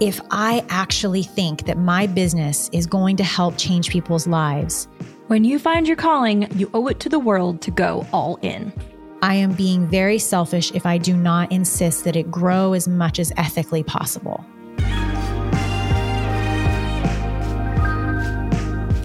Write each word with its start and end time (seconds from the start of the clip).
if 0.00 0.18
I 0.30 0.64
actually 0.70 1.22
think 1.22 1.66
that 1.66 1.76
my 1.76 2.06
business 2.06 2.70
is 2.72 2.86
going 2.86 3.18
to 3.18 3.24
help 3.24 3.58
change 3.58 3.90
people's 3.90 4.26
lives, 4.26 4.88
when 5.26 5.44
you 5.44 5.58
find 5.58 5.86
your 5.86 5.96
calling, 5.96 6.48
you 6.56 6.70
owe 6.72 6.86
it 6.86 7.00
to 7.00 7.10
the 7.10 7.18
world 7.18 7.60
to 7.62 7.70
go 7.70 8.06
all 8.10 8.38
in. 8.40 8.72
I 9.20 9.34
am 9.34 9.52
being 9.52 9.86
very 9.86 10.18
selfish 10.18 10.72
if 10.72 10.86
I 10.86 10.96
do 10.96 11.14
not 11.14 11.52
insist 11.52 12.04
that 12.04 12.16
it 12.16 12.30
grow 12.30 12.72
as 12.72 12.88
much 12.88 13.18
as 13.18 13.30
ethically 13.36 13.82
possible. 13.82 14.42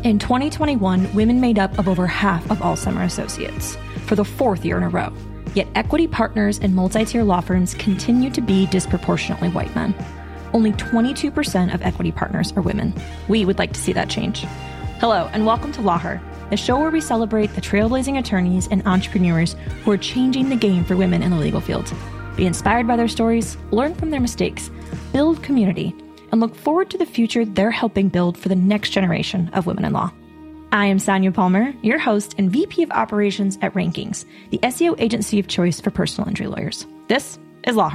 In 0.06 0.18
2021, 0.18 1.14
women 1.14 1.42
made 1.42 1.60
up 1.60 1.78
of 1.78 1.90
over 1.90 2.08
half 2.08 2.50
of 2.50 2.62
all 2.62 2.78
summer 2.78 3.04
associates 3.04 3.76
for 4.06 4.16
the 4.16 4.24
fourth 4.24 4.64
year 4.64 4.78
in 4.78 4.84
a 4.84 4.90
row. 4.90 5.12
Yet 5.56 5.68
equity 5.76 6.08
partners 6.08 6.60
in 6.60 6.74
multi 6.74 7.04
tier 7.04 7.26
law 7.26 7.42
firms 7.42 7.74
continue 7.74 8.30
to 8.30 8.40
be 8.40 8.66
disproportionately 8.68 9.50
white 9.50 9.76
men. 9.76 9.94
Only 10.56 10.72
22% 10.72 11.74
of 11.74 11.82
equity 11.82 12.14
partners 12.14 12.54
are 12.54 12.62
women. 12.62 12.94
We 13.28 13.44
would 13.44 13.60
like 13.60 13.74
to 13.74 13.82
see 13.82 13.92
that 13.92 14.10
change. 14.10 14.46
Hello, 15.02 15.30
and 15.34 15.46
welcome 15.46 15.74
to 15.74 15.82
Law 15.82 15.98
Her 15.98 16.22
the 16.50 16.56
show 16.56 16.80
where 16.80 16.92
we 16.92 17.02
celebrate 17.02 17.54
the 17.56 17.62
trailblazing 17.62 18.20
attorneys 18.20 18.68
and 18.68 18.86
entrepreneurs 18.88 19.56
who 19.84 19.92
are 19.92 19.98
changing 19.98 20.48
the 20.48 20.56
game 20.56 20.86
for 20.86 20.96
women 20.96 21.24
in 21.24 21.32
the 21.32 21.38
legal 21.38 21.60
field. 21.60 21.92
Be 22.38 22.46
inspired 22.46 22.88
by 22.88 22.96
their 22.96 23.08
stories, 23.08 23.58
learn 23.72 23.96
from 23.96 24.12
their 24.12 24.22
mistakes, 24.22 24.70
build 25.12 25.44
community, 25.44 25.94
and 26.32 26.40
look 26.40 26.56
forward 26.56 26.90
to 26.92 26.98
the 26.98 27.06
future 27.06 27.44
they're 27.44 27.72
helping 27.72 28.08
build 28.08 28.38
for 28.38 28.48
the 28.48 28.56
next 28.56 28.92
generation 28.92 29.50
of 29.54 29.66
women 29.66 29.84
in 29.86 29.92
law. 29.94 30.14
I 30.72 30.86
am 30.86 31.00
Sonia 31.00 31.32
Palmer, 31.32 31.74
your 31.82 31.98
host 31.98 32.36
and 32.38 32.52
VP 32.52 32.84
of 32.84 32.92
Operations 32.92 33.58
at 33.62 33.74
Rankings, 33.74 34.24
the 34.52 34.60
SEO 34.60 34.96
agency 35.02 35.40
of 35.40 35.48
choice 35.48 35.82
for 35.82 35.90
personal 35.90 36.30
injury 36.30 36.48
lawyers. 36.48 36.86
This 37.08 37.40
is 37.66 37.76
Law 37.76 37.90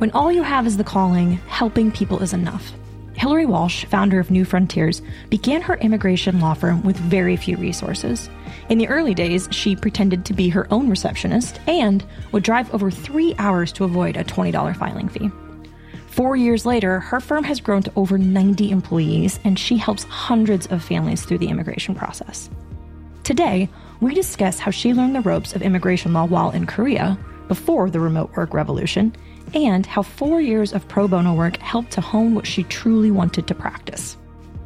When 0.00 0.12
all 0.12 0.32
you 0.32 0.42
have 0.42 0.66
is 0.66 0.78
the 0.78 0.82
calling, 0.82 1.32
helping 1.48 1.92
people 1.92 2.22
is 2.22 2.32
enough. 2.32 2.72
Hillary 3.12 3.44
Walsh, 3.44 3.84
founder 3.84 4.18
of 4.18 4.30
New 4.30 4.46
Frontiers, 4.46 5.02
began 5.28 5.60
her 5.60 5.74
immigration 5.74 6.40
law 6.40 6.54
firm 6.54 6.82
with 6.84 6.96
very 6.96 7.36
few 7.36 7.58
resources. 7.58 8.30
In 8.70 8.78
the 8.78 8.88
early 8.88 9.12
days, 9.12 9.46
she 9.50 9.76
pretended 9.76 10.24
to 10.24 10.32
be 10.32 10.48
her 10.48 10.66
own 10.72 10.88
receptionist 10.88 11.60
and 11.66 12.02
would 12.32 12.42
drive 12.42 12.72
over 12.72 12.90
three 12.90 13.34
hours 13.36 13.72
to 13.72 13.84
avoid 13.84 14.16
a 14.16 14.24
$20 14.24 14.74
filing 14.74 15.10
fee. 15.10 15.30
Four 16.06 16.34
years 16.34 16.64
later, 16.64 17.00
her 17.00 17.20
firm 17.20 17.44
has 17.44 17.60
grown 17.60 17.82
to 17.82 17.92
over 17.94 18.16
90 18.16 18.70
employees, 18.70 19.38
and 19.44 19.58
she 19.58 19.76
helps 19.76 20.04
hundreds 20.04 20.66
of 20.68 20.82
families 20.82 21.26
through 21.26 21.38
the 21.40 21.50
immigration 21.50 21.94
process. 21.94 22.48
Today, 23.22 23.68
we 24.00 24.14
discuss 24.14 24.60
how 24.60 24.70
she 24.70 24.94
learned 24.94 25.14
the 25.14 25.20
ropes 25.20 25.54
of 25.54 25.60
immigration 25.60 26.14
law 26.14 26.24
while 26.24 26.52
in 26.52 26.66
Korea, 26.66 27.18
before 27.48 27.90
the 27.90 28.00
remote 28.00 28.34
work 28.34 28.54
revolution, 28.54 29.14
and 29.54 29.86
how 29.86 30.02
four 30.02 30.40
years 30.40 30.72
of 30.72 30.86
pro 30.88 31.08
bono 31.08 31.34
work 31.34 31.56
helped 31.58 31.92
to 31.92 32.00
hone 32.00 32.34
what 32.34 32.46
she 32.46 32.62
truly 32.64 33.10
wanted 33.10 33.46
to 33.46 33.54
practice. 33.54 34.16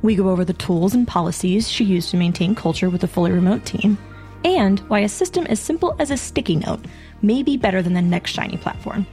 We 0.02 0.16
go 0.16 0.28
over 0.28 0.44
the 0.44 0.52
tools 0.52 0.94
and 0.94 1.08
policies 1.08 1.68
she 1.68 1.84
used 1.84 2.10
to 2.10 2.16
maintain 2.16 2.54
culture 2.54 2.90
with 2.90 3.04
a 3.04 3.08
fully 3.08 3.32
remote 3.32 3.64
team, 3.64 3.96
and 4.44 4.80
why 4.80 5.00
a 5.00 5.08
system 5.08 5.46
as 5.46 5.60
simple 5.60 5.96
as 5.98 6.10
a 6.10 6.16
sticky 6.16 6.56
note 6.56 6.84
may 7.22 7.42
be 7.42 7.56
better 7.56 7.82
than 7.82 7.94
the 7.94 8.02
next 8.02 8.32
shiny 8.32 8.56
platform. 8.56 9.06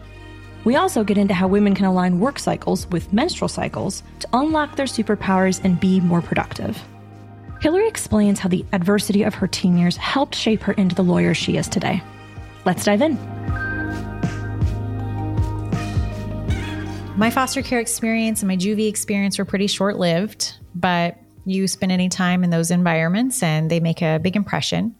We 0.63 0.75
also 0.75 1.03
get 1.03 1.17
into 1.17 1.33
how 1.33 1.47
women 1.47 1.73
can 1.73 1.85
align 1.85 2.19
work 2.19 2.37
cycles 2.37 2.87
with 2.87 3.13
menstrual 3.13 3.47
cycles 3.47 4.03
to 4.19 4.27
unlock 4.33 4.75
their 4.75 4.85
superpowers 4.85 5.63
and 5.63 5.79
be 5.79 5.99
more 5.99 6.21
productive. 6.21 6.81
Hillary 7.61 7.87
explains 7.87 8.39
how 8.39 8.49
the 8.49 8.65
adversity 8.73 9.23
of 9.23 9.35
her 9.35 9.47
teen 9.47 9.77
years 9.77 9.97
helped 9.97 10.35
shape 10.35 10.61
her 10.63 10.73
into 10.73 10.95
the 10.95 11.03
lawyer 11.03 11.33
she 11.33 11.57
is 11.57 11.67
today. 11.67 12.01
Let's 12.65 12.83
dive 12.83 13.01
in. 13.01 13.40
My 17.21 17.29
foster 17.29 17.61
care 17.61 17.79
experience 17.79 18.41
and 18.41 18.47
my 18.47 18.57
juvie 18.57 18.89
experience 18.89 19.37
were 19.37 19.45
pretty 19.45 19.67
short 19.67 19.99
lived, 19.99 20.55
but 20.73 21.19
you 21.45 21.67
spend 21.67 21.91
any 21.91 22.09
time 22.09 22.43
in 22.43 22.49
those 22.49 22.71
environments 22.71 23.43
and 23.43 23.69
they 23.69 23.79
make 23.79 24.01
a 24.01 24.17
big 24.17 24.35
impression. 24.35 24.95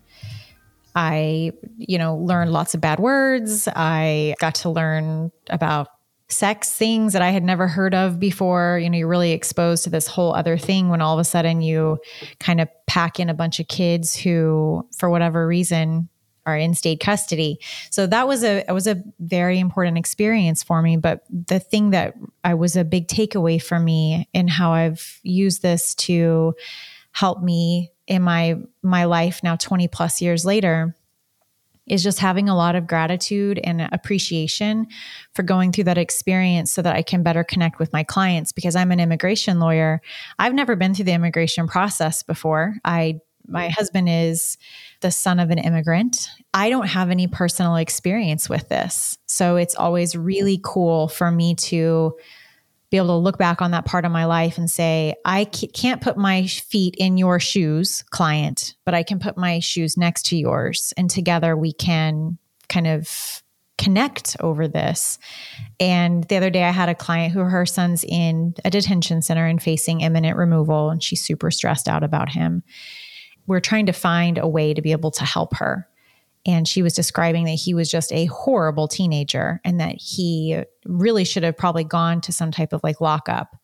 I, 0.93 1.53
you 1.77 1.97
know, 1.97 2.17
learned 2.17 2.53
lots 2.53 2.75
of 2.75 2.79
bad 2.79 2.99
words. 2.99 3.67
I 3.75 4.35
got 4.37 4.53
to 4.53 4.69
learn 4.69 5.31
about 5.49 5.87
sex 6.27 6.71
things 6.71 7.13
that 7.13 7.23
I 7.23 7.31
had 7.31 7.43
never 7.43 7.67
heard 7.67 7.95
of 7.95 8.19
before. 8.19 8.77
You 8.77 8.91
know, 8.91 8.99
you're 8.99 9.07
really 9.07 9.31
exposed 9.31 9.85
to 9.85 9.89
this 9.89 10.05
whole 10.05 10.35
other 10.35 10.59
thing 10.59 10.89
when 10.89 11.01
all 11.01 11.15
of 11.15 11.19
a 11.19 11.23
sudden 11.23 11.63
you 11.63 11.97
kind 12.39 12.61
of 12.61 12.69
pack 12.85 13.19
in 13.19 13.29
a 13.29 13.33
bunch 13.33 13.59
of 13.59 13.67
kids 13.67 14.15
who, 14.15 14.87
for 14.95 15.09
whatever 15.09 15.47
reason, 15.47 16.07
are 16.45 16.57
in 16.57 16.73
state 16.73 16.99
custody. 16.99 17.59
So 17.89 18.07
that 18.07 18.27
was 18.27 18.43
a 18.43 18.67
it 18.67 18.73
was 18.73 18.87
a 18.87 19.03
very 19.19 19.59
important 19.59 19.97
experience 19.97 20.63
for 20.63 20.81
me. 20.81 20.97
But 20.97 21.23
the 21.29 21.59
thing 21.59 21.91
that 21.91 22.15
I 22.43 22.55
was 22.55 22.75
a 22.75 22.83
big 22.83 23.07
takeaway 23.07 23.61
for 23.61 23.79
me 23.79 24.27
and 24.33 24.49
how 24.49 24.71
I've 24.71 25.19
used 25.23 25.61
this 25.61 25.95
to 25.95 26.55
help 27.11 27.41
me 27.41 27.91
in 28.07 28.21
my 28.21 28.55
my 28.81 29.05
life 29.05 29.41
now 29.43 29.55
20 29.55 29.87
plus 29.87 30.21
years 30.21 30.45
later 30.45 30.95
is 31.87 32.03
just 32.03 32.19
having 32.19 32.47
a 32.47 32.55
lot 32.55 32.75
of 32.75 32.87
gratitude 32.87 33.59
and 33.63 33.81
appreciation 33.91 34.87
for 35.33 35.43
going 35.43 35.71
through 35.71 35.83
that 35.83 35.97
experience 35.97 36.71
so 36.71 36.81
that 36.81 36.95
I 36.95 37.01
can 37.01 37.23
better 37.23 37.43
connect 37.43 37.79
with 37.79 37.91
my 37.91 38.03
clients 38.03 38.51
because 38.51 38.75
I'm 38.75 38.91
an 38.91 38.99
immigration 38.99 39.59
lawyer. 39.59 40.01
I've 40.39 40.53
never 40.53 40.75
been 40.75 40.93
through 40.93 41.05
the 41.05 41.13
immigration 41.13 41.67
process 41.67 42.23
before. 42.23 42.75
I 42.85 43.19
my 43.47 43.69
husband 43.69 44.07
is 44.09 44.57
the 45.01 45.11
son 45.11 45.39
of 45.39 45.49
an 45.49 45.57
immigrant. 45.57 46.29
I 46.53 46.69
don't 46.69 46.87
have 46.87 47.09
any 47.09 47.27
personal 47.27 47.75
experience 47.75 48.49
with 48.49 48.69
this. 48.69 49.17
So 49.25 49.55
it's 49.55 49.75
always 49.75 50.15
really 50.15 50.59
cool 50.63 51.07
for 51.07 51.31
me 51.31 51.55
to 51.55 52.17
be 52.89 52.97
able 52.97 53.07
to 53.07 53.15
look 53.15 53.37
back 53.37 53.61
on 53.61 53.71
that 53.71 53.85
part 53.85 54.03
of 54.03 54.11
my 54.11 54.25
life 54.25 54.57
and 54.57 54.69
say, 54.69 55.15
I 55.23 55.45
can't 55.45 56.01
put 56.01 56.17
my 56.17 56.45
feet 56.45 56.95
in 56.97 57.17
your 57.17 57.39
shoes, 57.39 58.03
client, 58.09 58.75
but 58.85 58.93
I 58.93 59.03
can 59.03 59.17
put 59.17 59.37
my 59.37 59.59
shoes 59.59 59.97
next 59.97 60.25
to 60.27 60.37
yours. 60.37 60.93
And 60.97 61.09
together 61.09 61.55
we 61.55 61.71
can 61.71 62.37
kind 62.67 62.87
of 62.87 63.43
connect 63.77 64.35
over 64.41 64.67
this. 64.67 65.17
And 65.79 66.23
the 66.25 66.35
other 66.37 66.51
day, 66.51 66.63
I 66.63 66.69
had 66.69 66.89
a 66.89 66.93
client 66.93 67.33
who 67.33 67.39
her 67.39 67.65
son's 67.65 68.03
in 68.03 68.53
a 68.63 68.69
detention 68.69 69.23
center 69.23 69.47
and 69.47 69.61
facing 69.61 70.01
imminent 70.01 70.37
removal, 70.37 70.91
and 70.91 71.01
she's 71.01 71.23
super 71.23 71.49
stressed 71.49 71.87
out 71.87 72.03
about 72.03 72.29
him 72.29 72.61
we're 73.47 73.59
trying 73.59 73.85
to 73.87 73.93
find 73.93 74.37
a 74.37 74.47
way 74.47 74.73
to 74.73 74.81
be 74.81 74.91
able 74.91 75.11
to 75.11 75.25
help 75.25 75.55
her. 75.55 75.87
And 76.45 76.67
she 76.67 76.81
was 76.81 76.93
describing 76.93 77.45
that 77.45 77.51
he 77.51 77.73
was 77.73 77.89
just 77.89 78.11
a 78.11 78.25
horrible 78.25 78.87
teenager 78.87 79.61
and 79.63 79.79
that 79.79 79.95
he 79.95 80.63
really 80.85 81.23
should 81.23 81.43
have 81.43 81.57
probably 81.57 81.83
gone 81.83 82.21
to 82.21 82.31
some 82.31 82.51
type 82.51 82.73
of 82.73 82.81
like 82.83 82.99
lockup. 82.99 83.55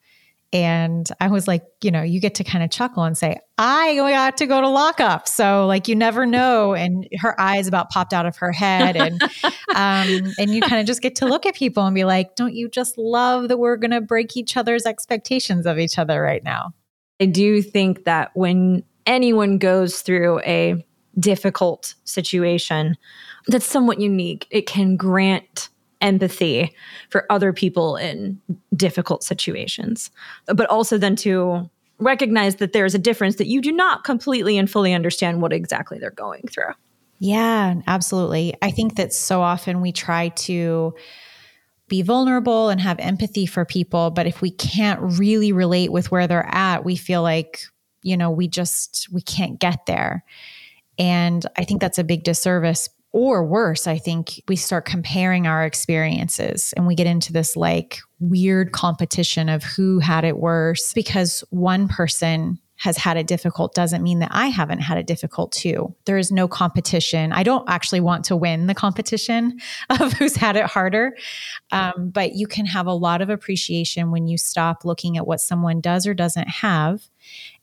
And 0.53 1.09
I 1.19 1.27
was 1.27 1.47
like, 1.47 1.65
you 1.81 1.91
know, 1.91 2.03
you 2.03 2.21
get 2.21 2.35
to 2.35 2.43
kind 2.43 2.63
of 2.63 2.69
chuckle 2.69 3.03
and 3.03 3.17
say, 3.17 3.37
I 3.57 3.95
got 3.95 4.37
to 4.37 4.45
go 4.45 4.61
to 4.61 4.69
lockup. 4.69 5.27
So 5.27 5.65
like 5.65 5.89
you 5.89 5.95
never 5.95 6.25
know. 6.25 6.73
And 6.73 7.07
her 7.19 7.39
eyes 7.39 7.67
about 7.67 7.89
popped 7.89 8.13
out 8.13 8.25
of 8.25 8.37
her 8.37 8.53
head. 8.53 8.95
And 8.95 9.21
um, 9.75 10.33
and 10.37 10.51
you 10.51 10.61
kind 10.61 10.79
of 10.79 10.85
just 10.85 11.01
get 11.01 11.15
to 11.17 11.25
look 11.25 11.45
at 11.45 11.55
people 11.55 11.85
and 11.85 11.93
be 11.93 12.05
like, 12.05 12.35
don't 12.35 12.53
you 12.53 12.69
just 12.69 12.97
love 12.97 13.49
that 13.49 13.57
we're 13.57 13.75
gonna 13.75 13.99
break 13.99 14.37
each 14.37 14.55
other's 14.55 14.85
expectations 14.85 15.65
of 15.65 15.79
each 15.79 15.97
other 15.99 16.21
right 16.21 16.43
now? 16.43 16.73
I 17.19 17.25
do 17.25 17.61
think 17.61 18.05
that 18.05 18.31
when 18.33 18.83
anyone 19.07 19.57
goes 19.57 20.01
through 20.01 20.39
a 20.41 20.85
difficult 21.19 21.95
situation 22.03 22.95
that's 23.47 23.65
somewhat 23.65 23.99
unique, 23.99 24.45
it 24.51 24.67
can 24.67 24.95
grant 24.95 25.69
empathy 26.01 26.71
for 27.09 27.25
other 27.31 27.51
people 27.51 27.95
in 27.95 28.39
difficult 28.75 29.23
situations. 29.23 30.11
But 30.45 30.69
also 30.69 30.97
then 30.97 31.15
to 31.17 31.67
recognize 31.99 32.57
that 32.57 32.73
there's 32.73 32.93
a 32.93 32.99
difference 32.99 33.37
that 33.37 33.47
you 33.47 33.61
do 33.61 33.71
not 33.71 34.03
completely 34.03 34.57
and 34.57 34.69
fully 34.69 34.93
understand 34.93 35.41
what 35.41 35.51
exactly 35.51 35.97
they're 35.97 36.11
going 36.11 36.43
through. 36.51 36.73
Yeah, 37.19 37.75
absolutely. 37.87 38.55
I 38.61 38.69
think 38.69 38.95
that 38.97 39.11
so 39.11 39.41
often 39.41 39.81
we 39.81 39.91
try 39.91 40.29
to 40.29 40.93
be 41.87 42.03
vulnerable 42.03 42.69
and 42.69 42.79
have 42.79 42.99
empathy 42.99 43.47
for 43.47 43.65
people, 43.65 44.11
but 44.11 44.27
if 44.27 44.41
we 44.41 44.51
can't 44.51 44.99
really 45.17 45.51
relate 45.51 45.91
with 45.91 46.11
where 46.11 46.27
they're 46.27 46.53
at, 46.53 46.85
we 46.85 46.95
feel 46.95 47.23
like 47.23 47.61
you 48.01 48.17
know, 48.17 48.31
we 48.31 48.47
just 48.47 49.07
we 49.11 49.21
can't 49.21 49.59
get 49.59 49.85
there. 49.85 50.23
And 50.99 51.45
I 51.57 51.63
think 51.63 51.81
that's 51.81 51.99
a 51.99 52.03
big 52.03 52.23
disservice. 52.23 52.89
Or 53.13 53.45
worse, 53.45 53.87
I 53.87 53.97
think 53.97 54.41
we 54.47 54.55
start 54.55 54.85
comparing 54.85 55.47
our 55.47 55.65
experiences 55.65 56.73
and 56.75 56.85
we 56.85 56.93
get 56.93 57.07
into 57.07 57.33
this 57.33 57.55
like 57.55 57.99
weird 58.19 58.73
competition 58.73 59.49
of 59.49 59.63
who 59.63 59.99
had 59.99 60.23
it 60.23 60.37
worse 60.37 60.93
because 60.93 61.43
one 61.49 61.87
person 61.87 62.59
has 62.77 62.95
had 62.95 63.17
it 63.17 63.27
difficult 63.27 63.73
doesn't 63.73 64.03
mean 64.03 64.19
that 64.19 64.29
I 64.31 64.47
haven't 64.47 64.79
had 64.79 64.97
it 64.97 65.07
difficult 65.07 65.51
too. 65.51 65.93
There 66.05 66.17
is 66.17 66.31
no 66.31 66.47
competition. 66.47 67.31
I 67.31 67.43
don't 67.43 67.67
actually 67.67 68.01
want 68.01 68.23
to 68.25 68.35
win 68.35 68.67
the 68.67 68.75
competition 68.75 69.59
of 69.89 70.13
who's 70.13 70.35
had 70.35 70.55
it 70.55 70.65
harder. 70.65 71.15
Um, 71.71 72.11
but 72.11 72.35
you 72.35 72.47
can 72.47 72.65
have 72.67 72.85
a 72.85 72.93
lot 72.93 73.21
of 73.21 73.29
appreciation 73.29 74.11
when 74.11 74.27
you 74.27 74.37
stop 74.37 74.85
looking 74.85 75.17
at 75.17 75.25
what 75.25 75.41
someone 75.41 75.81
does 75.81 76.05
or 76.05 76.13
doesn't 76.13 76.47
have 76.47 77.01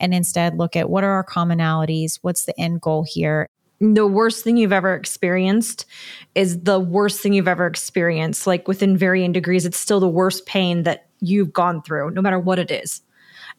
and 0.01 0.13
instead 0.13 0.59
look 0.59 0.77
at 0.77 0.91
what 0.91 1.05
are 1.05 1.13
our 1.13 1.25
commonalities? 1.25 2.19
What's 2.23 2.45
the 2.45 2.59
end 2.61 2.81
goal 2.81 3.05
here? 3.09 3.49
the 3.81 4.07
worst 4.07 4.45
thing 4.45 4.57
you've 4.57 4.73
ever 4.73 4.95
experienced 4.95 5.85
is 6.35 6.63
the 6.63 6.81
worst 6.81 7.21
thing 7.21 7.35
you've 7.35 7.49
ever 7.49 7.67
experienced. 7.67 8.47
Like 8.47 8.67
within 8.67 8.97
varying 8.97 9.33
degrees, 9.33 9.67
it's 9.67 9.79
still 9.79 10.01
the 10.01 10.09
worst 10.09 10.47
pain 10.47 10.85
that 10.85 11.09
you've 11.21 11.53
gone 11.53 11.83
through, 11.83 12.13
no 12.13 12.23
matter 12.23 12.39
what 12.39 12.59
it 12.59 12.71
is. 12.71 13.03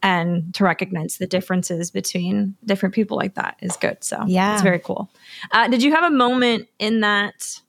And 0.06 0.54
to 0.54 0.63
recognize 0.63 1.18
the 1.18 1.25
differences 1.25 1.90
between 1.90 2.56
different 2.63 2.94
people 2.94 3.18
like 3.18 3.34
that 3.34 3.57
is 3.60 3.75
good. 3.75 4.04
So, 4.04 4.24
yeah, 4.28 4.54
it's 4.54 4.62
very 4.62 4.78
cool. 4.78 5.10
Uh, 5.52 5.68
did 5.68 5.81
you 5.81 5.92
have 5.92 6.04
a 6.04 6.16
moment 6.16 6.68
in 6.78 7.00
that 7.00 7.60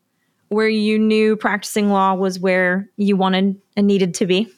where 0.49 0.69
you 0.69 0.99
knew 0.99 1.37
practicing 1.37 1.91
law 1.91 2.15
was 2.15 2.39
where 2.39 2.91
you 2.97 3.17
wanted 3.17 3.59
and 3.75 3.87
needed 3.87 4.13
to 4.17 4.27
be? 4.27 4.53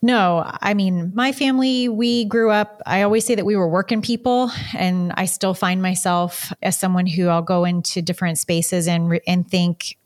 No, 0.00 0.48
I 0.60 0.74
mean, 0.74 1.10
my 1.12 1.32
family, 1.32 1.88
we 1.88 2.24
grew 2.26 2.52
up, 2.52 2.80
I 2.86 3.02
always 3.02 3.26
say 3.26 3.34
that 3.34 3.44
we 3.44 3.56
were 3.56 3.68
working 3.68 4.00
people, 4.00 4.52
and 4.76 5.12
I 5.16 5.24
still 5.24 5.54
find 5.54 5.82
myself 5.82 6.52
as 6.62 6.78
someone 6.78 7.06
who 7.06 7.26
I'll 7.26 7.42
go 7.42 7.64
into 7.64 8.00
different 8.00 8.38
spaces 8.38 8.86
and, 8.86 9.20
and 9.26 9.50
think 9.50 9.96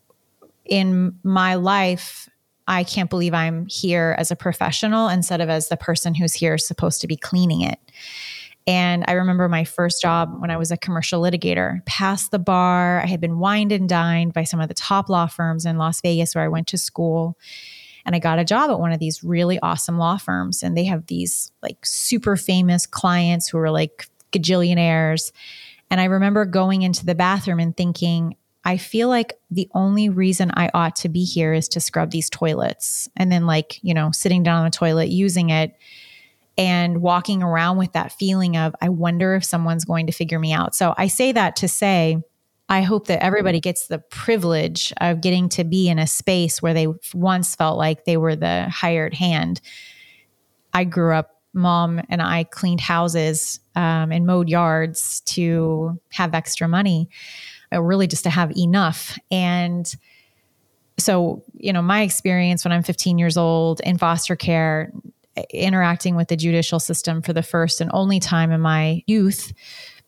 in 0.65 1.19
my 1.23 1.57
life, 1.57 2.31
I 2.69 2.85
can't 2.85 3.11
believe 3.11 3.35
I'm 3.35 3.67
here 3.67 4.15
as 4.19 4.31
a 4.31 4.37
professional 4.37 5.09
instead 5.09 5.41
of 5.41 5.49
as 5.49 5.69
the 5.69 5.77
person 5.77 6.15
who's 6.15 6.35
here 6.35 6.59
supposed 6.59 7.01
to 7.01 7.07
be 7.07 7.17
cleaning 7.17 7.63
it. 7.63 7.79
And 8.67 9.05
I 9.09 9.13
remember 9.13 9.49
my 9.49 9.65
first 9.65 10.01
job 10.01 10.37
when 10.39 10.51
I 10.51 10.57
was 10.57 10.71
a 10.71 10.77
commercial 10.77 11.21
litigator, 11.21 11.85
past 11.85 12.31
the 12.31 12.39
bar. 12.39 13.01
I 13.01 13.07
had 13.07 13.21
been 13.21 13.39
wined 13.39 13.73
and 13.73 13.89
dined 13.89 14.33
by 14.33 14.45
some 14.45 14.61
of 14.61 14.69
the 14.69 14.75
top 14.75 15.09
law 15.09 15.27
firms 15.27 15.67
in 15.67 15.79
Las 15.79 16.01
Vegas 16.01 16.35
where 16.35 16.45
I 16.45 16.49
went 16.49 16.69
to 16.69 16.79
school. 16.79 17.37
And 18.05 18.15
I 18.15 18.21
got 18.21 18.39
a 18.39 18.45
job 18.45 18.71
at 18.71 18.79
one 18.79 18.93
of 18.93 19.01
these 19.01 19.25
really 19.25 19.59
awesome 19.61 19.99
law 19.99 20.17
firms. 20.17 20.63
And 20.63 20.77
they 20.77 20.85
have 20.85 21.07
these 21.07 21.51
like 21.63 21.85
super 21.85 22.37
famous 22.37 22.87
clients 22.87 23.49
who 23.49 23.59
are 23.59 23.71
like 23.71 24.07
gajillionaires. 24.33 25.33
And 25.91 26.01
I 26.01 26.05
remember 26.05 26.45
going 26.45 26.83
into 26.83 27.05
the 27.05 27.15
bathroom 27.15 27.59
and 27.59 27.77
thinking, 27.77 28.37
I 28.65 28.77
feel 28.77 29.09
like 29.09 29.35
the 29.51 29.69
only 29.75 30.09
reason 30.09 30.51
I 30.55 30.71
ought 30.73 30.97
to 30.97 31.09
be 31.09 31.25
here 31.25 31.53
is 31.53 31.69
to 31.71 31.81
scrub 31.81 32.11
these 32.11 32.31
toilets. 32.31 33.09
And 33.17 33.31
then, 33.31 33.47
like, 33.47 33.81
you 33.83 33.93
know, 33.93 34.11
sitting 34.13 34.43
down 34.43 34.59
on 34.59 34.65
the 34.65 34.71
toilet, 34.71 35.09
using 35.09 35.51
it 35.51 35.75
and 36.57 37.03
walking 37.03 37.43
around 37.43 37.79
with 37.79 37.93
that 37.93 38.13
feeling 38.13 38.57
of, 38.57 38.75
I 38.81 38.89
wonder 38.89 39.35
if 39.35 39.45
someone's 39.45 39.85
going 39.85 40.07
to 40.07 40.13
figure 40.13 40.39
me 40.39 40.53
out. 40.53 40.75
So 40.75 40.95
I 40.97 41.09
say 41.09 41.33
that 41.33 41.57
to 41.57 41.69
say, 41.69 42.23
I 42.69 42.83
hope 42.83 43.09
that 43.09 43.23
everybody 43.23 43.61
gets 43.61 43.89
the 43.89 43.99
privilege 43.99 44.93
of 45.01 45.21
getting 45.21 45.49
to 45.51 45.65
be 45.65 45.89
in 45.89 45.99
a 45.99 46.07
space 46.07 46.63
where 46.63 46.73
they 46.73 46.87
once 47.13 47.57
felt 47.57 47.79
like 47.79 48.05
they 48.05 48.17
were 48.17 48.37
the 48.37 48.69
hired 48.69 49.15
hand. 49.15 49.61
I 50.73 50.85
grew 50.85 51.15
up, 51.15 51.31
mom 51.55 52.01
and 52.09 52.23
I 52.23 52.45
cleaned 52.45 52.81
houses 52.81 53.61
um, 53.75 54.11
and 54.11 54.25
mowed 54.25 54.49
yards 54.49 55.21
to 55.27 56.01
have 56.13 56.35
extra 56.35 56.67
money, 56.67 57.11
Uh, 57.73 57.81
really 57.81 58.07
just 58.07 58.25
to 58.25 58.31
have 58.31 58.57
enough. 58.57 59.19
And 59.31 59.93
so, 60.99 61.43
you 61.55 61.73
know, 61.73 61.83
my 61.83 62.03
experience 62.03 62.65
when 62.65 62.73
I'm 62.73 62.83
15 62.83 63.19
years 63.19 63.37
old 63.37 63.81
in 63.81 63.99
foster 63.99 64.37
care, 64.37 64.93
interacting 65.51 66.15
with 66.15 66.29
the 66.29 66.37
judicial 66.37 66.79
system 66.79 67.23
for 67.23 67.33
the 67.33 67.43
first 67.43 67.81
and 67.81 67.91
only 67.95 68.21
time 68.21 68.53
in 68.53 68.61
my 68.61 69.03
youth 69.07 69.53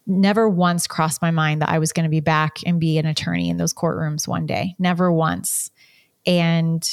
never 0.07 0.49
once 0.49 0.87
crossed 0.87 1.23
my 1.23 1.31
mind 1.31 1.63
that 1.63 1.71
I 1.71 1.79
was 1.79 1.93
going 1.93 2.05
to 2.05 2.11
be 2.11 2.21
back 2.21 2.59
and 2.67 2.79
be 2.79 2.99
an 2.99 3.07
attorney 3.07 3.49
in 3.49 3.57
those 3.57 3.73
courtrooms 3.73 4.29
one 4.29 4.47
day. 4.47 4.75
Never 4.79 5.11
once. 5.11 5.71
And 6.27 6.87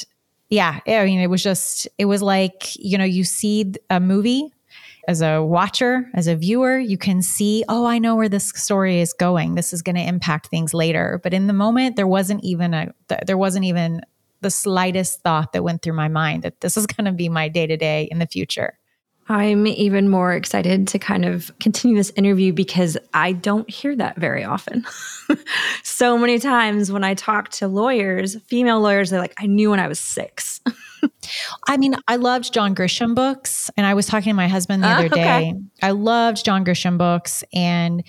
yeah, 0.48 0.80
I 0.86 1.04
mean, 1.04 1.20
it 1.20 1.28
was 1.28 1.42
just, 1.42 1.88
it 1.98 2.06
was 2.06 2.22
like, 2.22 2.74
you 2.76 2.98
know, 2.98 3.04
you 3.04 3.24
see 3.24 3.72
a 3.90 4.00
movie 4.00 4.52
as 5.08 5.20
a 5.20 5.42
watcher, 5.42 6.08
as 6.14 6.26
a 6.26 6.36
viewer, 6.36 6.78
you 6.78 6.96
can 6.96 7.22
see, 7.22 7.64
oh, 7.68 7.86
I 7.86 7.98
know 7.98 8.14
where 8.14 8.28
this 8.28 8.50
story 8.50 9.00
is 9.00 9.12
going. 9.12 9.54
This 9.54 9.72
is 9.72 9.82
going 9.82 9.96
to 9.96 10.02
impact 10.02 10.46
things 10.46 10.72
later. 10.72 11.20
But 11.22 11.34
in 11.34 11.48
the 11.48 11.52
moment, 11.52 11.96
there 11.96 12.06
wasn't 12.06 12.44
even 12.44 12.72
a, 12.72 12.94
there 13.26 13.38
wasn't 13.38 13.64
even 13.64 14.02
the 14.42 14.50
slightest 14.50 15.22
thought 15.22 15.52
that 15.52 15.64
went 15.64 15.82
through 15.82 15.94
my 15.94 16.08
mind 16.08 16.42
that 16.42 16.60
this 16.60 16.76
is 16.76 16.86
going 16.96 17.06
to 17.06 17.12
be 17.12 17.28
my 17.28 17.48
day 17.48 17.66
to 17.66 17.76
day 17.76 18.08
in 18.10 18.18
the 18.18 18.26
future. 18.26 18.78
I'm 19.28 19.66
even 19.66 20.08
more 20.08 20.32
excited 20.32 20.88
to 20.88 20.98
kind 20.98 21.24
of 21.24 21.50
continue 21.60 21.96
this 21.96 22.12
interview 22.16 22.52
because 22.52 22.98
I 23.14 23.32
don't 23.32 23.70
hear 23.70 23.94
that 23.96 24.16
very 24.16 24.44
often. 24.44 24.84
so 25.84 26.18
many 26.18 26.38
times 26.38 26.90
when 26.90 27.04
I 27.04 27.14
talk 27.14 27.50
to 27.50 27.68
lawyers, 27.68 28.36
female 28.42 28.80
lawyers, 28.80 29.10
they're 29.10 29.20
like, 29.20 29.34
I 29.38 29.46
knew 29.46 29.70
when 29.70 29.80
I 29.80 29.86
was 29.86 30.00
six. 30.00 30.60
I 31.68 31.76
mean, 31.76 31.94
I 32.08 32.16
loved 32.16 32.52
John 32.52 32.74
Grisham 32.74 33.14
books. 33.14 33.70
And 33.76 33.86
I 33.86 33.94
was 33.94 34.06
talking 34.06 34.30
to 34.30 34.34
my 34.34 34.48
husband 34.48 34.82
the 34.82 34.88
uh, 34.88 34.94
other 34.94 35.06
okay. 35.06 35.52
day. 35.52 35.54
I 35.82 35.92
loved 35.92 36.44
John 36.44 36.64
Grisham 36.64 36.98
books. 36.98 37.44
And 37.52 38.02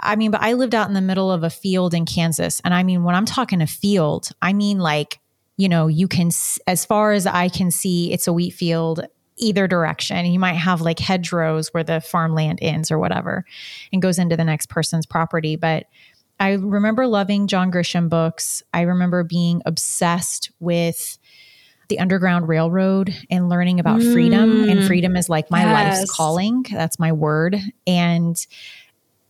I 0.00 0.16
mean, 0.16 0.30
but 0.30 0.42
I 0.42 0.54
lived 0.54 0.74
out 0.74 0.88
in 0.88 0.94
the 0.94 1.00
middle 1.00 1.30
of 1.30 1.44
a 1.44 1.50
field 1.50 1.94
in 1.94 2.06
Kansas. 2.06 2.60
And 2.64 2.74
I 2.74 2.82
mean, 2.82 3.04
when 3.04 3.14
I'm 3.14 3.26
talking 3.26 3.60
a 3.60 3.66
field, 3.66 4.30
I 4.42 4.52
mean 4.52 4.78
like, 4.78 5.20
you 5.56 5.68
know, 5.68 5.86
you 5.86 6.08
can, 6.08 6.30
as 6.66 6.84
far 6.84 7.12
as 7.12 7.26
I 7.26 7.48
can 7.48 7.70
see, 7.70 8.12
it's 8.12 8.26
a 8.26 8.32
wheat 8.32 8.52
field 8.52 9.06
either 9.40 9.66
direction. 9.66 10.26
You 10.26 10.38
might 10.38 10.54
have 10.54 10.80
like 10.80 10.98
hedgerows 10.98 11.68
where 11.68 11.84
the 11.84 12.00
farmland 12.00 12.58
ends 12.62 12.90
or 12.90 12.98
whatever 12.98 13.44
and 13.92 14.02
goes 14.02 14.18
into 14.18 14.36
the 14.36 14.44
next 14.44 14.68
person's 14.68 15.06
property. 15.06 15.56
But 15.56 15.86
I 16.38 16.52
remember 16.52 17.06
loving 17.06 17.46
John 17.46 17.70
Grisham 17.70 18.08
books. 18.08 18.62
I 18.72 18.82
remember 18.82 19.24
being 19.24 19.62
obsessed 19.66 20.50
with 20.60 21.18
the 21.88 21.98
Underground 21.98 22.48
Railroad 22.48 23.14
and 23.30 23.48
learning 23.48 23.80
about 23.80 24.00
mm. 24.00 24.12
freedom. 24.12 24.68
And 24.68 24.86
freedom 24.86 25.16
is 25.16 25.28
like 25.28 25.50
my 25.50 25.64
yes. 25.64 25.98
life's 25.98 26.10
calling. 26.10 26.64
That's 26.70 26.98
my 26.98 27.12
word. 27.12 27.58
And 27.86 28.46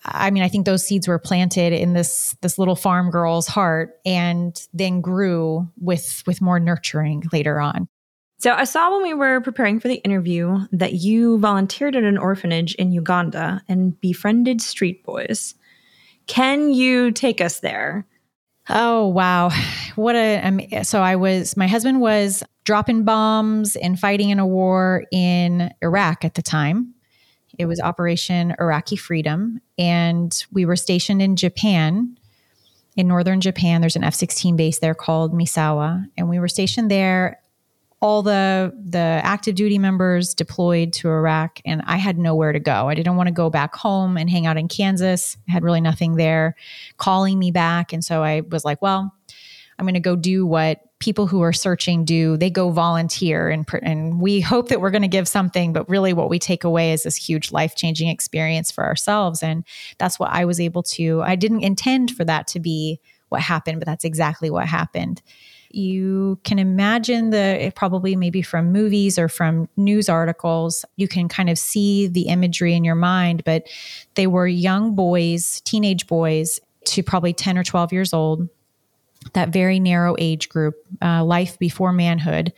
I 0.05 0.31
mean, 0.31 0.43
I 0.43 0.49
think 0.49 0.67
those 0.67 0.87
seeds 0.87 1.09
were 1.09 1.19
planted 1.19 1.73
in 1.73 1.93
this 1.93 2.37
this 2.41 2.59
little 2.59 2.77
farm 2.77 3.11
girl's 3.11 3.47
heart 3.47 3.99
and 4.07 4.67
then 4.73 5.01
grew 5.01 5.69
with 5.81 6.23
with 6.27 6.41
more 6.41 6.61
nurturing 6.61 7.25
later 7.33 7.61
on. 7.61 7.89
So 8.41 8.55
I 8.55 8.65
saw 8.65 8.91
when 8.91 9.03
we 9.03 9.13
were 9.13 9.43
preparing 9.43 9.81
for 9.81 9.89
the 9.89 9.97
interview 9.97 10.61
that 10.73 10.95
you 10.95 11.39
volunteered 11.39 11.95
at 11.95 12.05
an 12.05 12.17
orphanage 12.17 12.75
in 12.77 12.91
Uganda 12.91 13.63
and 13.69 14.01
befriended 14.01 14.63
street 14.63 15.05
boys. 15.05 15.55
Can 16.27 16.73
you 16.73 17.11
take 17.13 17.43
us 17.43 17.61
there? 17.61 18.07
Oh 18.71 19.09
wow. 19.09 19.51
What 19.95 20.17
a 20.17 20.85
so 20.85 21.03
I 21.03 21.17
was 21.17 21.55
my 21.55 21.67
husband 21.67 22.01
was 22.01 22.43
dropping 22.65 23.05
bombs 23.05 23.77
and 23.77 24.01
fighting 24.01 24.31
in 24.31 24.39
a 24.39 24.47
war 24.47 25.05
in 25.13 25.71
Iraq 25.83 26.25
at 26.25 26.35
the 26.35 26.43
time. 26.43 26.95
It 27.59 27.67
was 27.67 27.79
Operation 27.79 28.55
Iraqi 28.59 28.97
Freedom 28.97 29.61
and 29.77 30.47
we 30.51 30.65
were 30.65 30.77
stationed 30.77 31.21
in 31.21 31.37
Japan 31.37 32.17
in 32.97 33.07
northern 33.07 33.41
Japan. 33.41 33.83
There's 33.83 33.97
an 33.97 34.05
F 34.05 34.15
16 34.15 34.57
base 34.57 34.79
there 34.79 34.95
called 34.95 35.35
Misawa. 35.35 36.07
And 36.17 36.31
we 36.31 36.39
were 36.39 36.49
stationed 36.49 36.91
there 36.91 37.40
all 38.01 38.23
the 38.23 38.73
the 38.89 38.99
active 38.99 39.55
duty 39.55 39.79
members 39.79 40.35
deployed 40.35 40.93
to 40.95 41.09
Iraq 41.09 41.61
and 41.65 41.83
I 41.85 41.97
had 41.97 42.19
nowhere 42.19 42.53
to 42.53 42.61
go. 42.61 42.89
I 42.89 42.95
didn't 42.95 43.17
want 43.17 43.27
to 43.27 43.33
go 43.33 43.51
back 43.51 43.75
home 43.75 44.17
and 44.17 44.31
hang 44.31 44.47
out 44.47 44.57
in 44.57 44.69
Kansas. 44.69 45.37
I 45.49 45.53
had 45.53 45.63
really 45.63 45.83
nothing 45.83 46.17
there 46.17 46.57
calling 46.97 47.39
me 47.39 47.51
back 47.51 47.93
and 47.93 48.05
so 48.05 48.23
I 48.23 48.41
was 48.41 48.65
like, 48.65 48.81
well, 48.81 49.15
I'm 49.79 49.85
going 49.85 49.95
to 49.95 50.01
go 50.01 50.17
do 50.17 50.47
what 50.47 50.81
people 50.99 51.27
who 51.27 51.41
are 51.43 51.53
searching 51.53 52.05
do. 52.05 52.37
They 52.37 52.51
go 52.51 52.71
volunteer 52.71 53.51
and 53.51 53.67
and 53.83 54.21
we 54.21 54.41
hope 54.41 54.69
that 54.69 54.81
we're 54.81 54.91
going 54.91 55.03
to 55.03 55.09
give 55.09 55.29
something, 55.29 55.75
but 55.75 55.89
really 55.89 56.15
what 56.15 56.31
we 56.31 56.39
take 56.39 56.65
away 56.65 56.93
is 56.93 57.03
this 57.03 57.17
huge 57.17 57.53
life-changing 57.53 58.09
experience 58.09 58.71
for 58.71 58.85
ourselves 58.85 59.43
and 59.43 59.63
that's 59.99 60.19
what 60.19 60.31
I 60.31 60.47
was 60.47 60.59
able 60.59 60.83
to. 60.85 61.21
I 61.23 61.37
didn't 61.37 61.65
intend 61.65 62.13
for 62.13 62.25
that 62.25 62.47
to 62.49 62.61
be 62.61 62.99
what 63.29 63.43
happened, 63.43 63.79
but 63.79 63.87
that's 63.87 64.05
exactly 64.05 64.51
what 64.51 64.67
happened 64.67 65.21
you 65.71 66.39
can 66.45 66.59
imagine 66.59 67.31
the 67.31 67.73
probably 67.77 68.17
maybe 68.17 68.43
from 68.43 68.73
movies 68.73 69.19
or 69.19 69.29
from 69.29 69.69
news 69.77 70.09
articles. 70.09 70.85
You 70.97 71.09
can 71.09 71.29
kind 71.29 71.49
of 71.49 71.59
see 71.59 72.07
the 72.07 72.23
imagery 72.23 72.75
in 72.75 72.85
your 72.85 72.95
mind 72.95 73.45
but 73.45 73.67
they 74.15 74.27
were 74.27 74.47
young 74.47 74.95
boys 74.95 75.61
teenage 75.65 76.07
boys 76.07 76.61
to 76.87 77.03
probably 77.03 77.33
10 77.33 77.59
or 77.59 77.65
12 77.65 77.93
years 77.93 78.13
old 78.13 78.49
that 79.35 79.51
very 79.51 79.79
narrow 79.79 80.17
age 80.19 80.49
group 80.49 80.75
uh, 81.03 81.23
life 81.23 81.59
before 81.59 81.93
manhood. 81.93 82.53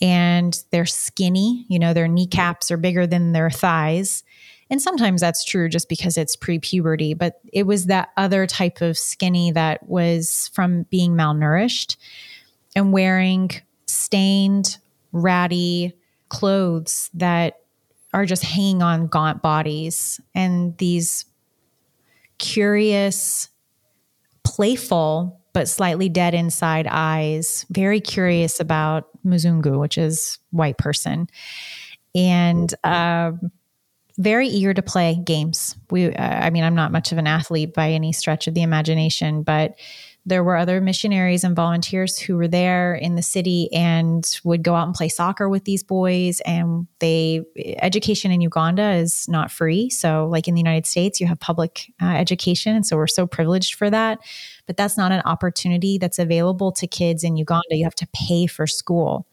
And 0.00 0.58
they're 0.70 0.86
skinny 0.86 1.66
you 1.68 1.78
know 1.78 1.92
their 1.92 2.08
kneecaps 2.08 2.70
are 2.70 2.76
bigger 2.76 3.06
than 3.06 3.32
their 3.32 3.50
thighs. 3.50 4.24
And 4.70 4.80
sometimes 4.80 5.20
that's 5.20 5.44
true 5.44 5.68
just 5.68 5.88
because 5.88 6.16
it's 6.16 6.36
pre 6.36 6.60
puberty, 6.60 7.12
but 7.12 7.40
it 7.52 7.64
was 7.64 7.86
that 7.86 8.10
other 8.16 8.46
type 8.46 8.80
of 8.80 8.96
skinny 8.96 9.50
that 9.50 9.86
was 9.88 10.48
from 10.54 10.84
being 10.84 11.12
malnourished 11.12 11.96
and 12.74 12.92
wearing 12.92 13.50
stained, 13.86 14.78
ratty 15.12 15.94
clothes 16.28 17.10
that 17.14 17.60
are 18.12 18.24
just 18.24 18.42
hanging 18.42 18.82
on 18.82 19.06
gaunt 19.06 19.42
bodies 19.42 20.20
and 20.34 20.76
these 20.78 21.24
curious, 22.38 23.48
playful, 24.44 25.40
but 25.52 25.68
slightly 25.68 26.08
dead 26.08 26.34
inside 26.34 26.86
eyes, 26.88 27.66
very 27.70 28.00
curious 28.00 28.60
about 28.60 29.08
Muzungu, 29.24 29.78
which 29.78 29.98
is 29.98 30.38
white 30.50 30.78
person. 30.78 31.28
And 32.14 32.72
um, 32.82 33.50
very 34.18 34.48
eager 34.48 34.74
to 34.74 34.82
play 34.82 35.20
games. 35.24 35.76
We, 35.90 36.14
uh, 36.14 36.22
I 36.22 36.50
mean, 36.50 36.64
I'm 36.64 36.74
not 36.74 36.92
much 36.92 37.12
of 37.12 37.18
an 37.18 37.26
athlete 37.26 37.74
by 37.74 37.90
any 37.90 38.12
stretch 38.12 38.46
of 38.46 38.54
the 38.54 38.62
imagination, 38.62 39.42
but 39.42 39.78
there 40.26 40.44
were 40.44 40.56
other 40.56 40.80
missionaries 40.80 41.44
and 41.44 41.56
volunteers 41.56 42.18
who 42.18 42.36
were 42.36 42.48
there 42.48 42.94
in 42.94 43.14
the 43.14 43.22
city 43.22 43.72
and 43.72 44.38
would 44.44 44.62
go 44.62 44.74
out 44.74 44.86
and 44.86 44.94
play 44.94 45.08
soccer 45.08 45.48
with 45.48 45.64
these 45.64 45.82
boys. 45.82 46.40
And 46.40 46.86
they 46.98 47.42
education 47.78 48.30
in 48.30 48.42
uganda 48.42 48.92
is 48.92 49.26
not 49.28 49.50
free. 49.50 49.88
So 49.88 50.26
like 50.26 50.46
in 50.46 50.54
the 50.54 50.60
united 50.60 50.86
states 50.86 51.20
you 51.20 51.26
have 51.26 51.40
public 51.40 51.90
uh, 52.02 52.06
education. 52.06 52.76
And 52.76 52.84
so 52.84 52.96
we're 52.96 53.06
so 53.06 53.26
privileged 53.26 53.74
for 53.74 53.88
that. 53.88 54.18
But 54.66 54.76
that's 54.76 54.98
not 54.98 55.10
an 55.10 55.22
opportunity 55.24 55.96
that's 55.96 56.18
available 56.18 56.70
to 56.72 56.86
kids 56.86 57.24
in 57.24 57.36
uganda. 57.36 57.76
You 57.76 57.84
have 57.84 57.94
to 57.96 58.08
pay 58.12 58.46
for 58.46 58.66
school. 58.66 59.26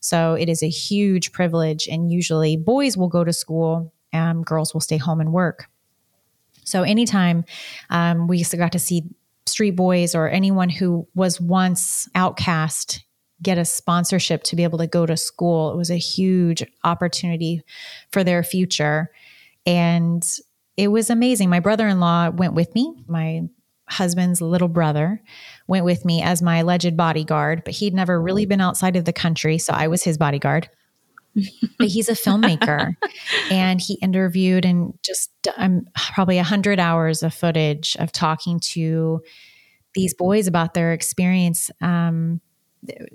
So 0.00 0.34
it 0.34 0.50
is 0.50 0.62
a 0.62 0.68
huge 0.68 1.32
privilege. 1.32 1.88
And 1.88 2.12
usually 2.12 2.58
boys 2.58 2.96
will 2.96 3.08
go 3.08 3.24
to 3.24 3.32
school 3.32 3.92
and 4.12 4.44
girls 4.44 4.74
will 4.74 4.82
stay 4.82 4.98
home 4.98 5.20
and 5.20 5.32
work. 5.32 5.66
So 6.64 6.82
anytime 6.82 7.44
um, 7.90 8.26
we 8.26 8.44
got 8.44 8.72
to 8.72 8.78
see 8.78 9.04
street 9.46 9.76
boys 9.76 10.14
or 10.14 10.28
anyone 10.28 10.68
who 10.68 11.06
was 11.14 11.40
once 11.40 12.08
outcast 12.14 13.04
get 13.42 13.58
a 13.58 13.64
sponsorship 13.64 14.42
to 14.44 14.56
be 14.56 14.64
able 14.64 14.78
to 14.78 14.86
go 14.86 15.04
to 15.04 15.16
school. 15.16 15.72
It 15.72 15.76
was 15.76 15.90
a 15.90 15.96
huge 15.96 16.64
opportunity 16.84 17.62
for 18.10 18.24
their 18.24 18.42
future. 18.42 19.10
And 19.66 20.26
it 20.76 20.88
was 20.88 21.10
amazing. 21.10 21.50
My 21.50 21.60
brother 21.60 21.86
in 21.86 22.00
law 22.00 22.30
went 22.30 22.54
with 22.54 22.74
me, 22.74 23.04
my 23.06 23.42
husband's 23.88 24.40
little 24.40 24.68
brother 24.68 25.22
went 25.68 25.84
with 25.84 26.04
me 26.04 26.20
as 26.20 26.42
my 26.42 26.58
alleged 26.58 26.96
bodyguard, 26.96 27.62
but 27.64 27.74
he'd 27.74 27.94
never 27.94 28.20
really 28.20 28.44
been 28.46 28.60
outside 28.60 28.96
of 28.96 29.04
the 29.04 29.12
country. 29.12 29.58
So 29.58 29.72
I 29.72 29.86
was 29.86 30.02
his 30.02 30.18
bodyguard. 30.18 30.68
But 31.78 31.88
he's 31.88 32.08
a 32.08 32.12
filmmaker. 32.12 32.94
And 33.50 33.80
he 33.80 33.94
interviewed 33.94 34.64
and 34.64 34.94
just 35.02 35.30
um, 35.56 35.86
probably 36.14 36.36
100 36.36 36.80
hours 36.80 37.22
of 37.22 37.32
footage 37.32 37.96
of 37.98 38.10
talking 38.10 38.58
to 38.60 39.20
these 39.94 40.14
boys 40.14 40.46
about 40.46 40.74
their 40.74 40.92
experience 40.92 41.70
um, 41.80 42.40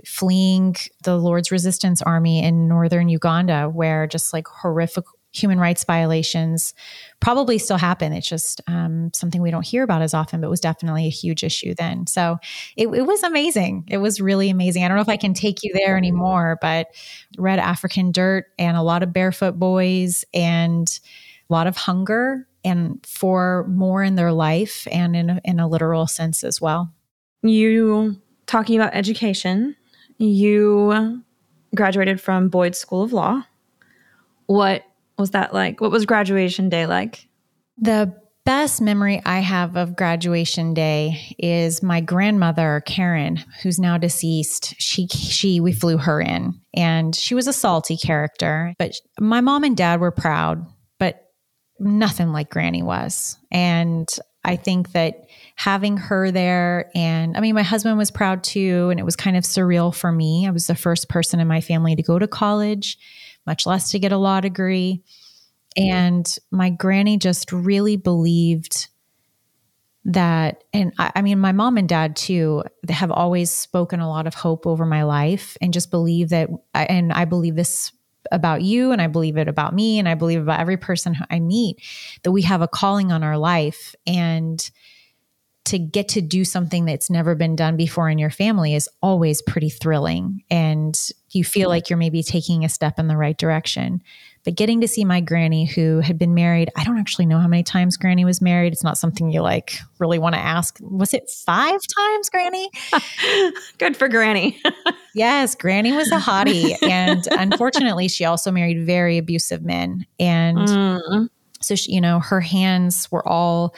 fleeing 0.06 0.76
the 1.04 1.18
Lord's 1.18 1.52
Resistance 1.52 2.02
Army 2.02 2.44
in 2.44 2.68
northern 2.68 3.10
Uganda, 3.10 3.66
where 3.66 4.08
just 4.08 4.34
like 4.34 4.48
horrific 4.48 5.04
human 5.34 5.60
rights 5.60 5.84
violations 5.84 6.74
probably 7.20 7.58
still 7.58 7.78
happen. 7.78 8.12
It's 8.12 8.28
just 8.28 8.62
um, 8.68 9.12
something 9.14 9.42
we 9.42 9.52
don't 9.52 9.66
hear 9.66 9.84
about 9.84 10.02
as 10.02 10.14
often, 10.14 10.42
but 10.42 10.50
was 10.50 10.60
definitely 10.60 11.06
a 11.06 11.10
huge 11.10 11.44
issue 11.44 11.74
then. 11.74 12.06
So 12.08 12.38
it, 12.76 12.88
it, 12.88 13.04
was 13.04 13.24
amazing. 13.24 13.86
It 13.88 14.00
was 14.00 14.20
really 14.20 14.50
amazing. 14.50 14.84
I 14.84 14.88
don't 14.88 14.98
know 14.98 15.02
if 15.02 15.10
I 15.10 15.18
can 15.18 15.34
take 15.34 15.64
you 15.64 15.72
there 15.74 15.96
anymore, 15.96 16.58
but 16.62 16.88
red 17.38 17.60
African 17.60 18.12
dirt 18.12 18.48
and 18.60 18.76
a 18.76 18.82
lot 18.82 19.04
of 19.04 19.14
barefoot 19.14 19.58
boys 19.58 20.26
and 20.34 20.88
a 21.50 21.54
lot 21.54 21.68
of 21.68 21.78
hunger 21.78 22.48
and 22.64 23.04
for 23.06 23.66
more 23.70 24.04
in 24.04 24.16
their 24.16 24.32
life 24.32 24.88
and 24.92 25.16
in 25.16 25.30
a, 25.30 25.42
in 25.46 25.60
a 25.60 25.68
literal 25.68 26.08
sense 26.08 26.44
as 26.44 26.60
well. 26.60 26.94
You 27.42 28.22
talking 28.46 28.80
about 28.80 28.94
education, 28.94 29.76
you 30.18 31.24
graduated 31.74 32.20
from 32.20 32.50
Boyd 32.50 32.76
School 32.76 33.02
of 33.02 33.14
Law. 33.14 33.44
What 34.46 34.84
was 35.18 35.32
that 35.32 35.54
like? 35.54 35.82
What 35.82 35.92
was 35.92 36.06
graduation 36.06 36.70
day 36.70 36.86
like? 36.86 37.28
The 37.78 38.16
best 38.44 38.82
memory 38.82 39.22
I 39.26 39.40
have 39.40 39.76
of 39.76 39.96
graduation 39.96 40.74
day 40.74 41.36
is 41.38 41.84
my 41.84 42.02
grandmother 42.02 42.82
Karen, 42.86 43.44
who's 43.62 43.80
now 43.80 43.98
deceased. 43.98 44.76
She 44.80 45.08
she 45.08 45.60
we 45.60 45.72
flew 45.74 45.98
her 45.98 46.20
in, 46.22 46.60
and 46.74 47.16
she 47.16 47.36
was 47.36 47.48
a 47.48 47.54
salty 47.54 47.98
character, 47.98 48.74
but 48.80 48.96
my 49.20 49.42
mom 49.42 49.64
and 49.64 49.78
dad 49.78 50.00
were 50.00 50.12
proud 50.12 50.66
but 51.02 51.32
nothing 51.80 52.32
like 52.32 52.52
Granny 52.52 52.84
was. 52.84 53.40
And 53.52 54.08
I 54.44 54.56
think 54.56 54.92
that 54.92 55.16
having 55.56 55.98
her 55.98 56.30
there, 56.30 56.92
and 56.94 57.36
I 57.36 57.40
mean, 57.40 57.56
my 57.56 57.64
husband 57.64 57.98
was 57.98 58.12
proud 58.12 58.44
too, 58.44 58.90
and 58.92 59.00
it 59.00 59.04
was 59.04 59.16
kind 59.16 59.36
of 59.36 59.44
surreal 59.44 59.94
for 59.94 60.12
me. 60.12 60.48
I 60.48 60.52
was 60.52 60.68
the 60.68 60.76
first 60.76 61.10
person 61.10 61.40
in 61.40 61.48
my 61.48 61.60
family 61.60 61.96
to 61.96 62.04
go 62.04 62.20
to 62.20 62.28
college, 62.28 63.00
much 63.46 63.66
less 63.66 63.92
to 63.92 64.00
get 64.00 64.12
a 64.12 64.18
law 64.18 64.42
degree. 64.42 65.04
And 65.78 66.28
my 66.52 66.70
granny 66.70 67.18
just 67.18 67.52
really 67.52 67.96
believed 67.96 68.88
that, 70.06 70.64
and 70.74 70.94
I, 70.98 71.12
I 71.16 71.22
mean, 71.22 71.40
my 71.40 71.52
mom 71.52 71.78
and 71.78 71.88
dad 71.88 72.16
too 72.16 72.64
have 72.90 73.12
always 73.12 73.52
spoken 73.52 74.00
a 74.00 74.10
lot 74.10 74.28
of 74.28 74.34
hope 74.34 74.66
over 74.66 74.86
my 74.86 75.04
life 75.04 75.58
and 75.62 75.74
just 75.74 75.92
believe 75.92 76.30
that, 76.30 76.50
and 76.74 77.14
I 77.14 77.26
believe 77.26 77.56
this 77.56 77.92
about 78.32 78.62
you 78.62 78.92
and 78.92 79.02
I 79.02 79.08
believe 79.08 79.38
it 79.38 79.48
about 79.48 79.74
me 79.74 80.00
and 80.00 80.08
I 80.08 80.16
believe 80.16 80.42
about 80.42 80.60
every 80.60 80.78
person 80.78 81.18
I 81.30 81.40
meet 81.40 81.82
that 82.24 82.32
we 82.32 82.44
have 82.44 82.62
a 82.62 82.68
calling 82.68 83.12
on 83.12 83.24
our 83.24 83.38
life 83.38 83.96
and 84.06 84.70
to 85.64 85.78
get 85.78 86.10
to 86.10 86.22
do 86.22 86.44
something 86.44 86.86
that's 86.86 87.10
never 87.10 87.36
been 87.36 87.56
done 87.56 87.78
before 87.78 88.10
in 88.10 88.18
your 88.18 88.32
family 88.32 88.74
is 88.74 88.90
always 89.02 89.42
pretty 89.44 89.70
thrilling. 89.70 90.44
And 90.50 91.00
you 91.30 91.44
feel 91.44 91.70
like 91.70 91.90
you're 91.90 91.98
maybe 91.98 92.24
taking 92.24 92.66
a 92.66 92.70
step 92.70 92.98
in 92.98 93.08
the 93.08 93.16
right 93.16 93.38
direction. 93.38 94.02
But 94.44 94.56
getting 94.56 94.82
to 94.82 94.88
see 94.88 95.06
my 95.06 95.22
granny 95.22 95.66
who 95.66 96.00
had 96.00 96.18
been 96.18 96.34
married 96.34 96.72
i 96.76 96.84
don't 96.84 96.98
actually 96.98 97.28
know 97.28 97.38
how 97.38 97.48
many 97.48 97.62
times 97.62 97.96
granny 97.96 98.26
was 98.26 98.42
married. 98.42 98.74
It's 98.74 98.84
not 98.84 98.98
something 98.98 99.32
you 99.32 99.42
like 99.42 99.78
really 100.00 100.18
want 100.18 100.34
to 100.34 100.42
ask. 100.42 100.80
Was 100.82 101.14
it 101.14 101.30
five 101.30 101.80
times 101.96 102.30
granny? 102.30 102.70
Good 103.78 103.98
for 103.98 104.08
granny. 104.08 104.62
Yes 105.14 105.56
granny 105.56 105.92
was 105.92 106.10
a 106.10 106.18
hottie. 106.18 106.82
And 106.82 107.28
unfortunately 107.32 108.08
she 108.08 108.24
also 108.24 108.50
married 108.50 108.86
very 108.86 109.18
abusive 109.18 109.62
men. 109.62 110.06
And 110.22 110.58
mm. 110.58 111.30
so 111.60 111.76
she, 111.76 111.92
you 111.92 112.00
know 112.00 112.20
her 112.22 112.40
hands 112.40 113.12
were 113.12 113.28
all 113.28 113.76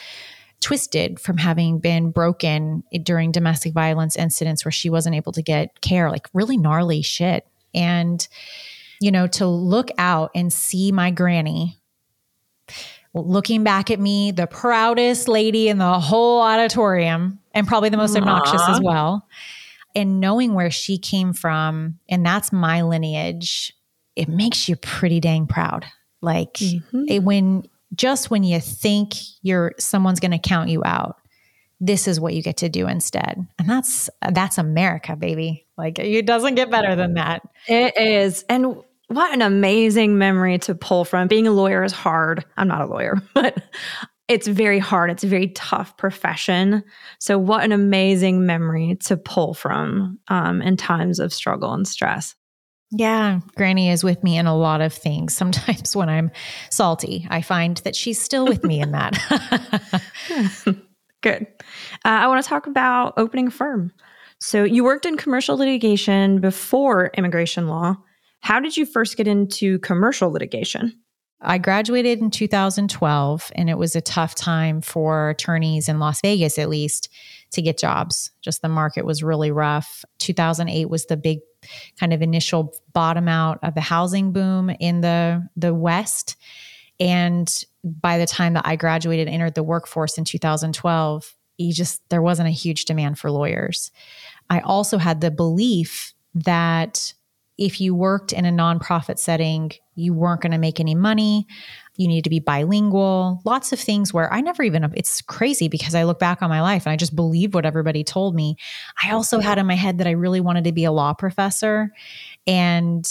twisted 0.64 1.20
from 1.20 1.38
having 1.38 1.78
been 1.78 2.10
broken 2.10 2.84
during 3.04 3.34
domestic 3.34 3.74
violence 3.74 4.16
incidents 4.16 4.64
where 4.64 4.72
she 4.72 4.90
wasn't 4.90 5.14
able 5.14 5.34
to 5.34 5.42
get 5.42 5.82
care, 5.82 6.10
like 6.10 6.28
really 6.34 6.56
gnarly 6.56 7.02
shit. 7.02 7.46
And, 7.74 8.26
you 9.02 9.12
know, 9.12 9.28
to 9.28 9.46
look 9.46 9.90
out 9.98 10.32
and 10.34 10.54
see 10.54 10.92
my 10.94 11.12
granny 11.12 11.78
looking 13.14 13.64
back 13.64 13.92
at 13.92 14.00
me, 14.00 14.32
the 14.32 14.48
proudest 14.48 15.28
lady 15.28 15.68
in 15.68 15.78
the 15.78 16.00
whole 16.00 16.42
auditorium, 16.42 17.40
and 17.54 17.68
probably 17.68 17.90
the 17.90 17.98
most 17.98 18.16
Aww. 18.16 18.20
obnoxious 18.20 18.62
as 18.68 18.80
well. 18.82 19.28
And 19.96 20.20
knowing 20.20 20.54
where 20.54 20.72
she 20.72 20.98
came 20.98 21.34
from, 21.34 22.00
and 22.10 22.26
that's 22.26 22.52
my 22.52 22.82
lineage, 22.82 23.74
it 24.16 24.30
makes 24.30 24.68
you 24.68 24.76
pretty 24.78 25.20
dang 25.20 25.46
proud. 25.46 25.86
Like 26.22 26.54
mm-hmm. 26.54 27.04
it, 27.08 27.24
when 27.24 27.68
just 27.96 28.30
when 28.32 28.44
you 28.44 28.60
think 28.60 29.14
you're 29.42 29.74
someone's 29.80 30.20
going 30.20 30.32
to 30.32 30.40
count 30.40 30.70
you 30.70 30.82
out 30.86 31.18
this 31.84 32.08
is 32.08 32.18
what 32.18 32.34
you 32.34 32.42
get 32.42 32.58
to 32.58 32.70
do 32.70 32.88
instead. 32.88 33.46
And 33.60 33.70
that's 33.70 34.10
that's 34.32 34.58
america 34.58 35.16
baby. 35.18 35.68
Like 35.78 36.00
it 36.00 36.26
doesn't 36.26 36.56
get 36.56 36.72
better 36.72 36.96
than 36.96 37.16
that. 37.16 37.42
It 37.68 37.98
is. 37.98 38.46
And 38.48 38.78
what 39.08 39.34
an 39.34 39.42
amazing 39.42 40.18
memory 40.18 40.58
to 40.60 40.76
pull 40.76 41.04
from. 41.04 41.28
Being 41.28 41.46
a 41.46 41.52
lawyer 41.52 41.84
is 41.84 41.92
hard. 41.92 42.46
I'm 42.56 42.70
not 42.70 42.82
a 42.82 42.86
lawyer 42.86 43.22
but 43.34 43.62
it's 44.30 44.48
very 44.48 44.80
hard. 44.80 45.12
It's 45.12 45.26
a 45.26 45.28
very 45.28 45.50
tough 45.50 45.98
profession. 45.98 46.84
So 47.20 47.38
what 47.38 47.66
an 47.66 47.74
amazing 47.74 48.46
memory 48.46 48.96
to 49.02 49.18
pull 49.18 49.54
from 49.54 50.20
um, 50.30 50.62
in 50.62 50.78
times 50.78 51.20
of 51.20 51.34
struggle 51.34 51.74
and 51.74 51.86
stress 51.86 52.34
yeah, 52.96 53.40
Granny 53.56 53.90
is 53.90 54.04
with 54.04 54.24
me 54.24 54.38
in 54.38 54.46
a 54.46 54.56
lot 54.56 54.80
of 54.80 54.94
things. 54.94 55.34
Sometimes 55.38 55.96
when 55.96 56.10
I'm 56.10 56.32
salty, 56.70 57.28
I 57.30 57.42
find 57.42 57.78
that 57.78 57.96
she's 57.96 58.22
still 58.22 58.46
with 58.46 58.64
me 58.64 58.82
in 58.82 58.92
that. 58.92 59.20
Good. 61.22 61.48
Uh, 62.06 62.10
I 62.10 62.28
want 62.28 62.44
to 62.44 62.48
talk 62.48 62.68
about 62.68 63.14
opening 63.18 63.48
a 63.48 63.52
firm. 63.52 63.92
So, 64.40 64.64
you 64.64 64.84
worked 64.84 65.06
in 65.06 65.16
commercial 65.16 65.58
litigation 65.58 66.42
before 66.42 67.12
immigration 67.18 67.68
law. 67.68 67.96
How 68.42 68.60
did 68.60 68.76
you 68.76 68.86
first 68.86 69.16
get 69.16 69.28
into 69.28 69.80
commercial 69.80 70.32
litigation? 70.32 70.94
I 71.40 71.58
graduated 71.58 72.20
in 72.20 72.30
2012, 72.30 73.52
and 73.56 73.70
it 73.70 73.78
was 73.78 73.96
a 73.96 74.02
tough 74.02 74.36
time 74.36 74.82
for 74.82 75.30
attorneys 75.30 75.88
in 75.90 76.00
Las 76.00 76.20
Vegas, 76.22 76.60
at 76.60 76.70
least, 76.70 77.10
to 77.54 77.62
get 77.62 77.78
jobs. 77.78 78.32
Just 78.42 78.62
the 78.62 78.70
market 78.70 79.06
was 79.06 79.24
really 79.24 79.52
rough. 79.52 80.04
2008 80.20 80.90
was 80.90 81.06
the 81.06 81.18
big 81.18 81.40
kind 82.00 82.14
of 82.14 82.22
initial 82.22 82.74
bottom 82.92 83.28
out 83.28 83.60
of 83.64 83.74
the 83.74 83.82
housing 83.82 84.32
boom 84.32 84.70
in 84.80 85.02
the 85.02 85.48
the 85.56 85.74
West. 85.74 86.36
And 87.00 87.50
by 87.84 88.18
the 88.18 88.28
time 88.28 88.54
that 88.54 88.68
I 88.68 88.76
graduated 88.76 89.28
and 89.28 89.36
entered 89.36 89.56
the 89.56 89.64
workforce 89.64 90.18
in 90.18 90.26
2012, 90.26 91.36
you 91.58 91.74
just 91.74 92.08
there 92.10 92.22
wasn't 92.22 92.50
a 92.50 92.52
huge 92.52 92.86
demand 92.86 93.20
for 93.20 93.32
lawyers. 93.32 93.92
I 94.50 94.60
also 94.60 94.98
had 94.98 95.22
the 95.22 95.32
belief 95.32 96.14
that 96.36 97.14
if 97.58 97.80
you 97.80 97.96
worked 97.96 98.34
in 98.34 98.46
a 98.46 98.52
nonprofit 98.52 99.20
setting, 99.20 99.72
you 99.96 100.14
weren't 100.14 100.42
going 100.42 100.52
to 100.52 100.58
make 100.58 100.80
any 100.80 100.96
money. 100.96 101.48
You 101.96 102.08
need 102.08 102.24
to 102.24 102.30
be 102.30 102.40
bilingual, 102.40 103.42
lots 103.46 103.72
of 103.72 103.80
things 103.80 104.14
where 104.14 104.32
I 104.34 104.42
never 104.42 104.64
even, 104.64 104.92
it's 104.96 105.22
crazy 105.22 105.68
because 105.68 105.94
I 105.94 106.04
look 106.04 106.18
back 106.18 106.42
on 106.42 106.50
my 106.50 106.62
life 106.62 106.86
and 106.86 106.94
I 106.94 106.96
just 106.96 107.16
believe 107.16 107.54
what 107.54 107.66
everybody 107.66 108.04
told 108.04 108.34
me. 108.34 108.56
I 109.04 109.12
also 109.12 109.40
had 109.40 109.60
in 109.60 109.68
my 109.68 109.76
head 109.76 110.00
that 110.00 110.08
I 110.08 110.12
really 110.12 110.42
wanted 110.42 110.64
to 110.64 110.72
be 110.72 110.86
a 110.86 110.92
law 110.92 111.14
professor. 111.14 111.92
And 112.48 113.08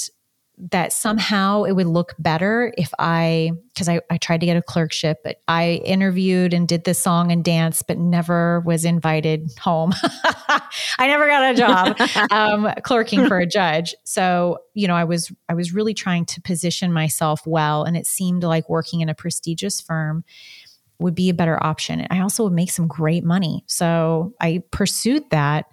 that 0.59 0.93
somehow 0.93 1.65
it 1.65 1.73
would 1.73 1.87
look 1.87 2.15
better 2.19 2.73
if 2.77 2.93
I, 2.99 3.53
because 3.73 3.89
I, 3.89 4.01
I 4.11 4.19
tried 4.19 4.41
to 4.41 4.47
get 4.47 4.57
a 4.57 4.63
clerkship, 4.63 5.19
but 5.25 5.41
I 5.49 5.81
interviewed 5.85 6.55
and 6.55 6.69
did 6.69 6.85
the 6.85 6.95
song 6.95 7.33
and 7.33 7.43
dance, 7.43 7.83
but 7.83 7.99
never 7.99 8.61
was 8.61 8.85
invited 8.85 9.51
home. 9.59 9.93
I 10.49 11.07
never 11.07 11.27
got 11.27 11.53
a 11.53 11.57
job 11.57 12.31
um, 12.31 12.73
clerking 12.83 13.27
for 13.27 13.39
a 13.39 13.47
judge. 13.47 13.95
So, 14.05 14.59
you 14.75 14.87
know, 14.87 14.95
I 14.95 15.05
was, 15.05 15.33
I 15.49 15.55
was 15.55 15.73
really 15.73 15.95
trying 15.95 16.27
to 16.27 16.41
position 16.41 16.93
myself 16.93 17.47
well. 17.47 17.85
And 17.85 17.97
it 17.97 18.07
seemed 18.07 18.45
like 18.45 18.69
working 18.69 19.01
in 19.01 19.09
a 19.09 19.15
prestigious 19.15 19.81
firm 19.81 20.23
would 20.99 21.15
be 21.15 21.29
a 21.29 21.35
better 21.35 21.63
option. 21.63 22.07
I 22.11 22.21
also 22.21 22.45
would 22.45 22.53
make 22.53 22.71
some 22.71 22.87
great 22.87 23.25
money. 23.25 23.65
So 23.67 24.35
I 24.41 24.63
pursued 24.71 25.29
that 25.31 25.67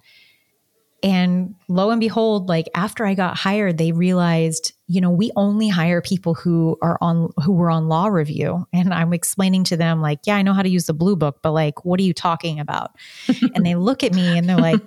and 1.02 1.54
lo 1.68 1.90
and 1.90 2.00
behold, 2.00 2.48
like 2.48 2.68
after 2.74 3.06
I 3.06 3.14
got 3.14 3.36
hired, 3.36 3.78
they 3.78 3.92
realized, 3.92 4.72
you 4.86 5.00
know, 5.00 5.10
we 5.10 5.30
only 5.36 5.68
hire 5.68 6.02
people 6.02 6.34
who 6.34 6.76
are 6.82 6.98
on 7.00 7.30
who 7.42 7.52
were 7.52 7.70
on 7.70 7.88
law 7.88 8.06
review. 8.06 8.66
And 8.72 8.92
I'm 8.92 9.12
explaining 9.12 9.64
to 9.64 9.76
them, 9.76 10.02
like, 10.02 10.20
yeah, 10.26 10.36
I 10.36 10.42
know 10.42 10.52
how 10.52 10.62
to 10.62 10.68
use 10.68 10.86
the 10.86 10.92
blue 10.92 11.16
book, 11.16 11.38
but 11.42 11.52
like, 11.52 11.84
what 11.84 11.98
are 12.00 12.02
you 12.02 12.12
talking 12.12 12.60
about? 12.60 12.92
and 13.54 13.64
they 13.64 13.74
look 13.74 14.04
at 14.04 14.12
me 14.12 14.36
and 14.36 14.48
they're 14.48 14.58
like, 14.58 14.80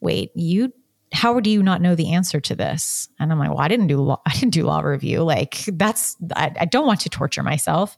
wait, 0.00 0.32
you 0.34 0.72
how 1.12 1.38
do 1.40 1.50
you 1.50 1.62
not 1.62 1.82
know 1.82 1.94
the 1.94 2.14
answer 2.14 2.40
to 2.40 2.56
this? 2.56 3.08
And 3.20 3.30
I'm 3.30 3.38
like, 3.38 3.50
well, 3.50 3.60
I 3.60 3.68
didn't 3.68 3.88
do 3.88 3.98
law, 3.98 4.20
I 4.26 4.32
didn't 4.32 4.54
do 4.54 4.64
law 4.64 4.80
review. 4.80 5.22
Like 5.22 5.64
that's 5.66 6.16
I, 6.34 6.52
I 6.60 6.64
don't 6.64 6.86
want 6.86 7.00
to 7.00 7.08
torture 7.08 7.42
myself. 7.42 7.96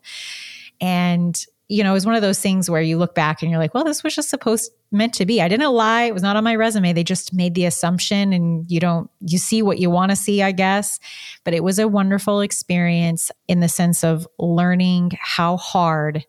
And 0.81 1.43
you 1.69 1.83
know, 1.83 1.91
it 1.91 1.95
was 1.95 2.07
one 2.07 2.15
of 2.15 2.23
those 2.23 2.41
things 2.41 2.69
where 2.69 2.83
you 2.83 2.99
look 2.99 3.15
back 3.15 3.41
and 3.41 3.51
you're 3.51 3.61
like, 3.61 3.73
well, 3.73 3.85
this 3.85 4.03
was 4.03 4.15
just 4.15 4.29
supposed 4.29 4.71
meant 4.93 5.15
to 5.15 5.27
be. 5.27 5.41
I 5.41 5.49
didn't 5.49 5.73
lie. 5.73 6.05
It 6.05 6.15
was 6.15 6.23
not 6.23 6.37
on 6.37 6.45
my 6.45 6.55
resume. 6.55 6.93
They 6.93 7.05
just 7.05 7.33
made 7.33 7.55
the 7.55 7.65
assumption 7.65 8.33
and 8.33 8.71
you 8.71 8.81
don't 8.81 9.11
you 9.21 9.39
see 9.39 9.63
what 9.63 9.79
you 9.79 9.91
want 9.91 10.11
to 10.11 10.17
see, 10.17 10.43
I 10.43 10.53
guess. 10.53 11.01
But 11.43 11.55
it 11.55 11.65
was 11.65 11.79
a 11.79 11.89
wonderful 11.89 12.41
experience 12.41 13.31
in 13.49 13.61
the 13.61 13.69
sense 13.69 14.05
of 14.05 14.29
learning 14.39 15.13
how 15.21 15.57
hard 15.57 16.25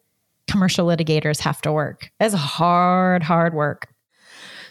commercial 0.47 0.87
litigators 0.87 1.39
have 1.39 1.61
to 1.61 1.71
work. 1.71 2.09
It's 2.19 2.33
hard, 2.33 3.23
hard 3.23 3.53
work. 3.53 3.89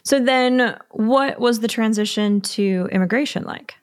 So 0.02 0.20
then 0.20 0.78
what 0.90 1.40
was 1.40 1.60
the 1.60 1.68
transition 1.68 2.40
to 2.42 2.88
immigration 2.92 3.44
like? 3.44 3.74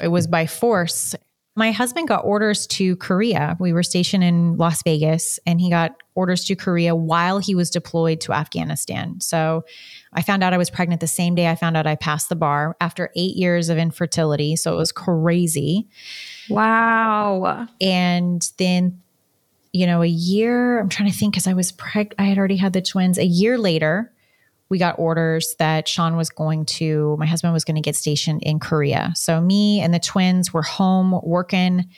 It 0.00 0.08
was 0.08 0.26
by 0.26 0.46
force 0.46 1.14
my 1.56 1.72
husband 1.72 2.06
got 2.06 2.24
orders 2.24 2.66
to 2.66 2.96
Korea. 2.96 3.56
We 3.58 3.72
were 3.72 3.82
stationed 3.82 4.22
in 4.22 4.58
Las 4.58 4.82
Vegas 4.82 5.40
and 5.46 5.58
he 5.58 5.70
got 5.70 5.96
orders 6.14 6.44
to 6.44 6.54
Korea 6.54 6.94
while 6.94 7.38
he 7.38 7.54
was 7.54 7.70
deployed 7.70 8.20
to 8.22 8.34
Afghanistan. 8.34 9.20
So 9.20 9.64
I 10.12 10.20
found 10.20 10.44
out 10.44 10.52
I 10.52 10.58
was 10.58 10.68
pregnant 10.68 11.00
the 11.00 11.06
same 11.06 11.34
day 11.34 11.48
I 11.48 11.54
found 11.54 11.74
out 11.76 11.86
I 11.86 11.96
passed 11.96 12.28
the 12.28 12.36
bar 12.36 12.76
after 12.78 13.10
eight 13.16 13.36
years 13.36 13.70
of 13.70 13.78
infertility. 13.78 14.54
So 14.54 14.74
it 14.74 14.76
was 14.76 14.92
crazy. 14.92 15.88
Wow. 16.50 17.66
And 17.80 18.46
then, 18.58 19.00
you 19.72 19.86
know, 19.86 20.02
a 20.02 20.06
year, 20.06 20.78
I'm 20.78 20.90
trying 20.90 21.10
to 21.10 21.16
think 21.16 21.32
because 21.32 21.46
I 21.46 21.54
was 21.54 21.72
pregnant, 21.72 22.16
I 22.18 22.24
had 22.24 22.36
already 22.36 22.56
had 22.56 22.74
the 22.74 22.82
twins. 22.82 23.16
A 23.16 23.24
year 23.24 23.56
later, 23.56 24.12
we 24.68 24.78
got 24.78 24.98
orders 24.98 25.54
that 25.58 25.86
Sean 25.86 26.16
was 26.16 26.30
going 26.30 26.64
to, 26.66 27.16
my 27.18 27.26
husband 27.26 27.52
was 27.52 27.64
going 27.64 27.76
to 27.76 27.80
get 27.80 27.96
stationed 27.96 28.42
in 28.42 28.58
Korea. 28.58 29.12
So 29.14 29.40
me 29.40 29.80
and 29.80 29.94
the 29.94 30.00
twins 30.00 30.52
were 30.52 30.62
home 30.62 31.20
working, 31.22 31.88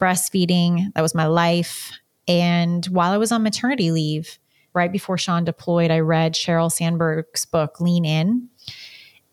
breastfeeding. 0.00 0.92
That 0.94 1.02
was 1.02 1.14
my 1.14 1.26
life. 1.26 1.92
And 2.28 2.84
while 2.86 3.12
I 3.12 3.16
was 3.16 3.32
on 3.32 3.42
maternity 3.42 3.90
leave, 3.90 4.38
right 4.74 4.92
before 4.92 5.18
Sean 5.18 5.44
deployed, 5.44 5.90
I 5.90 6.00
read 6.00 6.34
Sheryl 6.34 6.70
Sandberg's 6.70 7.44
book, 7.46 7.80
Lean 7.80 8.04
In. 8.04 8.48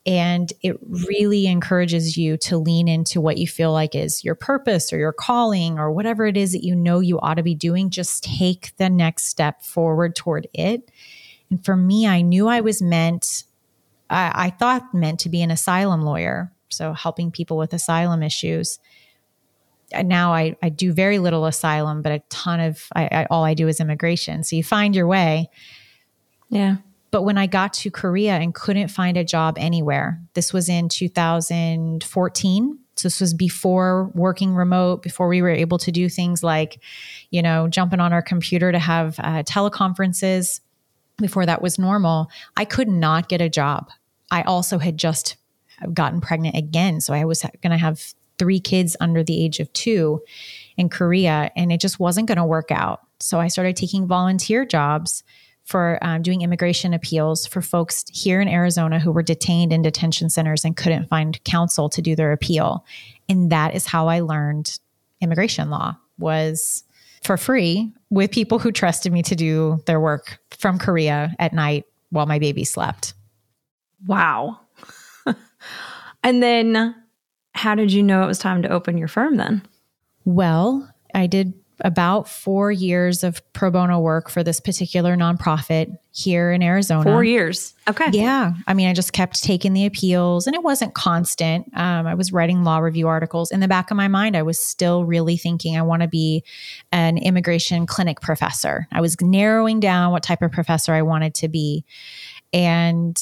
And 0.06 0.54
it 0.62 0.78
really 0.82 1.48
encourages 1.48 2.18
you 2.18 2.38
to 2.38 2.58
lean 2.58 2.88
into 2.88 3.20
what 3.20 3.38
you 3.38 3.46
feel 3.46 3.74
like 3.74 3.94
is 3.94 4.24
your 4.24 4.36
purpose 4.36 4.94
or 4.94 4.98
your 4.98 5.12
calling 5.12 5.78
or 5.78 5.92
whatever 5.92 6.26
it 6.26 6.38
is 6.38 6.54
that 6.54 6.64
you 6.64 6.74
know 6.74 7.02
you 7.02 7.20
ought 7.20 7.34
to 7.34 7.44
be 7.44 7.54
doing. 7.54 7.90
Just 7.90 8.24
take 8.24 8.74
the 8.78 8.90
next 8.90 9.26
step 9.26 9.62
forward 9.62 10.16
toward 10.16 10.48
it 10.54 10.90
and 11.50 11.64
for 11.64 11.76
me, 11.76 12.08
I 12.08 12.22
knew 12.22 12.48
I 12.48 12.62
was 12.62 12.82
meant, 12.82 13.44
I, 14.10 14.32
I 14.36 14.50
thought 14.50 14.94
meant 14.94 15.20
to 15.22 15.30
be 15.30 15.42
an 15.42 15.52
asylum 15.52 16.02
lawyer. 16.02 16.52
So 16.70 16.94
helping 16.94 17.32
people 17.32 17.58
with 17.58 17.74
asylum 17.74 18.22
issues. 18.24 18.80
And 19.94 20.10
now 20.10 20.34
I, 20.34 20.58
I 20.62 20.70
do 20.70 20.92
very 20.92 21.18
little 21.18 21.46
asylum, 21.46 22.02
but 22.02 22.12
a 22.12 22.20
ton 22.30 22.60
of, 22.60 22.84
I, 22.94 23.06
I, 23.06 23.28
all 23.30 23.46
I 23.46 23.54
do 23.54 23.70
is 23.70 23.80
immigration. 23.80 24.44
So 24.44 24.58
you 24.58 24.64
find 24.64 24.96
your 24.96 25.08
way. 25.08 25.50
Yeah. 26.50 26.78
But 27.10 27.22
when 27.22 27.38
I 27.38 27.48
got 27.48 27.72
to 27.74 27.90
Korea 27.90 28.34
and 28.34 28.54
couldn't 28.54 28.90
find 28.90 29.16
a 29.16 29.24
job 29.24 29.56
anywhere, 29.58 30.22
this 30.34 30.52
was 30.52 30.68
in 30.68 30.90
2014. 30.90 32.80
So 32.98 33.08
this 33.08 33.22
was 33.22 33.34
before 33.34 34.12
working 34.14 34.54
remote, 34.54 35.04
before 35.04 35.30
we 35.30 35.42
were 35.42 35.50
able 35.50 35.78
to 35.78 35.92
do 35.92 36.10
things 36.10 36.44
like, 36.44 36.82
you 37.32 37.42
know, 37.42 37.70
jumping 37.70 38.02
on 38.02 38.12
our 38.12 38.22
computer 38.22 38.74
to 38.74 38.80
have 38.80 39.18
uh, 39.20 39.44
teleconferences 39.44 40.60
before 41.18 41.46
that 41.46 41.62
was 41.62 41.80
normal, 41.80 42.30
I 42.56 42.66
could 42.66 42.88
not 42.88 43.30
get 43.30 43.42
a 43.42 43.50
job. 43.50 43.90
I 44.32 44.44
also 44.44 44.78
had 44.78 44.98
just 44.98 45.38
gotten 45.94 46.22
pregnant 46.22 46.56
again. 46.56 47.02
So 47.02 47.14
I 47.14 47.26
was 47.26 47.44
going 47.62 47.72
to 47.72 47.78
have 47.78 48.14
three 48.38 48.60
kids 48.60 48.96
under 49.00 49.24
the 49.24 49.44
age 49.44 49.60
of 49.60 49.72
two 49.74 50.22
in 50.78 50.90
Korea, 50.90 51.52
and 51.56 51.72
it 51.72 51.82
just 51.82 52.00
wasn't 52.00 52.28
going 52.28 52.38
to 52.38 52.46
work 52.46 52.72
out. 52.72 53.02
So 53.20 53.40
I 53.40 53.48
started 53.48 53.76
taking 53.76 54.08
volunteer 54.08 54.66
jobs 54.66 55.24
for 55.64 56.00
um, 56.02 56.22
doing 56.22 56.42
immigration 56.44 56.94
appeals 56.94 57.46
for 57.46 57.62
folks 57.62 58.06
here 58.14 58.40
in 58.40 58.48
Arizona 58.48 59.00
who 59.00 59.12
were 59.12 59.24
detained 59.24 59.74
in 59.74 59.82
detention 59.82 60.30
centers 60.30 60.64
and 60.64 60.78
couldn't 60.78 61.10
find 61.10 61.44
counsel 61.44 61.90
to 61.90 62.02
do 62.02 62.16
their 62.16 62.32
appeal. 62.32 62.86
And 63.28 63.52
that 63.52 63.76
is 63.76 63.86
how 63.86 64.08
I 64.08 64.22
learned 64.22 64.80
immigration 65.20 65.70
law 65.70 65.98
was 66.18 66.84
for 67.24 67.38
free 67.38 67.92
with 68.10 68.32
people 68.32 68.60
who 68.60 68.72
trusted 68.72 69.12
me 69.12 69.22
to 69.24 69.36
do 69.36 69.80
their 69.86 70.00
work 70.00 70.40
from 70.58 70.78
Korea 70.78 71.34
at 71.40 71.54
night 71.54 71.86
while 72.10 72.26
my 72.26 72.40
baby 72.40 72.64
slept. 72.64 73.14
Wow. 74.06 74.60
and 76.24 76.42
then 76.42 76.96
how 77.54 77.76
did 77.76 77.92
you 77.92 78.04
know 78.04 78.24
it 78.24 78.28
was 78.28 78.40
time 78.40 78.62
to 78.62 78.70
open 78.70 78.98
your 78.98 79.08
firm 79.08 79.38
then? 79.38 79.62
Well, 80.26 80.90
I 81.14 81.28
did 81.28 81.54
about 81.82 82.28
four 82.28 82.72
years 82.72 83.24
of 83.24 83.42
pro 83.54 83.70
bono 83.70 84.00
work 84.00 84.30
for 84.30 84.44
this 84.44 84.60
particular 84.60 85.16
nonprofit 85.16 85.96
here 86.12 86.52
in 86.52 86.64
Arizona. 86.64 87.04
Four 87.04 87.24
years. 87.24 87.76
Okay. 87.88 88.10
Yeah. 88.12 88.54
I 88.66 88.74
mean, 88.74 88.88
I 88.88 88.94
just 88.94 89.14
kept 89.14 89.44
taking 89.44 89.74
the 89.74 89.86
appeals 89.86 90.48
and 90.48 90.56
it 90.56 90.64
wasn't 90.64 90.96
constant. 90.96 91.68
Um, 91.76 92.08
I 92.08 92.16
was 92.16 92.34
writing 92.34 92.64
law 92.64 92.80
review 92.80 93.08
articles. 93.08 93.52
In 93.52 93.60
the 93.60 93.68
back 93.68 93.92
of 93.92 93.98
my 93.98 94.08
mind, 94.08 94.36
I 94.36 94.42
was 94.42 94.60
still 94.60 95.06
really 95.06 95.38
thinking 95.38 95.78
I 95.78 95.84
want 95.84 96.02
to 96.02 96.08
be 96.08 96.44
an 96.92 97.18
immigration 97.20 97.86
clinic 97.86 98.22
professor. 98.22 98.88
I 98.92 99.02
was 99.02 99.20
narrowing 99.22 99.80
down 99.80 100.12
what 100.12 100.24
type 100.24 100.42
of 100.42 100.52
professor 100.52 100.94
I 100.94 101.04
wanted 101.04 101.36
to 101.36 101.48
be. 101.48 101.86
And 102.54 103.18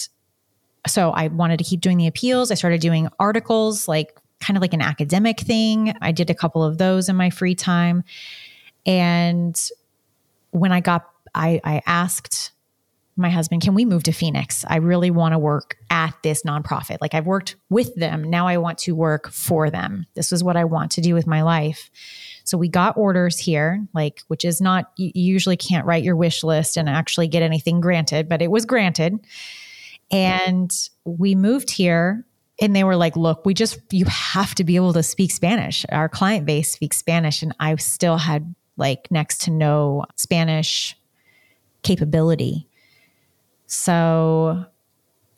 so 0.88 1.12
I 1.12 1.28
wanted 1.28 1.58
to 1.58 1.66
keep 1.66 1.82
doing 1.82 1.98
the 1.98 2.08
appeals. 2.08 2.52
I 2.52 2.56
started 2.56 2.80
doing 2.80 3.10
articles 3.20 3.88
like 3.88 4.18
kind 4.40 4.58
of 4.58 4.62
like 4.62 4.74
an 4.74 4.82
academic 4.82 5.40
thing. 5.40 5.94
I 6.02 6.12
did 6.12 6.30
a 6.30 6.36
couple 6.36 6.64
of 6.64 6.78
those 6.78 7.10
in 7.10 7.16
my 7.16 7.30
free 7.30 7.56
time. 7.56 8.04
And 8.86 9.60
when 10.52 10.72
I 10.72 10.80
got, 10.80 11.10
I, 11.34 11.60
I 11.64 11.82
asked 11.86 12.52
my 13.18 13.30
husband, 13.30 13.62
can 13.62 13.74
we 13.74 13.86
move 13.86 14.04
to 14.04 14.12
Phoenix? 14.12 14.66
I 14.68 14.78
really 14.78 15.10
want 15.10 15.34
to 15.34 15.40
work 15.40 15.78
at 15.90 16.14
this 16.22 16.44
nonprofit. 16.44 16.98
Like 17.00 17.14
I've 17.14 17.26
worked 17.26 17.56
with 17.70 17.96
them. 17.96 18.30
Now 18.30 18.48
I 18.48 18.58
want 18.58 18.78
to 18.80 18.94
work 18.94 19.32
for 19.32 19.70
them. 19.70 20.06
This 20.16 20.34
is 20.34 20.44
what 20.44 20.58
I 20.58 20.66
want 20.66 20.92
to 20.92 21.02
do 21.02 21.14
with 21.14 21.26
my 21.26 21.42
life. 21.42 21.90
So 22.44 22.58
we 22.58 22.68
got 22.68 22.98
orders 22.98 23.40
here, 23.40 23.88
like, 23.94 24.22
which 24.28 24.44
is 24.44 24.60
not, 24.60 24.92
you 24.98 25.12
usually 25.14 25.56
can't 25.56 25.86
write 25.86 26.04
your 26.04 26.18
wish 26.18 26.44
list 26.44 26.76
and 26.78 26.90
actually 26.90 27.30
get 27.30 27.42
anything 27.42 27.80
granted, 27.80 28.28
but 28.28 28.42
it 28.42 28.52
was 28.52 28.66
granted. 28.66 29.26
And 30.12 30.72
we 31.06 31.36
moved 31.36 31.72
here 31.72 32.26
and 32.60 32.76
they 32.76 32.84
were 32.84 32.98
like, 32.98 33.16
look, 33.16 33.46
we 33.46 33.54
just, 33.54 33.80
you 33.92 34.06
have 34.06 34.56
to 34.56 34.66
be 34.66 34.76
able 34.76 34.94
to 34.94 35.04
speak 35.04 35.32
Spanish. 35.32 35.86
Our 35.90 36.10
client 36.10 36.46
base 36.46 36.74
speaks 36.74 36.98
Spanish. 36.98 37.42
And 37.42 37.56
I 37.60 37.76
still 37.78 38.18
had 38.18 38.54
like 38.78 39.10
next 39.10 39.42
to 39.44 39.52
no 39.52 40.06
Spanish 40.16 40.98
capability. 41.84 42.68
So 43.68 44.66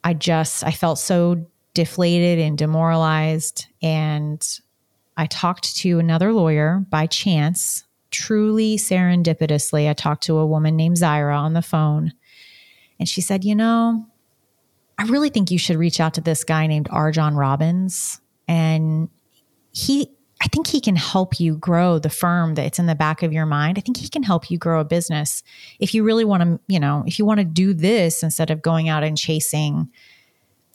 I 0.04 0.14
just, 0.14 0.64
I 0.64 0.72
felt 0.72 1.00
so 1.00 1.46
deflated 1.74 2.40
and 2.40 2.58
demoralized. 2.58 3.68
And 3.82 4.46
I 5.16 5.26
talked 5.28 5.76
to 5.78 6.00
another 6.00 6.34
lawyer 6.34 6.86
by 6.90 7.08
chance, 7.08 7.84
truly 8.12 8.78
serendipitously. 8.78 9.90
I 9.90 9.94
talked 9.94 10.24
to 10.24 10.38
a 10.38 10.46
woman 10.48 10.76
named 10.76 10.98
Zaira 10.98 11.38
on 11.38 11.54
the 11.54 11.62
phone. 11.62 12.14
And 13.00 13.08
she 13.08 13.22
said, 13.22 13.44
You 13.44 13.56
know, 13.56 14.08
I 14.98 15.04
really 15.04 15.30
think 15.30 15.52
you 15.52 15.60
should 15.60 15.76
reach 15.78 16.00
out 16.00 16.16
to 16.16 16.22
this 16.22 16.44
guy 16.44 16.68
named 16.68 16.90
RJon 16.90 17.36
Robins. 17.36 18.20
And 18.48 19.10
he 19.72 20.10
I 20.42 20.48
think 20.48 20.68
he 20.68 20.80
can 20.80 20.96
help 20.96 21.40
you 21.40 21.58
grow 21.58 21.98
the 21.98 22.10
firm 22.10 22.54
that's 22.54 22.78
in 22.78 22.86
the 22.86 22.96
back 22.96 23.24
of 23.24 23.34
your 23.34 23.46
mind. 23.46 23.78
I 23.78 23.82
think 23.82 23.98
he 23.98 24.08
can 24.08 24.24
help 24.24 24.52
you 24.52 24.58
grow 24.58 24.80
a 24.80 24.86
business 24.86 25.44
if 25.80 25.94
you 25.94 26.04
really 26.04 26.26
want 26.26 26.44
to, 26.44 26.60
you 26.68 26.80
know, 26.80 27.04
if 27.08 27.18
you 27.18 27.26
want 27.26 27.40
to 27.40 27.46
do 27.46 27.74
this 27.74 28.22
instead 28.22 28.52
of 28.52 28.62
going 28.62 28.88
out 28.88 29.04
and 29.04 29.18
chasing 29.18 29.90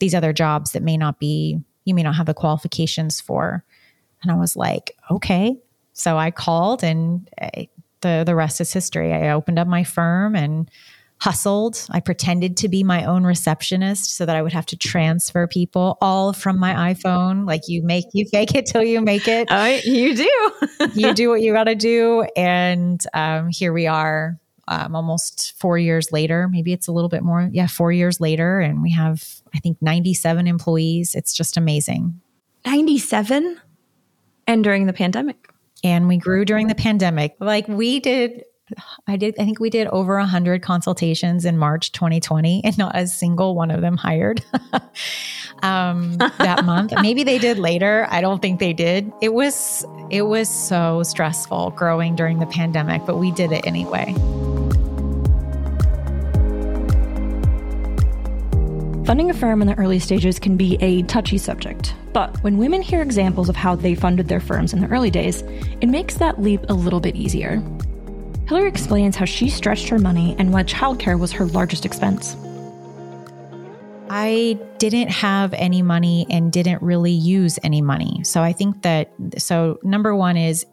these 0.01 0.15
other 0.15 0.33
jobs 0.33 0.73
that 0.73 0.83
may 0.83 0.97
not 0.97 1.21
be, 1.21 1.61
you 1.85 1.95
may 1.95 2.03
not 2.03 2.17
have 2.17 2.27
the 2.27 2.35
qualifications 2.35 3.21
for. 3.21 3.65
And 4.23 4.33
I 4.33 4.35
was 4.35 4.57
like, 4.57 4.97
okay. 5.11 5.57
So 5.93 6.17
I 6.17 6.33
called 6.33 6.83
and 6.83 7.29
I, 7.41 7.69
the, 8.01 8.25
the 8.27 8.35
rest 8.35 8.61
is 8.61 8.73
history. 8.73 9.13
I 9.13 9.31
opened 9.31 9.61
up 9.61 9.69
my 9.69 9.85
firm 9.85 10.35
and 10.35 10.69
hustled. 11.23 11.87
I 11.91 12.01
pretended 12.01 12.57
to 12.59 12.69
be 12.69 12.83
my 12.83 13.05
own 13.05 13.23
receptionist 13.23 14.17
so 14.17 14.27
that 14.27 14.35
I 14.35 14.43
would 14.43 14.53
have 14.53 14.67
to 14.67 14.77
transfer 14.77 15.47
people 15.47 15.97
all 16.01 16.33
from 16.33 16.59
my 16.59 16.93
iPhone. 16.93 17.47
Like 17.47 17.69
you 17.69 17.81
make, 17.85 18.07
you 18.13 18.27
fake 18.27 18.57
it 18.57 18.67
till 18.67 18.83
you 18.83 19.01
make 19.01 19.29
it. 19.29 19.47
Oh, 19.49 19.65
you 19.85 20.17
do. 20.17 20.53
you 20.95 21.15
do 21.15 21.29
what 21.29 21.41
you 21.41 21.53
got 21.53 21.65
to 21.65 21.77
do. 21.77 22.27
And 22.35 23.01
um, 23.15 23.51
here 23.51 23.73
we 23.73 23.87
are 23.87 24.37
um, 24.67 24.97
almost 24.97 25.57
four 25.61 25.79
years 25.79 26.11
later. 26.11 26.49
Maybe 26.49 26.73
it's 26.73 26.89
a 26.89 26.93
little 26.93 27.09
bit 27.09 27.23
more. 27.23 27.49
Yeah, 27.53 27.69
four 27.69 27.93
years 27.93 28.21
later. 28.21 28.59
And 28.59 28.83
we 28.83 28.91
have, 28.91 29.25
I 29.55 29.61
think, 29.61 29.81
97 29.81 30.49
employees. 30.49 31.15
It's 31.15 31.33
just 31.33 31.57
amazing. 31.57 32.21
97? 32.67 33.61
And 34.49 34.65
during 34.65 34.87
the 34.87 34.93
pandemic. 34.93 35.37
And 35.85 36.09
we 36.09 36.17
grew 36.17 36.45
during 36.45 36.67
the 36.67 36.75
pandemic. 36.75 37.37
Like 37.39 37.69
we 37.69 38.01
did 38.01 38.43
I 39.07 39.17
did, 39.17 39.35
I 39.39 39.45
think 39.45 39.61
we 39.61 39.71
did 39.71 39.87
over 39.89 40.17
100 40.17 40.63
consultations 40.63 41.45
in 41.45 41.59
March 41.59 41.93
2020, 41.93 42.63
and 42.65 42.77
not 42.79 42.97
a 42.97 43.07
single 43.07 43.55
one 43.55 43.71
of 43.71 43.81
them 43.81 43.97
hired 43.97 44.45
um, 45.63 46.17
that 46.39 46.65
month. 46.65 46.93
Maybe 47.03 47.25
they 47.25 47.39
did 47.39 47.59
later. 47.59 48.07
I 48.11 48.21
don't 48.21 48.41
think 48.41 48.61
they 48.61 48.73
did. 48.73 49.11
It 49.21 49.35
was, 49.35 49.85
it 50.11 50.23
was 50.23 50.49
so 50.49 51.03
stressful 51.03 51.71
growing 51.71 52.17
during 52.17 52.39
the 52.39 52.47
pandemic, 52.47 53.03
but 53.07 53.17
we 53.17 53.31
did 53.33 53.53
it 53.53 53.67
anyway. 53.67 54.15
Funding 59.05 59.31
a 59.31 59.35
firm 59.35 59.61
in 59.61 59.69
the 59.69 59.75
early 59.79 59.99
stages 59.99 60.39
can 60.39 60.57
be 60.57 60.79
a 60.81 61.03
touchy 61.03 61.37
subject, 61.37 61.95
but 62.13 62.41
when 62.45 62.57
women 62.57 62.81
hear 62.81 63.03
examples 63.03 63.49
of 63.49 63.57
how 63.57 63.75
they 63.75 63.97
funded 63.97 64.29
their 64.29 64.39
firms 64.39 64.73
in 64.73 64.81
the 64.81 64.87
early 64.87 65.11
days, 65.11 65.43
it 65.81 65.89
makes 65.89 66.15
that 66.15 66.41
leap 66.41 66.61
a 66.69 66.73
little 66.73 67.01
bit 67.01 67.17
easier. 67.17 67.61
Hillary 68.53 68.69
explains 68.69 69.17
how 69.17 69.25
she 69.25 69.49
stretched 69.49 69.89
her 69.89 69.99
money 69.99 70.37
and 70.39 70.53
why 70.53 70.63
childcare 70.63 71.19
was 71.19 71.33
her 71.33 71.47
largest 71.47 71.87
expense. 71.87 72.37
I 74.11 74.59
didn't 74.77 75.09
have 75.09 75.55
any 75.55 75.81
money 75.81 76.27
and 76.29 76.53
didn't 76.53 76.83
really 76.83 77.13
use 77.13 77.59
any 77.63 77.81
money. 77.81 78.21
So 78.25 78.43
I 78.43 78.53
think 78.53 78.83
that, 78.83 79.11
so 79.39 79.79
number 79.83 80.15
one 80.15 80.37
is 80.37 80.67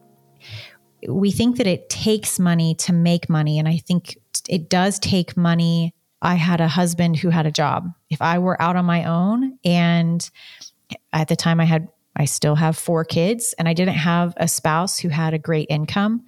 we 1.07 1.31
think 1.31 1.55
that 1.55 1.67
it 1.67 1.89
takes 1.89 2.37
money 2.37 2.75
to 2.79 2.91
make 2.91 3.29
money. 3.29 3.57
And 3.59 3.65
I 3.65 3.77
think 3.77 4.17
it 4.49 4.69
does 4.69 4.99
take 4.99 5.37
money. 5.37 5.95
I 6.21 6.35
had 6.35 6.59
a 6.59 6.67
husband 6.67 7.15
who 7.15 7.29
had 7.29 7.45
a 7.45 7.51
job. 7.51 7.87
If 8.09 8.21
I 8.21 8.39
were 8.39 8.61
out 8.61 8.75
on 8.75 8.83
my 8.83 9.05
own 9.05 9.57
and 9.63 10.29
at 11.13 11.29
the 11.29 11.37
time 11.37 11.61
I 11.61 11.65
had, 11.65 11.87
I 12.13 12.25
still 12.25 12.55
have 12.55 12.77
four 12.77 13.05
kids 13.05 13.55
and 13.57 13.69
I 13.69 13.73
didn't 13.73 13.95
have 13.95 14.33
a 14.35 14.49
spouse 14.49 14.99
who 14.99 15.07
had 15.07 15.33
a 15.33 15.39
great 15.39 15.67
income 15.69 16.25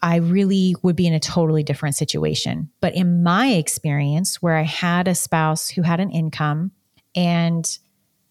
I 0.00 0.16
really 0.16 0.76
would 0.82 0.96
be 0.96 1.06
in 1.06 1.14
a 1.14 1.20
totally 1.20 1.62
different 1.62 1.96
situation. 1.96 2.70
But 2.80 2.94
in 2.94 3.22
my 3.22 3.48
experience, 3.48 4.40
where 4.40 4.56
I 4.56 4.62
had 4.62 5.08
a 5.08 5.14
spouse 5.14 5.68
who 5.68 5.82
had 5.82 6.00
an 6.00 6.10
income, 6.10 6.72
and 7.14 7.78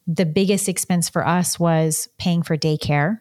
the 0.07 0.25
biggest 0.25 0.69
expense 0.69 1.09
for 1.09 1.27
us 1.27 1.59
was 1.59 2.07
paying 2.17 2.41
for 2.41 2.55
daycare. 2.57 3.19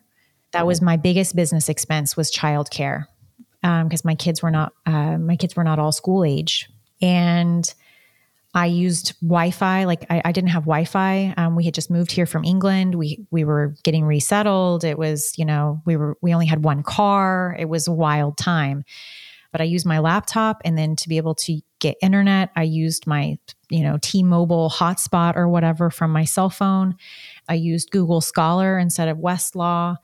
That 0.53 0.67
was 0.67 0.81
my 0.81 0.97
biggest 0.97 1.35
business 1.35 1.69
expense 1.69 2.17
was 2.17 2.31
childcare 2.31 3.07
because 3.61 4.05
um, 4.05 4.09
my 4.09 4.15
kids 4.15 4.43
were 4.43 4.51
not 4.51 4.73
uh, 4.87 5.19
my 5.19 5.37
kids 5.37 5.57
were 5.57 5.65
not 5.65 5.79
all 5.79 5.93
school 5.93 6.25
age, 6.25 6.71
and 7.03 7.73
I 8.57 8.65
used 8.65 9.13
Wi-Fi. 9.21 9.85
Like 9.85 10.07
I, 10.09 10.23
I 10.25 10.33
didn't 10.33 10.49
have 10.49 10.63
Wi-Fi. 10.63 11.35
Um, 11.37 11.57
we 11.57 11.65
had 11.65 11.75
just 11.75 11.91
moved 11.91 12.11
here 12.11 12.25
from 12.25 12.43
England. 12.43 12.95
We 12.95 13.27
we 13.31 13.45
were 13.45 13.75
getting 13.85 14.07
resettled. 14.07 14.83
It 14.83 14.99
was 14.99 15.35
you 15.37 15.45
know 15.45 15.83
we 15.85 15.99
were 15.99 16.17
we 16.23 16.33
only 16.33 16.47
had 16.47 16.65
one 16.65 16.83
car. 16.83 17.55
It 17.59 17.67
was 17.67 17.87
a 17.87 17.93
wild 17.93 18.39
time. 18.39 18.85
But 19.53 19.61
I 19.61 19.65
used 19.65 19.85
my 19.85 19.99
laptop, 19.99 20.63
and 20.65 20.77
then 20.77 20.97
to 20.97 21.09
be 21.09 21.19
able 21.19 21.35
to 21.35 21.61
get 21.81 21.97
internet, 22.01 22.51
I 22.57 22.63
used 22.63 23.07
my 23.07 23.39
you 23.69 23.83
know 23.83 23.99
T-Mobile 24.01 24.71
hotspot 24.71 25.37
or 25.37 25.49
whatever 25.49 25.91
from 25.91 26.11
my 26.11 26.25
cell 26.25 26.49
phone. 26.49 26.97
I 27.51 27.55
used 27.55 27.91
Google 27.91 28.23
Scholar 28.23 28.79
instead 28.79 29.09
of 29.09 29.19
Westlaw. 29.19 29.97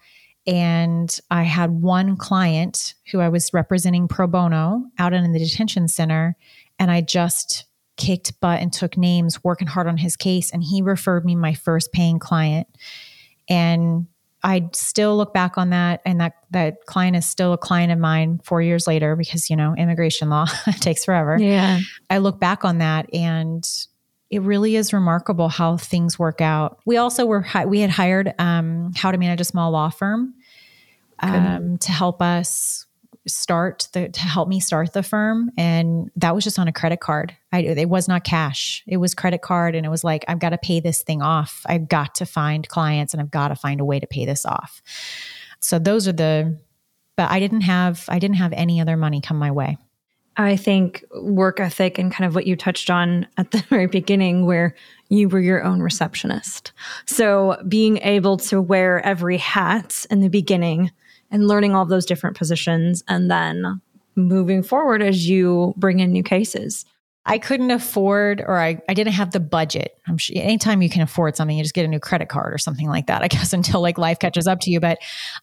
And 0.44 1.20
I 1.30 1.44
had 1.44 1.70
one 1.70 2.16
client 2.16 2.94
who 3.12 3.20
I 3.20 3.28
was 3.28 3.54
representing 3.54 4.08
pro 4.08 4.26
bono 4.26 4.86
out 4.98 5.12
in 5.12 5.32
the 5.32 5.38
detention 5.38 5.86
center. 5.86 6.36
And 6.80 6.90
I 6.90 7.00
just 7.00 7.66
kicked 8.02 8.40
butt 8.40 8.60
and 8.60 8.72
took 8.72 8.96
names 8.96 9.44
working 9.44 9.68
hard 9.68 9.86
on 9.86 9.96
his 9.96 10.16
case 10.16 10.50
and 10.50 10.64
he 10.64 10.82
referred 10.82 11.24
me 11.24 11.36
my 11.36 11.54
first 11.54 11.92
paying 11.92 12.18
client. 12.18 12.66
And 13.48 14.06
i 14.44 14.68
still 14.72 15.16
look 15.16 15.32
back 15.32 15.56
on 15.56 15.70
that 15.70 16.00
and 16.04 16.20
that 16.20 16.32
that 16.50 16.84
client 16.86 17.14
is 17.14 17.24
still 17.24 17.52
a 17.52 17.58
client 17.58 17.92
of 17.92 17.98
mine 18.00 18.40
4 18.42 18.60
years 18.60 18.88
later 18.88 19.14
because 19.14 19.48
you 19.48 19.54
know 19.54 19.72
immigration 19.76 20.30
law 20.30 20.46
takes 20.80 21.04
forever. 21.04 21.38
Yeah. 21.38 21.78
I 22.10 22.18
look 22.18 22.40
back 22.40 22.64
on 22.64 22.78
that 22.78 23.12
and 23.14 23.64
it 24.30 24.42
really 24.42 24.74
is 24.74 24.92
remarkable 24.92 25.48
how 25.48 25.76
things 25.76 26.18
work 26.18 26.40
out. 26.40 26.80
We 26.84 26.96
also 26.96 27.24
were 27.24 27.46
we 27.66 27.80
had 27.80 27.90
hired 27.90 28.34
um, 28.40 28.92
how 28.96 29.12
to 29.12 29.18
manage 29.18 29.40
a 29.40 29.44
small 29.44 29.70
law 29.70 29.90
firm 29.90 30.34
um, 31.20 31.78
to 31.78 31.92
help 31.92 32.20
us 32.20 32.86
start 33.26 33.88
the 33.92 34.08
to 34.08 34.20
help 34.20 34.48
me 34.48 34.58
start 34.58 34.92
the 34.92 35.02
firm 35.02 35.50
and 35.56 36.10
that 36.16 36.34
was 36.34 36.44
just 36.44 36.58
on 36.58 36.68
a 36.68 36.72
credit 36.72 37.00
card. 37.00 37.36
I, 37.52 37.60
it 37.60 37.88
was 37.88 38.08
not 38.08 38.24
cash. 38.24 38.82
It 38.86 38.96
was 38.96 39.14
credit 39.14 39.42
card 39.42 39.74
and 39.74 39.86
it 39.86 39.88
was 39.88 40.02
like 40.02 40.24
i've 40.28 40.40
got 40.40 40.50
to 40.50 40.58
pay 40.58 40.80
this 40.80 41.02
thing 41.02 41.22
off. 41.22 41.62
I've 41.66 41.88
got 41.88 42.14
to 42.16 42.26
find 42.26 42.68
clients 42.68 43.14
and 43.14 43.20
i've 43.20 43.30
got 43.30 43.48
to 43.48 43.56
find 43.56 43.80
a 43.80 43.84
way 43.84 44.00
to 44.00 44.06
pay 44.06 44.24
this 44.24 44.44
off. 44.44 44.82
So 45.60 45.78
those 45.78 46.08
are 46.08 46.12
the 46.12 46.58
but 47.16 47.30
i 47.30 47.38
didn't 47.38 47.62
have 47.62 48.04
i 48.08 48.18
didn't 48.18 48.36
have 48.36 48.52
any 48.54 48.80
other 48.80 48.96
money 48.96 49.20
come 49.20 49.38
my 49.38 49.50
way. 49.50 49.78
I 50.36 50.56
think 50.56 51.04
work 51.14 51.60
ethic 51.60 51.98
and 51.98 52.10
kind 52.10 52.26
of 52.26 52.34
what 52.34 52.46
you 52.46 52.56
touched 52.56 52.90
on 52.90 53.26
at 53.36 53.50
the 53.50 53.58
very 53.68 53.86
beginning, 53.86 54.46
where 54.46 54.74
you 55.08 55.28
were 55.28 55.40
your 55.40 55.62
own 55.62 55.80
receptionist. 55.80 56.72
So 57.06 57.62
being 57.68 57.98
able 57.98 58.38
to 58.38 58.60
wear 58.60 59.04
every 59.04 59.36
hat 59.36 60.06
in 60.10 60.20
the 60.20 60.28
beginning 60.28 60.90
and 61.32 61.48
learning 61.48 61.74
all 61.74 61.86
those 61.86 62.06
different 62.06 62.36
positions 62.36 63.02
and 63.08 63.28
then 63.30 63.80
moving 64.14 64.62
forward 64.62 65.02
as 65.02 65.28
you 65.28 65.74
bring 65.76 65.98
in 65.98 66.12
new 66.12 66.22
cases. 66.22 66.84
I 67.24 67.38
couldn't 67.38 67.70
afford, 67.70 68.40
or 68.40 68.58
I, 68.58 68.82
I 68.88 68.94
didn't 68.94 69.12
have 69.12 69.30
the 69.30 69.38
budget. 69.38 69.96
I'm 70.08 70.18
sure 70.18 70.36
anytime 70.36 70.82
you 70.82 70.90
can 70.90 71.02
afford 71.02 71.36
something, 71.36 71.56
you 71.56 71.62
just 71.62 71.74
get 71.74 71.84
a 71.84 71.88
new 71.88 72.00
credit 72.00 72.28
card 72.28 72.52
or 72.52 72.58
something 72.58 72.88
like 72.88 73.06
that, 73.06 73.22
I 73.22 73.28
guess, 73.28 73.52
until 73.52 73.80
like 73.80 73.96
life 73.96 74.18
catches 74.18 74.48
up 74.48 74.58
to 74.60 74.70
you. 74.70 74.80
But 74.80 74.98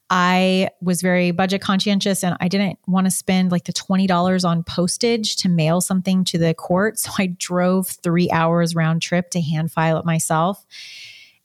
I 0.09 0.69
was 0.81 1.01
very 1.01 1.31
budget 1.31 1.61
conscientious 1.61 2.21
and 2.21 2.35
I 2.41 2.49
didn't 2.49 2.79
want 2.85 3.07
to 3.07 3.11
spend 3.11 3.51
like 3.51 3.63
the 3.63 3.71
$20 3.71 4.47
on 4.47 4.63
postage 4.63 5.37
to 5.37 5.49
mail 5.49 5.79
something 5.79 6.25
to 6.25 6.37
the 6.37 6.53
court. 6.53 6.99
So 6.99 7.11
I 7.17 7.27
drove 7.27 7.87
three 7.87 8.29
hours 8.29 8.75
round 8.75 9.01
trip 9.01 9.29
to 9.31 9.41
hand 9.41 9.71
file 9.71 9.97
it 9.99 10.05
myself. 10.05 10.65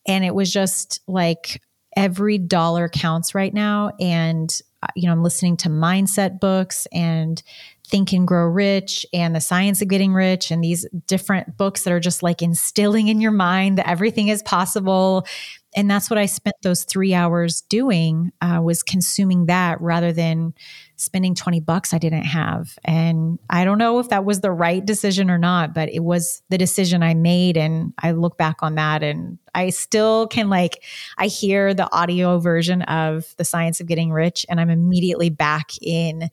And 0.07 0.25
it 0.25 0.35
was 0.35 0.53
just 0.53 1.01
like, 1.07 1.63
every 1.97 2.39
dollar 2.39 2.89
counts 2.89 3.35
right 3.35 3.53
now. 3.53 3.93
And, 4.01 4.51
uh, 4.83 4.89
you 4.95 5.07
know, 5.07 5.13
I'm 5.13 5.23
listening 5.23 5.57
to 5.59 5.69
mindset 5.69 6.41
books 6.41 6.87
and 6.93 7.43
Think 7.87 8.13
and 8.13 8.27
Grow 8.27 8.47
Rich 8.47 9.05
and 9.13 9.35
The 9.35 9.41
Science 9.41 9.83
of 9.83 9.89
Getting 9.89 10.15
Rich 10.15 10.51
and 10.51 10.65
these 10.65 10.87
different 11.07 11.57
books 11.57 11.85
that 11.85 11.93
are 11.93 12.01
just 12.01 12.23
like 12.23 12.43
instilling 12.43 13.09
in 13.09 13.21
your 13.21 13.31
mind 13.31 13.79
that 13.79 13.89
everything 13.89 14.29
is 14.29 14.43
possible. 14.43 15.27
And 15.75 15.91
that's 15.91 16.09
what 16.09 16.19
I 16.19 16.27
spent 16.27 16.57
those 16.63 16.85
three 16.85 17.15
hours 17.15 17.63
doing 17.63 18.33
uh, 18.41 18.61
was 18.63 18.83
consuming 18.83 19.47
that 19.47 19.81
rather 19.81 20.13
than 20.13 20.55
spending 20.97 21.35
20 21.35 21.61
bucks 21.61 21.93
I 21.93 21.99
didn't 21.99 22.25
have. 22.25 22.79
And 22.85 23.39
I 23.51 23.65
don't 23.65 23.79
know 23.79 23.99
if 23.99 24.09
that 24.11 24.25
was 24.25 24.41
the 24.41 24.53
right 24.53 24.85
decision 24.85 25.31
or 25.31 25.39
not, 25.39 25.75
but 25.75 25.89
it 25.89 26.05
was 26.05 26.43
the 26.49 26.59
decision 26.59 27.03
I 27.03 27.15
made. 27.15 27.57
And 27.57 27.93
I 27.99 28.13
look 28.13 28.39
back 28.39 28.57
on 28.63 28.77
that 28.77 29.03
and 29.03 29.39
I 29.55 29.71
still 29.71 30.29
can 30.29 30.49
like, 30.49 30.85
I 31.19 31.27
hear 31.27 31.75
the 31.75 31.93
audio 31.93 32.39
version 32.39 32.83
of 32.83 33.35
The 33.37 33.45
Science 33.45 33.81
of 33.81 33.87
Getting 33.87 34.13
Rich 34.13 34.47
and 34.49 34.61
I'm 34.61 34.71
immediately 34.71 35.31
back 35.31 35.71
in 35.83 36.31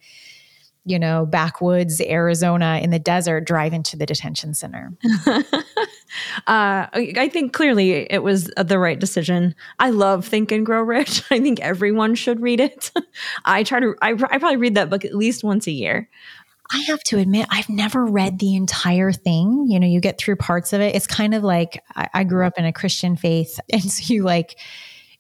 you 0.84 0.98
know, 0.98 1.26
backwoods 1.26 2.02
Arizona 2.02 2.80
in 2.82 2.90
the 2.90 3.00
desert 3.00 3.42
driving 3.42 3.84
to 3.84 3.98
the 3.98 4.06
detention 4.06 4.54
center. 4.54 4.92
uh, 5.28 5.54
I 6.48 7.30
think 7.32 7.54
clearly 7.54 8.12
it 8.12 8.24
was 8.24 8.50
the 8.58 8.80
right 8.80 9.00
decision. 9.00 9.54
I 9.80 9.92
love 9.92 10.26
Think 10.26 10.52
and 10.52 10.66
Grow 10.66 10.82
Rich. 10.82 11.24
I 11.32 11.40
think 11.40 11.60
everyone 11.60 12.16
should 12.16 12.42
read 12.42 12.60
it. 12.60 12.92
I 13.46 13.64
try 13.64 13.80
to, 13.80 13.96
I, 14.02 14.12
I 14.12 14.38
probably 14.38 14.58
read 14.58 14.76
that 14.76 14.90
book 14.90 15.06
at 15.06 15.14
least 15.14 15.44
once 15.44 15.68
a 15.68 15.72
year. 15.72 16.10
I 16.74 16.80
have 16.88 17.04
to 17.06 17.20
admit, 17.20 17.48
I've 17.50 17.70
never 17.70 18.06
read 18.06 18.40
the 18.40 18.56
entire 18.56 19.12
thing. 19.12 19.68
You 19.68 19.80
know, 19.80 19.88
you 19.88 20.00
get 20.00 20.18
through 20.18 20.38
parts 20.38 20.72
of 20.74 20.80
it. 20.80 20.96
It's 20.96 21.06
kind 21.06 21.36
of 21.36 21.44
like 21.44 21.84
I, 21.96 22.10
I 22.14 22.24
grew 22.24 22.46
up 22.46 22.58
in 22.58 22.66
a 22.66 22.74
Christian 22.74 23.18
faith. 23.18 23.60
And 23.72 23.84
so 23.84 24.14
you 24.14 24.24
like, 24.24 24.58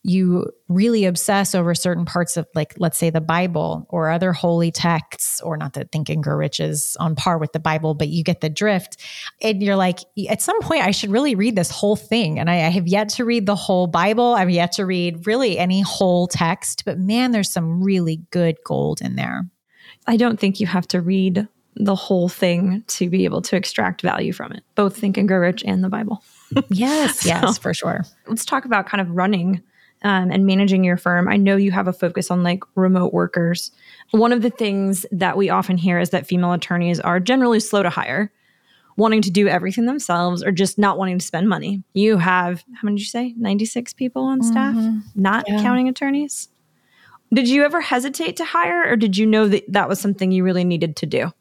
you 0.04 0.52
really 0.68 1.06
obsess 1.06 1.54
over 1.54 1.76
certain 1.76 2.06
parts 2.06 2.36
of 2.38 2.48
like 2.56 2.74
let's 2.78 2.98
say 2.98 3.10
the 3.10 3.22
bible 3.22 3.86
or 3.90 4.10
other 4.10 4.34
holy 4.34 4.72
texts 4.72 5.40
or 5.42 5.58
not 5.58 5.74
that 5.74 5.92
think 5.92 6.10
and 6.10 6.24
grow 6.24 6.36
rich 6.36 6.60
is 6.60 6.98
on 7.00 7.16
par 7.16 7.38
with 7.38 7.52
the 7.54 7.60
bible 7.60 7.94
but 7.94 8.08
you 8.08 8.24
get 8.24 8.42
the 8.42 8.50
drift 8.50 8.98
and 9.42 9.62
you're 9.62 9.76
like 9.76 10.00
at 10.28 10.42
some 10.42 10.60
point 10.62 10.84
i 10.84 10.92
should 10.92 11.12
really 11.12 11.36
read 11.36 11.56
this 11.56 11.70
whole 11.70 11.96
thing 11.96 12.40
and 12.40 12.50
I, 12.50 12.56
I 12.56 12.70
have 12.70 12.88
yet 12.88 13.10
to 13.10 13.26
read 13.26 13.46
the 13.46 13.56
whole 13.56 13.88
bible. 13.88 14.34
I've 14.34 14.50
yet 14.50 14.74
to 14.74 14.86
read 14.86 15.26
really 15.28 15.58
any 15.58 15.82
whole 15.82 16.28
text 16.28 16.84
but 16.86 16.98
man 16.98 17.32
there's 17.32 17.52
some 17.52 17.84
really 17.84 18.22
good 18.32 18.58
gold 18.66 19.02
in 19.02 19.16
there. 19.16 19.44
I 20.08 20.18
don't 20.18 20.40
think 20.40 20.60
you 20.60 20.68
have 20.68 20.88
to 20.90 21.02
read 21.02 21.48
the 21.76 21.96
whole 21.96 22.28
thing 22.28 22.84
to 22.88 23.10
be 23.10 23.24
able 23.24 23.42
to 23.44 23.56
extract 23.56 24.02
value 24.02 24.34
from 24.34 24.52
it 24.52 24.64
both 24.76 24.98
think 24.98 25.18
and 25.18 25.28
grow 25.28 25.38
rich 25.38 25.64
and 25.66 25.84
the 25.84 25.90
bible. 25.90 26.24
Yes 26.70 27.20
so, 27.22 27.30
yes 27.30 27.58
for 27.58 27.74
sure. 27.74 28.04
let's 28.28 28.46
talk 28.46 28.66
about 28.66 28.88
kind 28.88 29.02
of 29.02 29.10
running 29.12 29.62
um, 30.04 30.32
and 30.32 30.46
managing 30.46 30.84
your 30.84 30.98
firm, 30.98 31.28
I 31.28 31.38
know 31.38 31.56
you 31.56 31.72
have 31.72 31.88
a 31.88 31.94
focus 31.94 32.32
on 32.32 32.44
like 32.44 32.64
remote 32.76 33.14
workers. 33.14 33.72
One 34.12 34.32
of 34.32 34.42
the 34.42 34.50
things 34.50 35.06
that 35.12 35.38
we 35.38 35.50
often 35.50 35.78
hear 35.78 36.00
is 36.00 36.10
that 36.10 36.28
female 36.28 36.54
attorneys 36.54 37.00
are 37.00 37.20
generally 37.20 37.60
slow 37.60 37.84
to 37.84 37.90
hire, 37.90 38.32
wanting 38.98 39.22
to 39.22 39.32
do 39.32 39.48
everything 39.48 39.86
themselves 39.86 40.44
or 40.44 40.52
just 40.52 40.78
not 40.78 40.98
wanting 40.98 41.20
to 41.20 41.26
spend 41.26 41.48
money. 41.48 41.84
You 41.94 42.18
have, 42.18 42.64
how 42.74 42.84
many 42.84 42.98
did 42.98 43.02
you 43.02 43.08
say? 43.08 43.34
96 43.38 43.94
people 43.94 44.24
on 44.24 44.42
staff, 44.42 44.76
mm-hmm. 44.76 45.00
not 45.16 45.46
yeah. 45.48 45.62
counting 45.62 45.88
attorneys? 45.88 46.50
Did 47.34 47.48
you 47.48 47.64
ever 47.64 47.80
hesitate 47.80 48.38
to 48.38 48.46
hire 48.46 48.84
or 48.90 48.98
did 48.98 49.18
you 49.18 49.26
know 49.26 49.48
that 49.48 49.64
that 49.72 49.88
was 49.88 50.00
something 50.00 50.32
you 50.32 50.44
really 50.44 50.66
needed 50.66 50.96
to 50.98 51.06
do? 51.06 51.32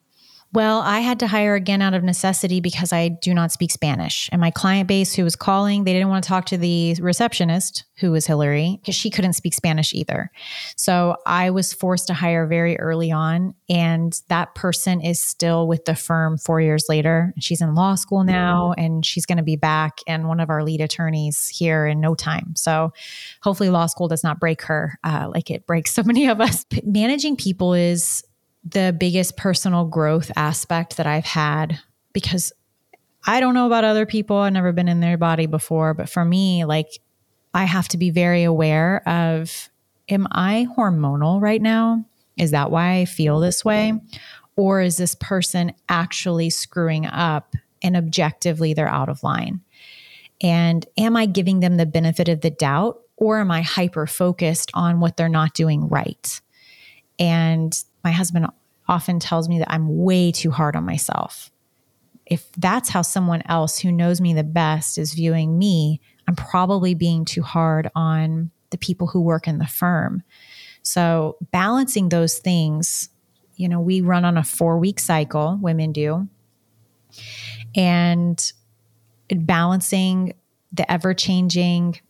Well, 0.52 0.80
I 0.80 0.98
had 0.98 1.20
to 1.20 1.28
hire 1.28 1.54
again 1.54 1.80
out 1.80 1.94
of 1.94 2.02
necessity 2.02 2.60
because 2.60 2.92
I 2.92 3.08
do 3.08 3.32
not 3.32 3.52
speak 3.52 3.70
Spanish. 3.70 4.28
And 4.32 4.40
my 4.40 4.50
client 4.50 4.88
base 4.88 5.14
who 5.14 5.22
was 5.22 5.36
calling, 5.36 5.84
they 5.84 5.92
didn't 5.92 6.08
want 6.08 6.24
to 6.24 6.28
talk 6.28 6.46
to 6.46 6.58
the 6.58 6.94
receptionist, 6.94 7.84
who 7.98 8.10
was 8.10 8.26
Hillary, 8.26 8.78
because 8.80 8.96
she 8.96 9.10
couldn't 9.10 9.34
speak 9.34 9.54
Spanish 9.54 9.94
either. 9.94 10.28
So 10.74 11.16
I 11.24 11.50
was 11.50 11.72
forced 11.72 12.08
to 12.08 12.14
hire 12.14 12.48
very 12.48 12.76
early 12.80 13.12
on. 13.12 13.54
And 13.68 14.12
that 14.28 14.56
person 14.56 15.00
is 15.00 15.20
still 15.20 15.68
with 15.68 15.84
the 15.84 15.94
firm 15.94 16.36
four 16.36 16.60
years 16.60 16.86
later. 16.88 17.32
She's 17.38 17.60
in 17.60 17.76
law 17.76 17.94
school 17.94 18.24
now 18.24 18.74
and 18.76 19.06
she's 19.06 19.26
going 19.26 19.38
to 19.38 19.44
be 19.44 19.56
back 19.56 20.00
and 20.08 20.26
one 20.26 20.40
of 20.40 20.50
our 20.50 20.64
lead 20.64 20.80
attorneys 20.80 21.46
here 21.46 21.86
in 21.86 22.00
no 22.00 22.16
time. 22.16 22.56
So 22.56 22.92
hopefully, 23.40 23.70
law 23.70 23.86
school 23.86 24.08
does 24.08 24.24
not 24.24 24.40
break 24.40 24.62
her 24.62 24.98
uh, 25.04 25.30
like 25.32 25.48
it 25.48 25.64
breaks 25.64 25.92
so 25.92 26.02
many 26.02 26.26
of 26.26 26.40
us. 26.40 26.66
Managing 26.82 27.36
people 27.36 27.72
is 27.72 28.24
the 28.64 28.94
biggest 28.99 29.37
personal 29.37 29.85
growth 29.85 30.31
aspect 30.37 30.96
that 30.96 31.07
I've 31.07 31.25
had 31.25 31.79
because 32.12 32.53
I 33.27 33.40
don't 33.40 33.55
know 33.55 33.66
about 33.66 33.85
other 33.85 34.07
people. 34.07 34.37
I've 34.38 34.53
never 34.53 34.73
been 34.73 34.88
in 34.88 35.01
their 35.01 35.18
body 35.18 35.46
before, 35.46 35.94
but 35.94 36.09
for 36.09 36.25
me, 36.25 36.64
like 36.64 36.88
I 37.55 37.64
have 37.64 37.88
to 37.88 37.99
be 37.99 38.11
very 38.11 38.44
aware 38.44 39.07
of 39.09 39.68
am 40.09 40.27
I 40.31 40.66
hormonal 40.77 41.40
right 41.40 41.61
now? 41.61 42.05
Is 42.37 42.51
that 42.53 42.70
why 42.70 42.99
I 42.99 43.05
feel 43.05 43.40
this 43.40 43.64
way? 43.64 43.92
Or 44.57 44.81
is 44.81 44.96
this 44.96 45.14
person 45.14 45.73
actually 45.88 46.51
screwing 46.51 47.07
up 47.07 47.55
and 47.83 47.96
objectively 47.96 48.75
they're 48.75 48.88
out 48.88 49.09
of 49.09 49.23
line? 49.23 49.61
And 50.42 50.87
am 50.99 51.16
I 51.16 51.27
giving 51.27 51.61
them 51.61 51.77
the 51.77 51.87
benefit 51.87 52.29
of 52.29 52.40
the 52.40 52.51
doubt 52.51 53.01
or 53.16 53.40
am 53.40 53.51
I 53.51 53.62
hyper 53.62 54.07
focused 54.07 54.70
on 54.75 55.01
what 55.01 55.16
they're 55.16 55.29
not 55.29 55.55
doing 55.55 55.88
right? 55.88 56.40
And 57.18 57.79
my 58.02 58.10
husband 58.10 58.46
often 58.88 59.20
tells 59.20 59.48
me 59.48 59.58
that 59.58 59.72
I'm 59.72 59.98
way 59.98 60.32
too 60.32 60.50
hard 60.50 60.76
on 60.76 60.84
myself. 60.84 61.50
If 62.26 62.50
that's 62.52 62.88
how 62.88 63.02
someone 63.02 63.42
else 63.46 63.78
who 63.78 63.92
knows 63.92 64.20
me 64.20 64.34
the 64.34 64.44
best 64.44 64.98
is 64.98 65.14
viewing 65.14 65.58
me, 65.58 66.00
I'm 66.28 66.36
probably 66.36 66.94
being 66.94 67.24
too 67.24 67.42
hard 67.42 67.90
on 67.94 68.50
the 68.70 68.78
people 68.78 69.08
who 69.08 69.20
work 69.20 69.48
in 69.48 69.58
the 69.58 69.66
firm. 69.66 70.22
So, 70.82 71.36
balancing 71.50 72.08
those 72.08 72.38
things, 72.38 73.10
you 73.56 73.68
know, 73.68 73.80
we 73.80 74.00
run 74.00 74.24
on 74.24 74.36
a 74.36 74.44
four 74.44 74.78
week 74.78 74.98
cycle, 74.98 75.58
women 75.60 75.92
do, 75.92 76.28
and 77.74 78.52
balancing 79.28 80.34
the 80.72 80.90
ever 80.90 81.14
changing 81.14 82.00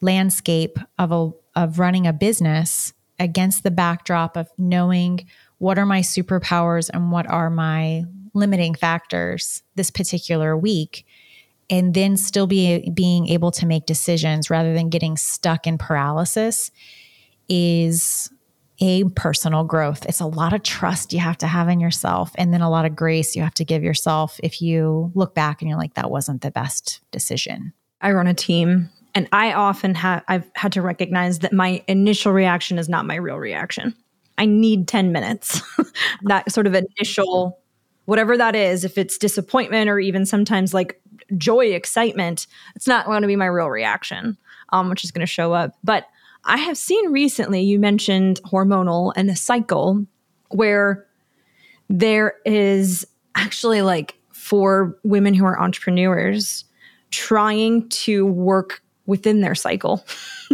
landscape 0.00 0.78
of 0.98 1.12
a 1.12 1.30
of 1.54 1.78
running 1.78 2.06
a 2.06 2.12
business 2.12 2.92
against 3.18 3.62
the 3.62 3.70
backdrop 3.70 4.36
of 4.36 4.48
knowing 4.58 5.26
what 5.58 5.78
are 5.78 5.86
my 5.86 6.00
superpowers 6.00 6.90
and 6.92 7.10
what 7.10 7.28
are 7.30 7.50
my 7.50 8.04
limiting 8.34 8.74
factors 8.74 9.62
this 9.74 9.90
particular 9.90 10.56
week 10.56 11.06
and 11.68 11.94
then 11.94 12.16
still 12.16 12.46
be 12.46 12.90
being 12.90 13.28
able 13.28 13.50
to 13.50 13.66
make 13.66 13.86
decisions 13.86 14.50
rather 14.50 14.72
than 14.72 14.88
getting 14.88 15.16
stuck 15.16 15.66
in 15.66 15.78
paralysis 15.78 16.70
is 17.48 18.30
a 18.78 19.04
personal 19.10 19.64
growth. 19.64 20.04
It's 20.06 20.20
a 20.20 20.26
lot 20.26 20.52
of 20.52 20.62
trust 20.62 21.12
you 21.12 21.18
have 21.20 21.38
to 21.38 21.46
have 21.46 21.68
in 21.68 21.80
yourself 21.80 22.32
and 22.34 22.52
then 22.52 22.60
a 22.60 22.70
lot 22.70 22.84
of 22.84 22.94
grace 22.94 23.34
you 23.34 23.42
have 23.42 23.54
to 23.54 23.64
give 23.64 23.82
yourself 23.82 24.38
if 24.42 24.60
you 24.60 25.10
look 25.14 25.34
back 25.34 25.62
and 25.62 25.68
you're 25.68 25.78
like 25.78 25.94
that 25.94 26.10
wasn't 26.10 26.42
the 26.42 26.50
best 26.50 27.00
decision. 27.10 27.72
I 28.00 28.12
run 28.12 28.26
a 28.26 28.34
team 28.34 28.90
and 29.16 29.26
I 29.32 29.54
often 29.54 29.94
have 29.94 30.22
I've 30.28 30.48
had 30.54 30.72
to 30.72 30.82
recognize 30.82 31.38
that 31.38 31.52
my 31.54 31.82
initial 31.88 32.32
reaction 32.32 32.78
is 32.78 32.86
not 32.86 33.06
my 33.06 33.14
real 33.14 33.38
reaction. 33.38 33.94
I 34.36 34.44
need 34.44 34.86
10 34.86 35.10
minutes. 35.10 35.62
that 36.24 36.52
sort 36.52 36.66
of 36.66 36.74
initial 36.74 37.58
whatever 38.04 38.36
that 38.36 38.54
is, 38.54 38.84
if 38.84 38.98
it's 38.98 39.16
disappointment 39.16 39.88
or 39.88 39.98
even 39.98 40.26
sometimes 40.26 40.74
like 40.74 41.00
joy, 41.38 41.66
excitement, 41.66 42.46
it's 42.76 42.86
not 42.86 43.06
going 43.06 43.22
to 43.22 43.26
be 43.26 43.36
my 43.36 43.46
real 43.46 43.68
reaction, 43.68 44.36
um, 44.68 44.90
which 44.90 45.02
is 45.02 45.10
going 45.10 45.26
to 45.26 45.26
show 45.26 45.54
up. 45.54 45.72
But 45.82 46.06
I 46.44 46.58
have 46.58 46.76
seen 46.76 47.10
recently, 47.10 47.62
you 47.62 47.78
mentioned 47.78 48.38
hormonal 48.44 49.14
and 49.16 49.30
a 49.30 49.34
cycle 49.34 50.04
where 50.50 51.06
there 51.88 52.34
is 52.44 53.06
actually 53.34 53.80
like 53.80 54.14
for 54.30 54.96
women 55.04 55.32
who 55.32 55.46
are 55.46 55.58
entrepreneurs 55.58 56.66
trying 57.10 57.88
to 57.88 58.26
work 58.26 58.82
within 59.06 59.40
their 59.40 59.54
cycle 59.54 60.04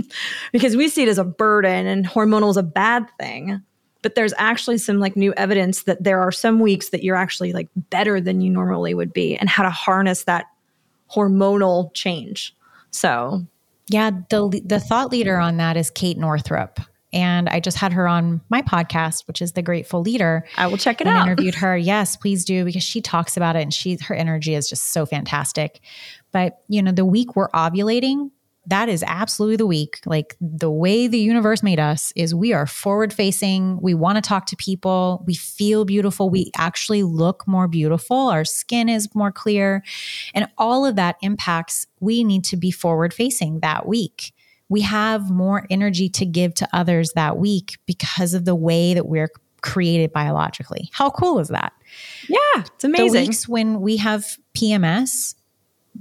because 0.52 0.76
we 0.76 0.88
see 0.88 1.02
it 1.02 1.08
as 1.08 1.18
a 1.18 1.24
burden 1.24 1.86
and 1.86 2.06
hormonal 2.06 2.50
is 2.50 2.56
a 2.56 2.62
bad 2.62 3.06
thing 3.18 3.62
but 4.02 4.16
there's 4.16 4.34
actually 4.36 4.78
some 4.78 4.98
like 4.98 5.16
new 5.16 5.32
evidence 5.34 5.84
that 5.84 6.02
there 6.02 6.20
are 6.20 6.32
some 6.32 6.58
weeks 6.58 6.88
that 6.88 7.04
you're 7.04 7.16
actually 7.16 7.52
like 7.52 7.68
better 7.76 8.20
than 8.20 8.40
you 8.40 8.50
normally 8.50 8.94
would 8.94 9.12
be 9.12 9.36
and 9.36 9.48
how 9.48 9.62
to 9.62 9.70
harness 9.70 10.24
that 10.24 10.46
hormonal 11.10 11.92
change 11.94 12.54
so 12.90 13.44
yeah 13.88 14.10
the 14.30 14.62
the 14.64 14.80
thought 14.80 15.10
leader 15.10 15.38
on 15.38 15.56
that 15.56 15.76
is 15.76 15.90
kate 15.90 16.18
northrup 16.18 16.80
and 17.12 17.48
I 17.48 17.60
just 17.60 17.76
had 17.76 17.92
her 17.92 18.08
on 18.08 18.40
my 18.48 18.62
podcast, 18.62 19.26
which 19.26 19.42
is 19.42 19.52
the 19.52 19.62
Grateful 19.62 20.00
Leader. 20.00 20.46
I 20.56 20.66
will 20.66 20.78
check 20.78 21.00
it 21.00 21.06
out. 21.06 21.20
I 21.20 21.22
interviewed 21.30 21.54
her. 21.56 21.76
Yes, 21.76 22.16
please 22.16 22.44
do 22.44 22.64
because 22.64 22.82
she 22.82 23.02
talks 23.02 23.36
about 23.36 23.54
it 23.54 23.62
and 23.62 23.74
she 23.74 23.98
her 24.02 24.14
energy 24.14 24.54
is 24.54 24.68
just 24.68 24.92
so 24.92 25.04
fantastic. 25.04 25.80
But 26.32 26.62
you 26.68 26.82
know, 26.82 26.92
the 26.92 27.04
week 27.04 27.36
we're 27.36 27.50
ovulating, 27.50 28.30
that 28.66 28.88
is 28.88 29.02
absolutely 29.06 29.56
the 29.56 29.66
week. 29.66 30.00
Like 30.06 30.36
the 30.40 30.70
way 30.70 31.08
the 31.08 31.18
universe 31.18 31.62
made 31.62 31.80
us 31.80 32.12
is 32.14 32.34
we 32.34 32.52
are 32.52 32.66
forward 32.66 33.12
facing. 33.12 33.80
We 33.80 33.94
want 33.94 34.16
to 34.16 34.22
talk 34.22 34.46
to 34.46 34.56
people. 34.56 35.24
We 35.26 35.34
feel 35.34 35.84
beautiful. 35.84 36.30
We 36.30 36.50
actually 36.56 37.02
look 37.02 37.46
more 37.46 37.66
beautiful. 37.66 38.28
Our 38.28 38.44
skin 38.44 38.88
is 38.88 39.12
more 39.14 39.32
clear. 39.32 39.82
And 40.34 40.48
all 40.58 40.86
of 40.86 40.96
that 40.96 41.16
impacts, 41.22 41.86
we 42.00 42.22
need 42.22 42.44
to 42.44 42.56
be 42.56 42.70
forward 42.70 43.12
facing 43.12 43.60
that 43.60 43.86
week. 43.86 44.32
We 44.68 44.82
have 44.82 45.30
more 45.30 45.66
energy 45.68 46.08
to 46.10 46.24
give 46.24 46.54
to 46.54 46.68
others 46.72 47.12
that 47.14 47.36
week 47.36 47.78
because 47.86 48.32
of 48.32 48.44
the 48.44 48.54
way 48.54 48.94
that 48.94 49.06
we're 49.06 49.28
created 49.60 50.12
biologically. 50.12 50.88
How 50.92 51.10
cool 51.10 51.38
is 51.38 51.48
that? 51.48 51.72
Yeah, 52.28 52.38
it's 52.56 52.84
amazing. 52.84 53.12
The 53.12 53.28
weeks 53.28 53.48
when 53.48 53.80
we 53.80 53.96
have 53.98 54.24
PMS, 54.54 55.34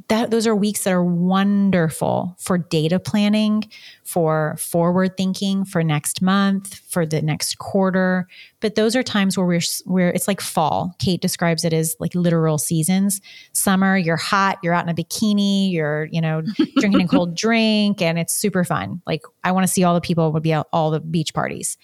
that 0.08 0.32
those 0.32 0.48
are 0.48 0.56
weeks 0.56 0.86
that 0.86 0.94
are 0.94 1.04
wonderful 1.04 2.36
for 2.40 2.58
data 2.58 2.98
planning, 3.00 3.70
for 4.04 4.56
forward 4.58 5.18
thinking, 5.18 5.66
for 5.66 5.84
next 5.84 6.22
month, 6.22 6.80
for 6.88 7.06
the 7.06 7.22
next 7.22 7.58
quarter. 7.58 8.28
But 8.62 8.76
those 8.76 8.96
are 8.96 9.04
times 9.04 9.38
where 9.38 9.46
we're 9.46 9.62
where 9.86 10.10
it's 10.10 10.28
like 10.28 10.40
fall. 10.40 10.96
Kate 11.00 11.22
describes 11.22 11.66
it 11.66 11.74
as 11.74 11.96
like 12.00 12.16
literal 12.16 12.58
seasons. 12.58 13.20
Summer, 13.52 13.98
you're 13.98 14.18
hot, 14.18 14.60
you're 14.64 14.74
out 14.74 14.86
in 14.86 14.90
a 14.90 14.94
bikini, 14.94 15.72
you're 15.72 16.06
you 16.06 16.22
know 16.22 16.42
drinking 16.78 17.02
a 17.02 17.08
cold 17.08 17.36
drink, 17.36 18.02
and 18.02 18.18
it's 18.18 18.34
super 18.34 18.64
fun. 18.64 19.02
Like 19.06 19.24
I 19.44 19.52
want 19.52 19.68
to 19.68 19.72
see 19.72 19.84
all 19.84 19.94
the 19.94 20.02
people 20.02 20.32
would 20.32 20.44
be 20.44 20.54
at 20.54 20.68
all 20.72 20.92
the 20.92 21.02
beach 21.02 21.34
parties. 21.34 21.78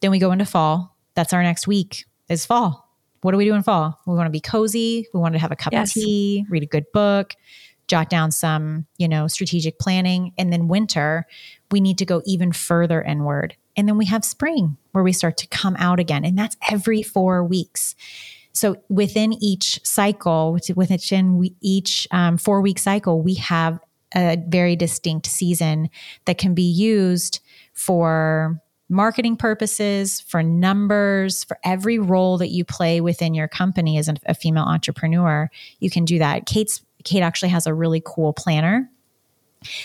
Then 0.00 0.10
we 0.10 0.18
go 0.18 0.32
into 0.32 0.46
fall. 0.46 0.96
That's 1.14 1.32
our 1.32 1.42
next 1.42 1.66
week. 1.68 2.06
Is 2.28 2.46
fall 2.46 2.81
what 3.22 3.32
do 3.32 3.38
we 3.38 3.44
do 3.44 3.54
in 3.54 3.62
fall? 3.62 3.98
We 4.06 4.14
want 4.14 4.26
to 4.26 4.30
be 4.30 4.40
cozy. 4.40 5.08
We 5.14 5.20
want 5.20 5.34
to 5.34 5.38
have 5.38 5.52
a 5.52 5.56
cup 5.56 5.72
yes. 5.72 5.96
of 5.96 6.02
tea, 6.02 6.44
read 6.50 6.62
a 6.62 6.66
good 6.66 6.84
book, 6.92 7.34
jot 7.88 8.10
down 8.10 8.30
some, 8.30 8.86
you 8.98 9.08
know, 9.08 9.26
strategic 9.28 9.78
planning. 9.78 10.32
And 10.36 10.52
then 10.52 10.68
winter, 10.68 11.26
we 11.70 11.80
need 11.80 11.98
to 11.98 12.04
go 12.04 12.22
even 12.26 12.52
further 12.52 13.00
inward. 13.00 13.56
And 13.76 13.88
then 13.88 13.96
we 13.96 14.06
have 14.06 14.24
spring 14.24 14.76
where 14.90 15.04
we 15.04 15.12
start 15.12 15.36
to 15.38 15.46
come 15.46 15.76
out 15.78 15.98
again. 15.98 16.24
And 16.24 16.36
that's 16.36 16.56
every 16.70 17.02
four 17.02 17.42
weeks. 17.44 17.94
So 18.52 18.76
within 18.88 19.32
each 19.32 19.80
cycle, 19.84 20.58
within 20.74 20.98
each 21.60 22.08
um, 22.10 22.36
four 22.36 22.60
week 22.60 22.78
cycle, 22.78 23.22
we 23.22 23.34
have 23.34 23.78
a 24.14 24.36
very 24.46 24.76
distinct 24.76 25.26
season 25.26 25.88
that 26.26 26.36
can 26.36 26.54
be 26.54 26.62
used 26.70 27.40
for 27.72 28.60
marketing 28.92 29.36
purposes, 29.36 30.20
for 30.20 30.42
numbers, 30.42 31.44
for 31.44 31.58
every 31.64 31.98
role 31.98 32.38
that 32.38 32.50
you 32.50 32.64
play 32.64 33.00
within 33.00 33.34
your 33.34 33.48
company 33.48 33.98
as 33.98 34.08
a 34.26 34.34
female 34.34 34.64
entrepreneur. 34.64 35.50
You 35.80 35.90
can 35.90 36.04
do 36.04 36.18
that. 36.18 36.46
Kate's 36.46 36.82
Kate 37.04 37.22
actually 37.22 37.48
has 37.48 37.66
a 37.66 37.74
really 37.74 38.00
cool 38.04 38.32
planner 38.32 38.88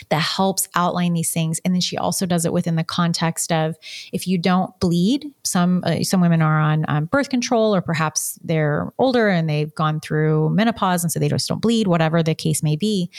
that 0.10 0.22
helps 0.22 0.68
outline 0.76 1.14
these 1.14 1.32
things. 1.32 1.60
And 1.64 1.74
then 1.74 1.82
she 1.82 1.98
also 1.98 2.26
does 2.26 2.46
it 2.46 2.54
within 2.54 2.76
the 2.76 2.84
context 2.84 3.52
of 3.52 3.76
if 4.12 4.28
you 4.28 4.38
don't 4.38 4.78
bleed 4.80 5.32
some 5.44 5.84
uh, 5.86 6.04
some 6.04 6.22
women 6.22 6.42
are 6.42 6.60
on 6.60 6.86
um, 6.88 7.06
birth 7.06 7.30
control 7.30 7.74
or 7.74 7.82
perhaps 7.82 8.38
they're 8.44 8.92
older 8.98 9.30
and 9.30 9.50
they've 9.50 9.74
gone 9.76 10.00
through 10.00 10.50
menopause 10.50 11.04
and 11.04 11.12
so 11.12 11.20
they 11.20 11.30
just 11.30 11.48
don't 11.48 11.62
bleed 11.62 11.88
whatever 11.88 12.22
the 12.22 12.36
case 12.36 12.62
may 12.62 12.76
be. 12.76 13.10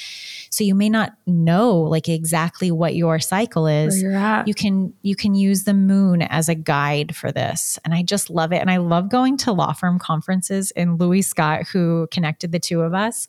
So 0.51 0.65
you 0.65 0.75
may 0.75 0.89
not 0.89 1.15
know 1.27 1.77
like 1.77 2.09
exactly 2.09 2.71
what 2.71 2.95
your 2.95 3.19
cycle 3.19 3.67
is. 3.67 4.03
You 4.47 4.55
can 4.55 4.95
you 5.03 5.17
can 5.17 5.35
use 5.35 5.65
the 5.65 5.75
moon 5.75 6.23
as 6.23 6.49
a 6.49 6.55
guide 6.55 7.17
for 7.17 7.33
this. 7.33 7.79
And 7.85 7.95
i 7.95 8.03
just 8.03 8.31
love 8.31 8.53
it. 8.53 8.59
And 8.59 8.71
i 8.71 8.77
love 8.77 9.09
going 9.09 9.37
to 9.39 9.53
law 9.53 9.73
firm 9.73 9.99
conferences 9.99 10.71
and 10.73 11.01
louis 11.01 11.23
scott 11.23 11.67
who 11.67 12.09
connected 12.11 12.53
the 12.53 12.59
two 12.59 12.83
of 12.83 12.95
us. 12.95 13.27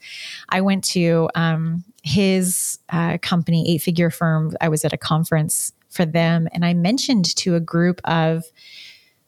I 0.49 0.61
went 0.61 0.83
to 0.85 1.29
um, 1.35 1.83
his 2.09 2.79
uh, 2.89 3.19
company, 3.21 3.71
eight 3.71 3.83
figure 3.83 4.09
firm, 4.09 4.55
I 4.59 4.67
was 4.67 4.83
at 4.83 4.93
a 4.93 4.97
conference 4.97 5.73
for 5.89 6.05
them 6.05 6.47
and 6.51 6.65
I 6.65 6.73
mentioned 6.73 7.35
to 7.37 7.55
a 7.55 7.59
group 7.59 8.01
of 8.03 8.43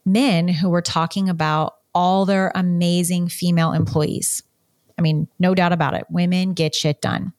men 0.04 0.48
who 0.48 0.70
were 0.70 0.82
talking 0.82 1.30
about 1.30 1.76
all 1.94 2.26
their 2.26 2.52
amazing 2.56 3.28
female 3.28 3.72
employees. 3.74 4.42
I 4.98 5.02
mean, 5.04 5.28
no 5.40 5.54
doubt 5.54 5.74
about 5.74 5.94
it, 5.94 6.06
women 6.10 6.54
get 6.54 6.74
shit 6.74 7.02
done. 7.02 7.34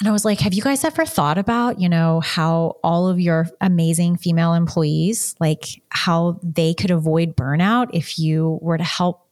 And 0.00 0.08
I 0.08 0.12
was 0.12 0.24
like, 0.24 0.40
have 0.40 0.54
you 0.54 0.62
guys 0.62 0.84
ever 0.84 1.04
thought 1.04 1.38
about, 1.38 1.80
you 1.80 1.88
know, 1.88 2.20
how 2.20 2.76
all 2.82 3.08
of 3.08 3.20
your 3.20 3.48
amazing 3.60 4.16
female 4.16 4.54
employees, 4.54 5.36
like 5.38 5.82
how 5.90 6.38
they 6.42 6.74
could 6.74 6.90
avoid 6.90 7.36
burnout 7.36 7.90
if 7.92 8.18
you 8.18 8.58
were 8.60 8.78
to 8.78 8.84
help 8.84 9.26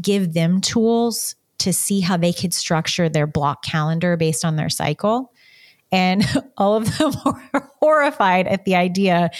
give 0.00 0.32
them 0.32 0.60
tools 0.60 1.36
to 1.60 1.72
see 1.72 2.00
how 2.00 2.16
they 2.16 2.32
could 2.32 2.52
structure 2.52 3.08
their 3.08 3.26
block 3.26 3.62
calendar 3.62 4.16
based 4.16 4.44
on 4.44 4.56
their 4.56 4.70
cycle. 4.70 5.32
And 5.92 6.24
all 6.56 6.76
of 6.76 6.96
them 6.98 7.12
were 7.52 7.68
horrified 7.80 8.46
at 8.46 8.64
the 8.64 8.76
idea 8.76 9.30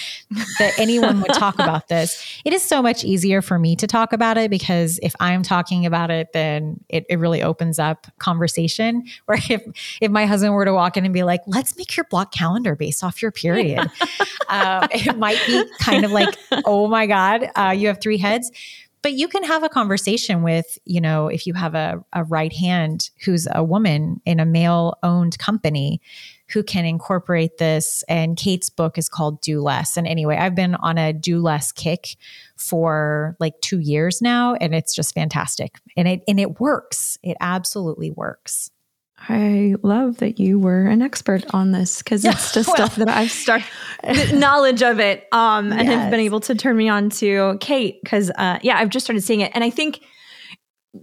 that 0.58 0.78
anyone 0.78 1.20
would 1.20 1.32
talk 1.32 1.54
about 1.58 1.88
this. 1.88 2.40
It 2.44 2.52
is 2.52 2.62
so 2.62 2.82
much 2.82 3.04
easier 3.04 3.42
for 3.42 3.58
me 3.58 3.76
to 3.76 3.86
talk 3.86 4.12
about 4.12 4.36
it 4.36 4.50
because 4.50 4.98
if 5.02 5.14
I'm 5.20 5.42
talking 5.42 5.86
about 5.86 6.10
it, 6.10 6.32
then 6.32 6.80
it, 6.88 7.06
it 7.08 7.18
really 7.18 7.42
opens 7.42 7.78
up 7.78 8.06
conversation. 8.18 9.04
Where 9.26 9.38
if 9.48 9.62
if 10.00 10.10
my 10.10 10.26
husband 10.26 10.54
were 10.54 10.64
to 10.64 10.72
walk 10.72 10.96
in 10.96 11.04
and 11.04 11.14
be 11.14 11.22
like, 11.22 11.40
"Let's 11.46 11.76
make 11.76 11.96
your 11.96 12.04
block 12.04 12.32
calendar 12.32 12.74
based 12.74 13.04
off 13.04 13.22
your 13.22 13.30
period," 13.30 13.90
um, 14.48 14.88
it 14.90 15.16
might 15.16 15.40
be 15.46 15.64
kind 15.80 16.04
of 16.04 16.10
like, 16.10 16.34
"Oh 16.64 16.88
my 16.88 17.06
God, 17.06 17.48
uh, 17.54 17.74
you 17.76 17.88
have 17.88 18.00
three 18.00 18.18
heads." 18.18 18.50
But 19.02 19.14
you 19.14 19.28
can 19.28 19.42
have 19.44 19.62
a 19.62 19.68
conversation 19.68 20.42
with 20.42 20.78
you 20.84 21.00
know 21.00 21.28
if 21.28 21.46
you 21.46 21.54
have 21.54 21.74
a, 21.74 22.02
a 22.12 22.24
right 22.24 22.52
hand 22.52 23.10
who's 23.24 23.46
a 23.54 23.64
woman 23.64 24.20
in 24.24 24.40
a 24.40 24.46
male 24.46 24.98
owned 25.02 25.38
company 25.38 26.00
who 26.48 26.62
can 26.62 26.84
incorporate 26.84 27.58
this 27.58 28.02
and 28.08 28.36
kate's 28.36 28.68
book 28.70 28.98
is 28.98 29.08
called 29.08 29.40
do 29.40 29.60
less. 29.60 29.96
And 29.96 30.06
anyway 30.06 30.36
i've 30.36 30.54
been 30.54 30.74
on 30.76 30.98
a 30.98 31.12
do 31.12 31.40
less 31.40 31.72
kick 31.72 32.16
for 32.56 33.36
like 33.40 33.60
two 33.60 33.78
years 33.78 34.20
now 34.20 34.54
and 34.54 34.74
it's 34.74 34.94
just 34.94 35.14
fantastic. 35.14 35.76
And 35.96 36.06
it 36.06 36.22
and 36.28 36.38
it 36.38 36.60
works. 36.60 37.18
It 37.22 37.36
absolutely 37.40 38.10
works 38.10 38.70
I 39.28 39.74
love 39.82 40.18
that 40.18 40.40
you 40.40 40.58
were 40.58 40.86
an 40.86 41.02
expert 41.02 41.44
on 41.52 41.72
this 41.72 41.98
because 41.98 42.24
it's 42.24 42.52
just 42.54 42.68
well, 42.68 42.76
stuff 42.76 42.96
that 42.96 43.08
I've 43.08 43.30
started 43.30 43.66
knowledge 44.32 44.82
of 44.82 44.98
it, 44.98 45.26
um, 45.32 45.72
and 45.72 45.86
yes. 45.86 46.00
have 46.00 46.10
been 46.10 46.20
able 46.20 46.40
to 46.40 46.54
turn 46.54 46.76
me 46.76 46.88
on 46.88 47.10
to 47.10 47.58
Kate 47.60 48.00
because, 48.02 48.30
uh, 48.30 48.58
yeah, 48.62 48.78
I've 48.78 48.90
just 48.90 49.04
started 49.04 49.22
seeing 49.22 49.40
it, 49.40 49.52
and 49.54 49.62
I 49.62 49.70
think 49.70 50.00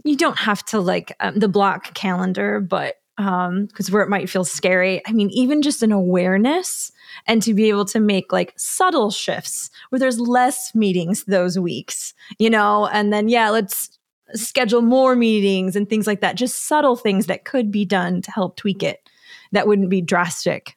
you 0.04 0.18
don't 0.18 0.38
have 0.38 0.64
to 0.66 0.80
like 0.80 1.16
um, 1.20 1.40
the 1.40 1.48
block 1.48 1.94
calendar, 1.94 2.60
but 2.60 2.96
um, 3.18 3.66
because 3.66 3.90
where 3.90 4.04
it 4.04 4.10
might 4.10 4.30
feel 4.30 4.44
scary, 4.44 5.02
I 5.08 5.12
mean, 5.12 5.30
even 5.32 5.62
just 5.62 5.82
an 5.82 5.92
awareness 5.92 6.92
and 7.26 7.42
to 7.44 7.54
be 7.54 7.70
able 7.70 7.86
to 7.86 8.00
make 8.00 8.32
like 8.32 8.54
subtle 8.58 9.10
shifts 9.10 9.70
where 9.90 10.00
there's 10.00 10.20
less 10.20 10.74
meetings 10.76 11.24
those 11.24 11.58
weeks, 11.58 12.14
you 12.38 12.50
know, 12.50 12.88
and 12.88 13.12
then 13.12 13.28
yeah, 13.28 13.50
let's 13.50 13.97
schedule 14.34 14.82
more 14.82 15.16
meetings 15.16 15.76
and 15.76 15.90
things 15.90 16.08
like 16.08 16.22
that. 16.22 16.36
Just 16.36 16.68
subtle 16.68 16.96
things 16.96 17.28
that 17.28 17.46
could 17.46 17.72
be 17.72 17.86
done 17.86 18.22
to 18.22 18.32
help 18.32 18.58
tweak 18.58 18.84
it 18.84 19.08
that 19.52 19.68
wouldn't 19.68 19.90
be 19.90 20.02
drastic. 20.02 20.76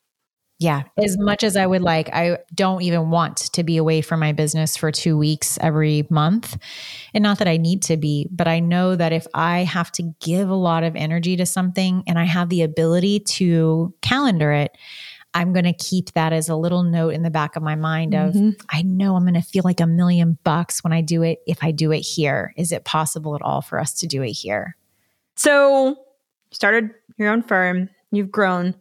Yeah. 0.61 0.83
As 1.03 1.17
much 1.19 1.43
as 1.43 1.57
I 1.57 1.67
would 1.67 1.81
like, 1.81 2.11
I 2.13 2.37
don't 2.55 2.83
even 2.83 3.09
want 3.09 3.39
to 3.55 3.65
be 3.65 3.79
away 3.79 4.03
from 4.03 4.21
my 4.21 4.33
business 4.33 4.77
for 4.77 4.93
two 4.93 5.17
weeks 5.17 5.59
every 5.63 6.07
month. 6.11 6.59
And 7.15 7.23
not 7.23 7.39
that 7.39 7.49
I 7.49 7.57
need 7.57 7.81
to 7.85 7.97
be, 7.97 8.29
but 8.31 8.47
I 8.47 8.61
know 8.61 8.95
that 8.95 9.11
if 9.11 9.27
I 9.33 9.61
have 9.61 9.91
to 9.93 10.15
give 10.21 10.51
a 10.51 10.55
lot 10.55 10.85
of 10.85 10.97
energy 10.97 11.35
to 11.37 11.47
something 11.47 12.03
and 12.07 12.19
I 12.19 12.25
have 12.25 12.51
the 12.51 12.61
ability 12.61 13.21
to 13.21 13.95
calendar 14.03 14.53
it, 14.53 14.77
I'm 15.33 15.53
going 15.53 15.65
to 15.65 15.73
keep 15.73 16.13
that 16.13 16.33
as 16.33 16.49
a 16.49 16.57
little 16.57 16.83
note 16.83 17.15
in 17.15 17.23
the 17.23 17.31
back 17.31 17.55
of 17.55 17.63
my 17.63 17.77
mind 17.77 18.15
of 18.15 18.35
mm-hmm. 18.35 18.51
I 18.69 18.83
know 18.83 19.15
I'm 19.15 19.23
going 19.23 19.35
to 19.35 19.43
feel 19.43 19.63
like 19.65 19.81
a 19.81 19.87
million 19.87 20.39
bucks 20.43 20.83
when 20.83 20.93
I 20.93 21.03
do 21.03 21.23
it 21.23 21.39
if 21.47 21.63
I 21.63 21.71
do 21.71 21.93
it 21.93 22.01
here. 22.01 22.53
Is 22.57 22.73
it 22.73 22.85
possible 22.85 23.37
at 23.37 23.43
all 23.43 23.63
for 23.63 23.79
us 23.79 23.95
to 24.01 24.07
do 24.07 24.23
it 24.23 24.33
here? 24.33 24.77
So, 25.37 25.97
started 26.51 26.91
your 27.17 27.31
own 27.31 27.43
firm, 27.43 27.91
you've 28.11 28.31
grown. 28.33 28.75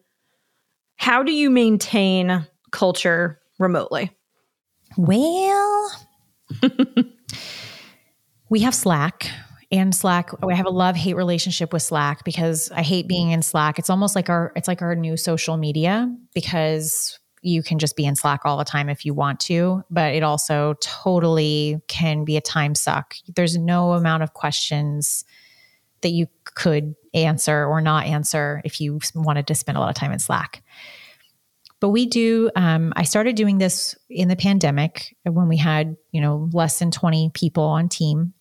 How 0.96 1.24
do 1.24 1.32
you 1.32 1.50
maintain 1.50 2.46
culture 2.72 3.40
remotely? 3.60 4.12
Well, 4.98 5.92
we 8.50 8.62
have 8.62 8.74
Slack 8.74 9.30
and 9.72 9.94
Slack. 9.94 10.32
I 10.48 10.56
have 10.56 10.66
a 10.66 10.72
love 10.72 10.96
hate 10.96 11.16
relationship 11.16 11.74
with 11.74 11.82
Slack 11.82 12.24
because 12.24 12.72
I 12.72 12.82
hate 12.82 13.08
being 13.08 13.32
in 13.32 13.42
Slack. 13.42 13.78
It's 13.78 13.90
almost 13.90 14.16
like 14.16 14.30
our 14.30 14.52
it's 14.56 14.68
like 14.68 14.82
our 14.82 14.96
new 14.96 15.16
social 15.16 15.58
media 15.58 16.14
because 16.34 17.20
you 17.42 17.64
can 17.64 17.80
just 17.80 17.96
be 17.96 18.06
in 18.06 18.16
Slack 18.16 18.42
all 18.44 18.58
the 18.58 18.66
time 18.66 18.90
if 18.90 19.06
you 19.06 19.14
want 19.14 19.40
to, 19.42 19.84
but 19.90 20.14
it 20.14 20.24
also 20.24 20.76
totally 20.82 21.80
can 21.88 22.26
be 22.26 22.36
a 22.36 22.42
time 22.42 22.76
suck. 22.76 23.16
There's 23.36 23.58
no 23.58 23.94
amount 23.94 24.24
of 24.24 24.34
questions 24.34 25.24
that 26.02 26.10
you 26.10 26.28
could 26.44 26.96
answer 27.14 27.66
or 27.66 27.82
not 27.82 28.06
answer 28.06 28.62
if 28.66 28.82
you 28.82 29.00
wanted 29.16 29.48
to 29.48 29.56
spend 29.56 29.78
a 29.78 29.82
lot 29.82 29.90
of 29.90 29.96
time 29.96 30.12
in 30.12 30.20
Slack. 30.20 30.64
But 31.80 31.90
we 31.90 32.08
do, 32.08 32.52
um, 32.58 32.92
I 32.98 33.04
started 33.04 33.38
doing 33.38 33.58
this 33.58 33.96
in 34.10 34.28
the 34.28 34.36
pandemic 34.36 35.16
when 35.24 35.48
we 35.48 35.56
had, 35.56 35.96
you 36.12 36.20
know, 36.20 36.50
less 36.52 36.80
than 36.80 36.92
20 36.92 37.32
people 37.34 37.64
on 37.64 37.88
team 37.88 38.34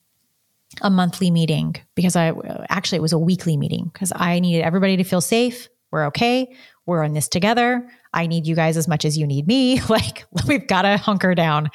a 0.83 0.91
monthly 0.91 1.31
meeting 1.31 1.77
because 1.95 2.17
I 2.17 2.33
actually 2.69 2.97
it 2.97 3.03
was 3.03 3.13
a 3.13 3.19
weekly 3.19 3.57
meeting 3.57 3.91
because 3.93 4.13
I 4.15 4.39
needed 4.41 4.63
everybody 4.63 4.97
to 4.97 5.05
feel 5.05 5.21
safe. 5.21 5.69
We're 5.91 6.07
okay. 6.07 6.55
We're 6.87 7.03
in 7.03 7.15
this 7.15 7.29
together. 7.29 7.89
I 8.13 8.27
need 8.27 8.47
you 8.47 8.55
guys 8.55 8.77
as 8.77 8.89
much 8.89 9.05
as 9.05 9.17
you 9.17 9.27
need 9.27 9.47
me. 9.47 9.81
Like 9.89 10.27
we've 10.47 10.67
got 10.67 10.83
to 10.83 10.97
hunker 10.97 11.35
down. 11.35 11.71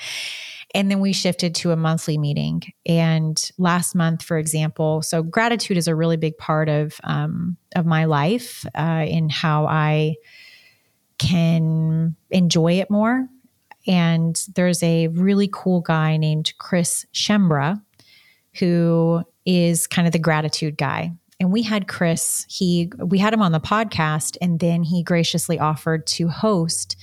And 0.75 0.89
then 0.89 0.99
we 0.99 1.13
shifted 1.13 1.53
to 1.55 1.71
a 1.71 1.75
monthly 1.75 2.17
meeting. 2.17 2.63
And 2.85 3.39
last 3.59 3.93
month, 3.93 4.23
for 4.23 4.39
example, 4.39 5.03
so 5.03 5.21
gratitude 5.21 5.77
is 5.77 5.87
a 5.87 5.93
really 5.93 6.17
big 6.17 6.37
part 6.37 6.67
of 6.67 6.99
um, 7.03 7.57
of 7.75 7.85
my 7.85 8.05
life 8.05 8.65
uh, 8.75 9.05
in 9.07 9.29
how 9.29 9.67
I 9.67 10.15
can 11.19 12.15
enjoy 12.31 12.73
it 12.73 12.89
more. 12.89 13.27
And 13.85 14.41
there's 14.55 14.81
a 14.81 15.09
really 15.09 15.49
cool 15.51 15.81
guy 15.81 16.17
named 16.17 16.53
Chris 16.57 17.05
Schembra 17.13 17.81
who 18.59 19.23
is 19.45 19.87
kind 19.87 20.07
of 20.07 20.13
the 20.13 20.19
gratitude 20.19 20.77
guy. 20.77 21.11
And 21.39 21.51
we 21.51 21.61
had 21.61 21.87
Chris, 21.87 22.45
he 22.49 22.91
we 22.97 23.17
had 23.17 23.33
him 23.33 23.41
on 23.41 23.51
the 23.51 23.59
podcast 23.59 24.37
and 24.41 24.59
then 24.59 24.83
he 24.83 25.03
graciously 25.03 25.59
offered 25.59 26.07
to 26.07 26.27
host 26.27 26.95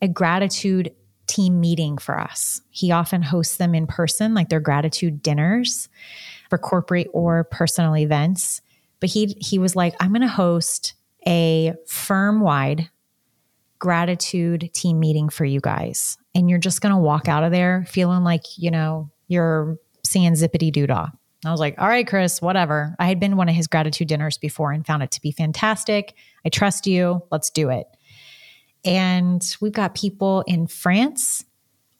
a 0.00 0.08
gratitude 0.08 0.94
team 1.26 1.60
meeting 1.60 1.98
for 1.98 2.18
us. 2.18 2.60
He 2.70 2.92
often 2.92 3.22
hosts 3.22 3.56
them 3.56 3.74
in 3.74 3.86
person 3.86 4.34
like 4.34 4.48
their 4.48 4.60
gratitude 4.60 5.22
dinners 5.22 5.88
for 6.48 6.58
corporate 6.58 7.08
or 7.12 7.44
personal 7.44 7.96
events. 7.96 8.60
But 9.00 9.10
he 9.10 9.36
he 9.40 9.58
was 9.58 9.74
like, 9.76 9.94
I'm 10.00 10.10
going 10.10 10.22
to 10.22 10.28
host 10.28 10.94
a 11.26 11.74
firm-wide 11.86 12.90
gratitude 13.78 14.70
team 14.72 15.00
meeting 15.00 15.28
for 15.28 15.44
you 15.44 15.60
guys. 15.60 16.16
And 16.34 16.48
you're 16.48 16.58
just 16.58 16.80
going 16.80 16.94
to 16.94 17.00
walk 17.00 17.28
out 17.28 17.44
of 17.44 17.50
there 17.50 17.84
feeling 17.88 18.24
like, 18.24 18.42
you 18.56 18.70
know, 18.70 19.10
you're 19.28 19.78
seeing 20.04 20.32
zippity 20.32 20.72
doo 20.72 20.86
dah. 20.86 21.08
I 21.44 21.50
was 21.50 21.60
like, 21.60 21.74
all 21.78 21.88
right, 21.88 22.06
Chris, 22.06 22.40
whatever. 22.40 22.96
I 22.98 23.06
had 23.06 23.20
been 23.20 23.36
one 23.36 23.48
of 23.48 23.54
his 23.54 23.66
gratitude 23.66 24.08
dinners 24.08 24.38
before 24.38 24.72
and 24.72 24.86
found 24.86 25.02
it 25.02 25.10
to 25.12 25.20
be 25.20 25.30
fantastic. 25.30 26.14
I 26.44 26.48
trust 26.48 26.86
you. 26.86 27.22
Let's 27.30 27.50
do 27.50 27.70
it. 27.70 27.86
And 28.84 29.42
we've 29.60 29.72
got 29.72 29.94
people 29.94 30.42
in 30.46 30.66
France, 30.66 31.44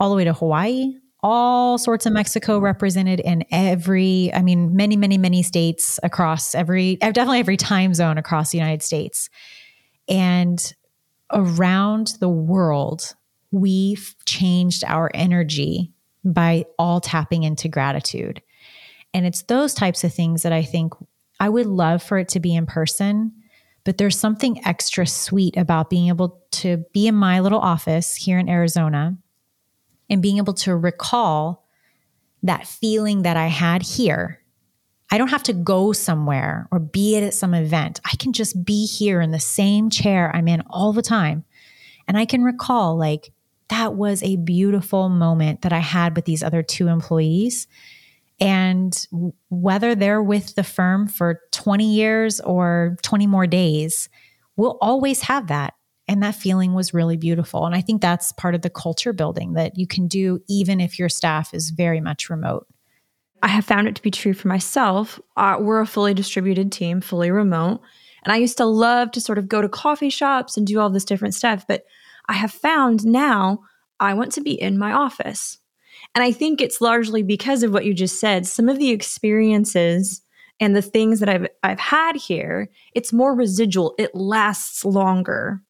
all 0.00 0.10
the 0.10 0.16
way 0.16 0.24
to 0.24 0.32
Hawaii, 0.32 0.94
all 1.22 1.78
sorts 1.78 2.04
of 2.04 2.12
Mexico 2.12 2.58
represented 2.58 3.20
in 3.20 3.44
every, 3.50 4.30
I 4.34 4.42
mean, 4.42 4.76
many, 4.76 4.94
many, 4.94 5.16
many 5.16 5.42
states 5.42 5.98
across 6.02 6.54
every, 6.54 6.96
definitely 6.96 7.38
every 7.38 7.56
time 7.56 7.94
zone 7.94 8.18
across 8.18 8.50
the 8.50 8.58
United 8.58 8.82
States. 8.82 9.30
And 10.06 10.74
around 11.32 12.16
the 12.20 12.28
world, 12.28 13.14
we've 13.50 14.14
changed 14.26 14.84
our 14.86 15.10
energy 15.14 15.93
by 16.24 16.64
all 16.78 17.00
tapping 17.00 17.42
into 17.42 17.68
gratitude. 17.68 18.42
And 19.12 19.26
it's 19.26 19.42
those 19.42 19.74
types 19.74 20.04
of 20.04 20.12
things 20.12 20.42
that 20.42 20.52
I 20.52 20.62
think 20.62 20.92
I 21.38 21.48
would 21.48 21.66
love 21.66 22.02
for 22.02 22.18
it 22.18 22.28
to 22.30 22.40
be 22.40 22.54
in 22.54 22.66
person, 22.66 23.32
but 23.84 23.98
there's 23.98 24.18
something 24.18 24.64
extra 24.66 25.06
sweet 25.06 25.56
about 25.56 25.90
being 25.90 26.08
able 26.08 26.42
to 26.52 26.84
be 26.92 27.06
in 27.06 27.14
my 27.14 27.40
little 27.40 27.60
office 27.60 28.16
here 28.16 28.38
in 28.38 28.48
Arizona 28.48 29.16
and 30.08 30.22
being 30.22 30.38
able 30.38 30.54
to 30.54 30.74
recall 30.74 31.66
that 32.42 32.66
feeling 32.66 33.22
that 33.22 33.36
I 33.36 33.46
had 33.46 33.82
here. 33.82 34.40
I 35.10 35.18
don't 35.18 35.28
have 35.28 35.42
to 35.44 35.52
go 35.52 35.92
somewhere 35.92 36.66
or 36.70 36.78
be 36.78 37.16
at 37.16 37.34
some 37.34 37.54
event. 37.54 38.00
I 38.04 38.16
can 38.16 38.32
just 38.32 38.64
be 38.64 38.86
here 38.86 39.20
in 39.20 39.30
the 39.30 39.40
same 39.40 39.90
chair 39.90 40.34
I'm 40.34 40.48
in 40.48 40.62
all 40.68 40.92
the 40.92 41.02
time. 41.02 41.44
And 42.08 42.18
I 42.18 42.26
can 42.26 42.42
recall, 42.42 42.96
like, 42.96 43.32
that 43.74 43.94
was 43.94 44.22
a 44.22 44.36
beautiful 44.36 45.08
moment 45.08 45.62
that 45.62 45.72
I 45.72 45.80
had 45.80 46.14
with 46.14 46.26
these 46.26 46.44
other 46.44 46.62
two 46.62 46.86
employees. 46.86 47.66
And 48.38 48.94
whether 49.50 49.96
they're 49.96 50.22
with 50.22 50.54
the 50.54 50.62
firm 50.62 51.08
for 51.08 51.40
20 51.50 51.92
years 51.92 52.38
or 52.40 52.96
20 53.02 53.26
more 53.26 53.48
days, 53.48 54.08
we'll 54.56 54.78
always 54.80 55.22
have 55.22 55.48
that. 55.48 55.74
And 56.06 56.22
that 56.22 56.36
feeling 56.36 56.74
was 56.74 56.94
really 56.94 57.16
beautiful. 57.16 57.66
And 57.66 57.74
I 57.74 57.80
think 57.80 58.00
that's 58.00 58.30
part 58.30 58.54
of 58.54 58.62
the 58.62 58.70
culture 58.70 59.12
building 59.12 59.54
that 59.54 59.76
you 59.76 59.88
can 59.88 60.06
do 60.06 60.38
even 60.48 60.80
if 60.80 60.96
your 60.96 61.08
staff 61.08 61.52
is 61.52 61.70
very 61.70 62.00
much 62.00 62.30
remote. 62.30 62.68
I 63.42 63.48
have 63.48 63.64
found 63.64 63.88
it 63.88 63.96
to 63.96 64.02
be 64.02 64.12
true 64.12 64.34
for 64.34 64.46
myself. 64.46 65.20
Uh, 65.36 65.56
we're 65.58 65.80
a 65.80 65.86
fully 65.86 66.14
distributed 66.14 66.70
team, 66.70 67.00
fully 67.00 67.32
remote. 67.32 67.80
And 68.22 68.32
I 68.32 68.36
used 68.36 68.58
to 68.58 68.66
love 68.66 69.10
to 69.12 69.20
sort 69.20 69.38
of 69.38 69.48
go 69.48 69.60
to 69.60 69.68
coffee 69.68 70.10
shops 70.10 70.56
and 70.56 70.64
do 70.64 70.78
all 70.78 70.90
this 70.90 71.04
different 71.04 71.34
stuff. 71.34 71.66
But 71.66 71.84
I 72.28 72.34
have 72.34 72.52
found 72.52 73.04
now 73.04 73.60
I 74.00 74.14
want 74.14 74.32
to 74.32 74.40
be 74.40 74.52
in 74.52 74.78
my 74.78 74.92
office. 74.92 75.58
And 76.14 76.22
I 76.22 76.32
think 76.32 76.60
it's 76.60 76.80
largely 76.80 77.22
because 77.22 77.62
of 77.62 77.72
what 77.72 77.84
you 77.84 77.94
just 77.94 78.20
said. 78.20 78.46
Some 78.46 78.68
of 78.68 78.78
the 78.78 78.90
experiences 78.90 80.22
and 80.60 80.76
the 80.76 80.82
things 80.82 81.20
that 81.20 81.28
I've 81.28 81.48
I've 81.62 81.80
had 81.80 82.16
here, 82.16 82.70
it's 82.94 83.12
more 83.12 83.34
residual. 83.34 83.94
It 83.98 84.14
lasts 84.14 84.84
longer 84.84 85.60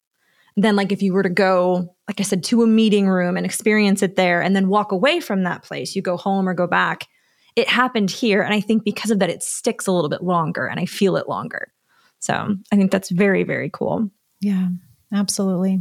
than 0.57 0.77
like 0.77 0.93
if 0.93 1.03
you 1.03 1.13
were 1.13 1.23
to 1.23 1.31
go, 1.31 1.95
like 2.09 2.21
I 2.21 2.23
said, 2.23 2.45
to 2.45 2.63
a 2.63 2.67
meeting 2.67 3.09
room 3.09 3.37
and 3.37 3.47
experience 3.47 4.03
it 4.03 4.17
there 4.17 4.41
and 4.41 4.55
then 4.55 4.69
walk 4.69 4.93
away 4.93 5.21
from 5.21 5.43
that 5.43 5.63
place. 5.63 5.97
You 5.97 6.03
go 6.03 6.17
home 6.17 6.49
or 6.49 6.55
go 6.55 6.67
back. 6.67 7.09
It 7.57 7.69
happened 7.69 8.11
here. 8.11 8.43
And 8.43 8.55
I 8.55 8.61
think 8.61 8.85
because 8.85 9.11
of 9.11 9.19
that, 9.21 9.31
it 9.31 9.43
sticks 9.43 9.87
a 9.87 9.93
little 9.93 10.11
bit 10.11 10.23
longer 10.23 10.67
and 10.67 10.79
I 10.79 10.87
feel 10.87 11.17
it 11.17 11.29
longer. 11.29 11.73
So 12.19 12.57
I 12.73 12.77
think 12.77 12.91
that's 12.91 13.11
very, 13.11 13.43
very 13.43 13.71
cool. 13.73 14.11
Yeah, 14.41 14.69
absolutely. 15.13 15.81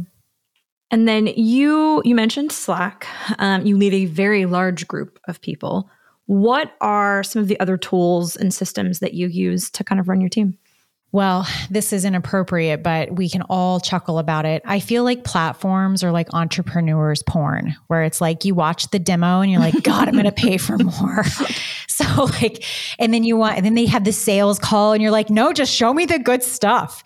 And 0.90 1.08
then 1.08 1.26
you 1.28 2.02
you 2.04 2.14
mentioned 2.14 2.52
Slack. 2.52 3.06
Um, 3.38 3.64
you 3.66 3.76
lead 3.76 3.94
a 3.94 4.06
very 4.06 4.46
large 4.46 4.86
group 4.86 5.18
of 5.26 5.40
people. 5.40 5.90
What 6.26 6.72
are 6.80 7.22
some 7.22 7.42
of 7.42 7.48
the 7.48 7.58
other 7.60 7.76
tools 7.76 8.36
and 8.36 8.52
systems 8.52 9.00
that 9.00 9.14
you 9.14 9.26
use 9.28 9.70
to 9.70 9.84
kind 9.84 10.00
of 10.00 10.08
run 10.08 10.20
your 10.20 10.30
team? 10.30 10.56
Well, 11.14 11.46
this 11.70 11.92
is 11.92 12.04
inappropriate, 12.04 12.82
but 12.82 13.14
we 13.14 13.28
can 13.28 13.42
all 13.42 13.78
chuckle 13.78 14.18
about 14.18 14.44
it. 14.44 14.62
I 14.64 14.80
feel 14.80 15.04
like 15.04 15.22
platforms 15.22 16.02
are 16.02 16.10
like 16.10 16.26
entrepreneurs 16.34 17.22
porn, 17.22 17.76
where 17.86 18.02
it's 18.02 18.20
like 18.20 18.44
you 18.44 18.56
watch 18.56 18.90
the 18.90 18.98
demo 18.98 19.40
and 19.40 19.48
you're 19.48 19.60
like, 19.60 19.80
God, 19.84 20.08
I'm 20.08 20.14
going 20.14 20.24
to 20.24 20.32
pay 20.32 20.56
for 20.56 20.76
more. 20.76 21.22
so, 21.86 22.24
like, 22.24 22.64
and 22.98 23.14
then 23.14 23.22
you 23.22 23.36
want, 23.36 23.56
and 23.56 23.64
then 23.64 23.74
they 23.74 23.86
have 23.86 24.02
the 24.02 24.12
sales 24.12 24.58
call 24.58 24.92
and 24.92 25.00
you're 25.00 25.12
like, 25.12 25.30
no, 25.30 25.52
just 25.52 25.72
show 25.72 25.94
me 25.94 26.04
the 26.04 26.18
good 26.18 26.42
stuff. 26.42 27.04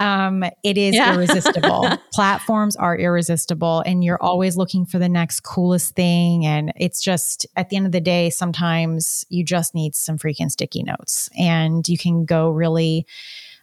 Um, 0.00 0.42
it 0.64 0.76
is 0.76 0.96
yeah. 0.96 1.14
irresistible. 1.14 1.88
platforms 2.12 2.74
are 2.74 2.98
irresistible, 2.98 3.84
and 3.86 4.02
you're 4.02 4.20
always 4.20 4.56
looking 4.56 4.84
for 4.84 4.98
the 4.98 5.08
next 5.08 5.44
coolest 5.44 5.94
thing. 5.94 6.44
And 6.44 6.72
it's 6.74 7.00
just, 7.00 7.46
at 7.54 7.68
the 7.68 7.76
end 7.76 7.86
of 7.86 7.92
the 7.92 8.00
day, 8.00 8.30
sometimes 8.30 9.24
you 9.28 9.44
just 9.44 9.76
need 9.76 9.94
some 9.94 10.18
freaking 10.18 10.50
sticky 10.50 10.82
notes 10.82 11.30
and 11.38 11.88
you 11.88 11.96
can 11.96 12.24
go 12.24 12.50
really 12.50 13.06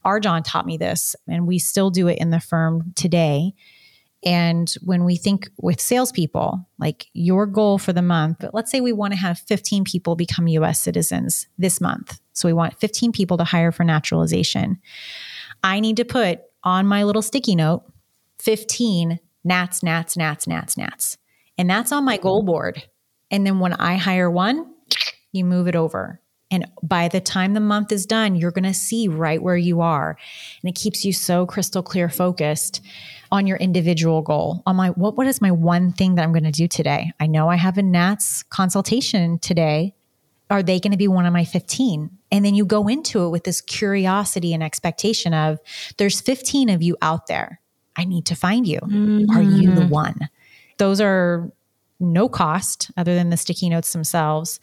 RJon 0.05 0.43
taught 0.45 0.65
me 0.65 0.77
this, 0.77 1.15
and 1.27 1.47
we 1.47 1.59
still 1.59 1.89
do 1.89 2.07
it 2.07 2.17
in 2.19 2.29
the 2.29 2.39
firm 2.39 2.93
today. 2.95 3.53
And 4.23 4.71
when 4.83 5.03
we 5.03 5.15
think 5.15 5.49
with 5.57 5.81
salespeople, 5.81 6.67
like 6.77 7.07
your 7.13 7.47
goal 7.47 7.79
for 7.79 7.91
the 7.91 8.03
month, 8.03 8.45
let's 8.53 8.69
say 8.69 8.79
we 8.79 8.93
want 8.93 9.13
to 9.13 9.19
have 9.19 9.39
15 9.39 9.83
people 9.83 10.15
become 10.15 10.47
US 10.47 10.79
citizens 10.79 11.47
this 11.57 11.81
month. 11.81 12.19
So 12.33 12.47
we 12.47 12.53
want 12.53 12.79
15 12.79 13.11
people 13.11 13.37
to 13.37 13.43
hire 13.43 13.71
for 13.71 13.83
naturalization. 13.83 14.79
I 15.63 15.79
need 15.79 15.97
to 15.97 16.05
put 16.05 16.41
on 16.63 16.85
my 16.85 17.03
little 17.03 17.23
sticky 17.23 17.55
note 17.55 17.83
15 18.39 19.19
nats, 19.43 19.83
nats, 19.83 20.15
nats, 20.17 20.47
nats, 20.47 20.77
nats. 20.77 21.17
And 21.57 21.69
that's 21.69 21.91
on 21.91 22.05
my 22.05 22.17
goal 22.17 22.43
board. 22.43 22.83
And 23.31 23.45
then 23.45 23.59
when 23.59 23.73
I 23.73 23.95
hire 23.95 24.29
one, 24.29 24.71
you 25.31 25.45
move 25.45 25.67
it 25.67 25.75
over. 25.75 26.20
And 26.51 26.69
by 26.83 27.07
the 27.07 27.21
time 27.21 27.53
the 27.53 27.61
month 27.61 27.91
is 27.91 28.05
done, 28.05 28.35
you're 28.35 28.51
going 28.51 28.65
to 28.65 28.73
see 28.73 29.07
right 29.07 29.41
where 29.41 29.57
you 29.57 29.81
are. 29.81 30.17
And 30.61 30.69
it 30.69 30.75
keeps 30.75 31.05
you 31.05 31.13
so 31.13 31.45
crystal 31.45 31.81
clear 31.81 32.09
focused 32.09 32.81
on 33.31 33.47
your 33.47 33.57
individual 33.57 34.21
goal. 34.21 34.61
On 34.65 34.75
my 34.75 34.89
what 34.89 35.17
what 35.17 35.25
is 35.25 35.41
my 35.41 35.51
one 35.51 35.93
thing 35.93 36.15
that 36.15 36.23
I'm 36.23 36.33
going 36.33 36.43
to 36.43 36.51
do 36.51 36.67
today? 36.67 37.11
I 37.19 37.27
know 37.27 37.49
I 37.49 37.55
have 37.55 37.77
a 37.77 37.81
Nats 37.81 38.43
consultation 38.43 39.39
today. 39.39 39.95
Are 40.49 40.61
they 40.61 40.81
going 40.81 40.91
to 40.91 40.97
be 40.97 41.07
one 41.07 41.25
of 41.25 41.31
my 41.31 41.45
15? 41.45 42.09
And 42.29 42.45
then 42.45 42.55
you 42.55 42.65
go 42.65 42.89
into 42.89 43.23
it 43.23 43.29
with 43.29 43.45
this 43.45 43.61
curiosity 43.61 44.53
and 44.53 44.61
expectation 44.61 45.33
of 45.33 45.59
there's 45.97 46.19
15 46.19 46.69
of 46.69 46.81
you 46.81 46.97
out 47.01 47.27
there. 47.27 47.61
I 47.95 48.03
need 48.03 48.25
to 48.25 48.35
find 48.35 48.67
you. 48.67 48.79
Mm-hmm. 48.79 49.31
Are 49.31 49.41
you 49.41 49.73
the 49.73 49.81
mm-hmm. 49.81 49.89
one? 49.89 50.29
Those 50.77 50.99
are 50.99 51.49
no 52.01 52.27
cost 52.27 52.91
other 52.97 53.15
than 53.15 53.29
the 53.29 53.37
sticky 53.37 53.69
notes 53.69 53.93
themselves. 53.93 54.59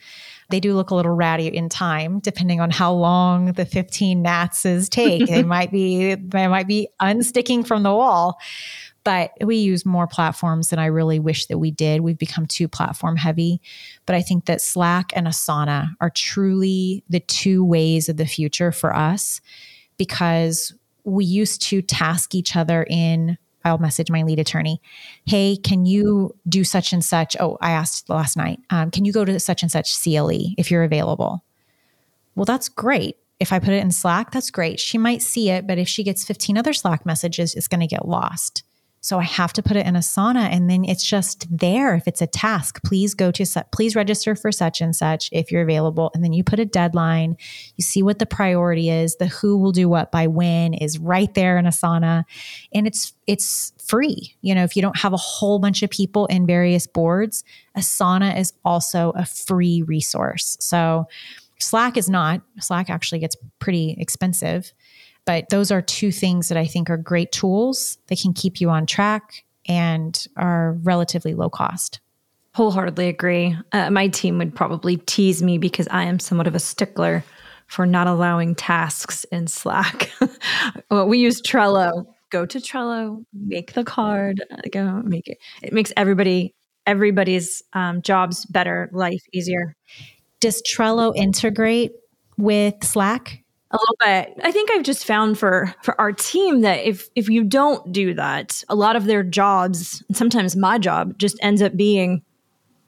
They 0.50 0.60
do 0.60 0.74
look 0.74 0.90
a 0.90 0.94
little 0.94 1.14
ratty 1.14 1.46
in 1.46 1.68
time, 1.68 2.20
depending 2.20 2.60
on 2.60 2.70
how 2.70 2.92
long 2.92 3.52
the 3.52 3.66
15 3.66 4.22
natses 4.22 4.88
take. 4.88 5.26
they 5.26 5.42
might 5.44 5.70
be 5.70 6.14
they 6.14 6.46
might 6.48 6.66
be 6.66 6.88
unsticking 7.00 7.66
from 7.66 7.82
the 7.82 7.94
wall. 7.94 8.38
But 9.04 9.32
we 9.40 9.56
use 9.56 9.86
more 9.86 10.06
platforms 10.06 10.68
than 10.68 10.78
I 10.78 10.86
really 10.86 11.18
wish 11.18 11.46
that 11.46 11.58
we 11.58 11.70
did. 11.70 12.00
We've 12.00 12.18
become 12.18 12.46
too 12.46 12.68
platform 12.68 13.16
heavy. 13.16 13.60
But 14.06 14.16
I 14.16 14.22
think 14.22 14.46
that 14.46 14.60
Slack 14.60 15.12
and 15.14 15.26
Asana 15.26 15.94
are 16.00 16.10
truly 16.10 17.04
the 17.08 17.20
two 17.20 17.64
ways 17.64 18.08
of 18.08 18.16
the 18.16 18.26
future 18.26 18.72
for 18.72 18.94
us 18.94 19.40
because 19.96 20.74
we 21.04 21.24
used 21.24 21.62
to 21.62 21.80
task 21.80 22.34
each 22.34 22.56
other 22.56 22.86
in 22.88 23.38
I'll 23.68 23.78
message 23.78 24.10
my 24.10 24.22
lead 24.22 24.38
attorney. 24.38 24.80
Hey, 25.26 25.56
can 25.56 25.86
you 25.86 26.34
do 26.48 26.64
such 26.64 26.92
and 26.92 27.04
such? 27.04 27.36
Oh, 27.38 27.58
I 27.60 27.70
asked 27.70 28.08
last 28.08 28.36
night. 28.36 28.60
Um, 28.70 28.90
can 28.90 29.04
you 29.04 29.12
go 29.12 29.24
to 29.24 29.38
such 29.38 29.62
and 29.62 29.70
such 29.70 30.02
CLE 30.02 30.54
if 30.56 30.70
you're 30.70 30.82
available? 30.82 31.44
Well, 32.34 32.44
that's 32.44 32.68
great. 32.68 33.16
If 33.40 33.52
I 33.52 33.60
put 33.60 33.70
it 33.70 33.82
in 33.82 33.92
Slack, 33.92 34.32
that's 34.32 34.50
great. 34.50 34.80
She 34.80 34.98
might 34.98 35.22
see 35.22 35.50
it, 35.50 35.66
but 35.66 35.78
if 35.78 35.88
she 35.88 36.02
gets 36.02 36.24
15 36.24 36.58
other 36.58 36.72
Slack 36.72 37.06
messages, 37.06 37.54
it's 37.54 37.68
going 37.68 37.80
to 37.80 37.86
get 37.86 38.08
lost. 38.08 38.64
So 39.08 39.18
I 39.18 39.24
have 39.24 39.54
to 39.54 39.62
put 39.62 39.74
it 39.74 39.86
in 39.86 39.94
Asana 39.94 40.50
and 40.50 40.68
then 40.68 40.84
it's 40.84 41.02
just 41.02 41.46
there. 41.50 41.94
If 41.94 42.06
it's 42.06 42.20
a 42.20 42.26
task, 42.26 42.82
please 42.84 43.14
go 43.14 43.30
to, 43.30 43.64
please 43.72 43.96
register 43.96 44.36
for 44.36 44.52
such 44.52 44.82
and 44.82 44.94
such 44.94 45.30
if 45.32 45.50
you're 45.50 45.62
available. 45.62 46.10
And 46.12 46.22
then 46.22 46.34
you 46.34 46.44
put 46.44 46.60
a 46.60 46.66
deadline. 46.66 47.38
You 47.76 47.84
see 47.84 48.02
what 48.02 48.18
the 48.18 48.26
priority 48.26 48.90
is. 48.90 49.16
The 49.16 49.24
who 49.24 49.56
will 49.56 49.72
do 49.72 49.88
what 49.88 50.12
by 50.12 50.26
when 50.26 50.74
is 50.74 50.98
right 50.98 51.32
there 51.32 51.56
in 51.56 51.64
Asana. 51.64 52.24
And 52.74 52.86
it's, 52.86 53.14
it's 53.26 53.72
free. 53.82 54.36
You 54.42 54.54
know, 54.54 54.64
if 54.64 54.76
you 54.76 54.82
don't 54.82 54.98
have 54.98 55.14
a 55.14 55.16
whole 55.16 55.58
bunch 55.58 55.82
of 55.82 55.88
people 55.88 56.26
in 56.26 56.46
various 56.46 56.86
boards, 56.86 57.44
Asana 57.78 58.38
is 58.38 58.52
also 58.62 59.14
a 59.16 59.24
free 59.24 59.80
resource. 59.80 60.58
So 60.60 61.06
Slack 61.60 61.96
is 61.96 62.10
not. 62.10 62.42
Slack 62.60 62.90
actually 62.90 63.20
gets 63.20 63.36
pretty 63.58 63.96
expensive. 63.98 64.72
But 65.28 65.50
those 65.50 65.70
are 65.70 65.82
two 65.82 66.10
things 66.10 66.48
that 66.48 66.56
I 66.56 66.64
think 66.64 66.88
are 66.88 66.96
great 66.96 67.32
tools 67.32 67.98
that 68.06 68.18
can 68.18 68.32
keep 68.32 68.62
you 68.62 68.70
on 68.70 68.86
track 68.86 69.44
and 69.66 70.26
are 70.38 70.78
relatively 70.82 71.34
low 71.34 71.50
cost. 71.50 72.00
Wholeheartedly 72.54 73.08
agree. 73.08 73.54
Uh, 73.72 73.90
my 73.90 74.08
team 74.08 74.38
would 74.38 74.54
probably 74.54 74.96
tease 74.96 75.42
me 75.42 75.58
because 75.58 75.86
I 75.90 76.04
am 76.04 76.18
somewhat 76.18 76.46
of 76.46 76.54
a 76.54 76.58
stickler 76.58 77.22
for 77.66 77.84
not 77.84 78.06
allowing 78.06 78.54
tasks 78.54 79.24
in 79.24 79.48
Slack. 79.48 80.10
well, 80.90 81.06
we 81.06 81.18
use 81.18 81.42
Trello. 81.42 82.06
Go 82.30 82.46
to 82.46 82.58
Trello, 82.58 83.22
make 83.34 83.74
the 83.74 83.84
card, 83.84 84.42
uh, 84.50 84.56
go 84.72 85.02
make 85.02 85.28
it. 85.28 85.36
It 85.62 85.74
makes 85.74 85.92
everybody 85.98 86.54
everybody's 86.86 87.62
um, 87.74 88.00
jobs 88.00 88.46
better, 88.46 88.88
life 88.94 89.22
easier. 89.34 89.76
Does 90.40 90.62
Trello 90.62 91.14
integrate 91.14 91.92
with 92.38 92.82
Slack? 92.82 93.44
A 93.70 93.76
little 93.76 93.96
bit. 94.00 94.40
I 94.44 94.50
think 94.50 94.70
I've 94.70 94.82
just 94.82 95.04
found 95.04 95.38
for 95.38 95.74
for 95.82 95.98
our 96.00 96.12
team 96.12 96.62
that 96.62 96.86
if 96.86 97.08
if 97.14 97.28
you 97.28 97.44
don't 97.44 97.92
do 97.92 98.14
that, 98.14 98.62
a 98.68 98.74
lot 98.74 98.96
of 98.96 99.04
their 99.04 99.22
jobs, 99.22 100.02
and 100.08 100.16
sometimes 100.16 100.56
my 100.56 100.78
job, 100.78 101.18
just 101.18 101.38
ends 101.42 101.60
up 101.60 101.76
being 101.76 102.22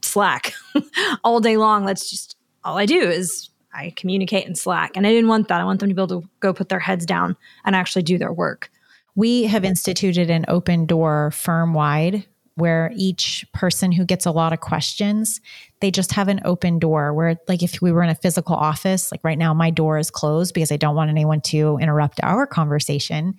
Slack 0.03 0.55
all 1.24 1.41
day 1.41 1.57
long. 1.57 1.85
That's 1.85 2.09
just 2.09 2.37
all 2.64 2.78
I 2.78 2.87
do 2.87 2.99
is 2.99 3.51
I 3.74 3.93
communicate 3.97 4.47
in 4.47 4.55
Slack, 4.55 4.97
and 4.97 5.07
I 5.07 5.11
didn't 5.11 5.28
want 5.28 5.49
that. 5.49 5.61
I 5.61 5.64
want 5.64 5.81
them 5.81 5.91
to 5.91 5.95
be 5.95 6.03
able 6.03 6.22
to 6.22 6.28
go 6.41 6.53
put 6.53 6.70
their 6.70 6.81
heads 6.81 7.05
down 7.05 7.37
and 7.64 7.76
actually 7.76 8.03
do 8.03 8.16
their 8.16 8.33
work. 8.33 8.70
We 9.14 9.45
have 9.45 9.64
instituted 9.64 10.31
an 10.31 10.47
open 10.49 10.87
door 10.87 11.31
firm 11.33 11.74
wide 11.74 12.24
where 12.57 12.92
each 12.94 13.44
person 13.53 13.92
who 13.92 14.05
gets 14.05 14.26
a 14.26 14.30
lot 14.30 14.53
of 14.53 14.61
questions, 14.61 15.40
they 15.80 15.90
just 15.90 16.12
have 16.12 16.28
an 16.28 16.40
open 16.44 16.78
door 16.78 17.14
where 17.14 17.36
like 17.48 17.62
if 17.62 17.80
we 17.80 17.92
were 17.92 18.03
in 18.03 18.11
a 18.11 18.14
physical 18.14 18.55
office, 18.55 19.11
like 19.11 19.24
right 19.24 19.38
now 19.38 19.55
my 19.55 19.70
door 19.70 19.98
is 19.98 20.11
closed 20.11 20.55
because 20.55 20.70
I 20.70 20.76
don't 20.76 20.96
want 20.96 21.11
anyone 21.11 21.40
to 21.42 21.78
interrupt 21.80 22.20
our 22.22 22.46
conversation. 22.46 23.34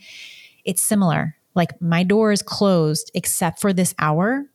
It's 0.65 0.81
similar. 0.81 1.35
Like 1.55 1.79
my 1.81 2.03
door 2.03 2.31
is 2.31 2.41
closed 2.41 3.11
except 3.13 3.59
for 3.59 3.73
this 3.73 3.93
hour 3.99 4.45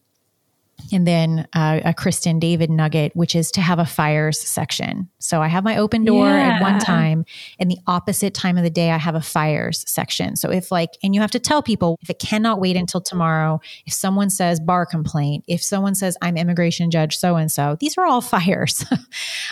and 0.92 1.06
then 1.06 1.48
uh, 1.52 1.80
a 1.84 1.94
Kristen 1.94 2.38
David 2.38 2.70
nugget, 2.70 3.14
which 3.14 3.34
is 3.34 3.50
to 3.52 3.60
have 3.60 3.78
a 3.78 3.84
fires 3.84 4.38
section. 4.38 5.08
So 5.18 5.42
I 5.42 5.48
have 5.48 5.64
my 5.64 5.76
open 5.76 6.04
door 6.04 6.26
yeah. 6.26 6.56
at 6.56 6.62
one 6.62 6.78
time, 6.78 7.24
and 7.58 7.70
the 7.70 7.78
opposite 7.86 8.34
time 8.34 8.56
of 8.56 8.64
the 8.64 8.70
day, 8.70 8.90
I 8.90 8.98
have 8.98 9.14
a 9.14 9.20
fires 9.20 9.84
section. 9.88 10.36
So 10.36 10.50
if 10.50 10.70
like, 10.70 10.90
and 11.02 11.14
you 11.14 11.20
have 11.20 11.30
to 11.32 11.38
tell 11.38 11.62
people 11.62 11.98
if 12.02 12.10
it 12.10 12.18
cannot 12.18 12.60
wait 12.60 12.76
until 12.76 13.00
tomorrow, 13.00 13.60
if 13.86 13.92
someone 13.92 14.30
says 14.30 14.60
bar 14.60 14.86
complaint, 14.86 15.44
if 15.48 15.62
someone 15.62 15.94
says 15.94 16.16
I'm 16.22 16.36
immigration 16.36 16.90
judge 16.90 17.16
so 17.16 17.36
and 17.36 17.50
so, 17.50 17.76
these 17.80 17.96
are 17.98 18.06
all 18.06 18.20
fires. 18.20 18.84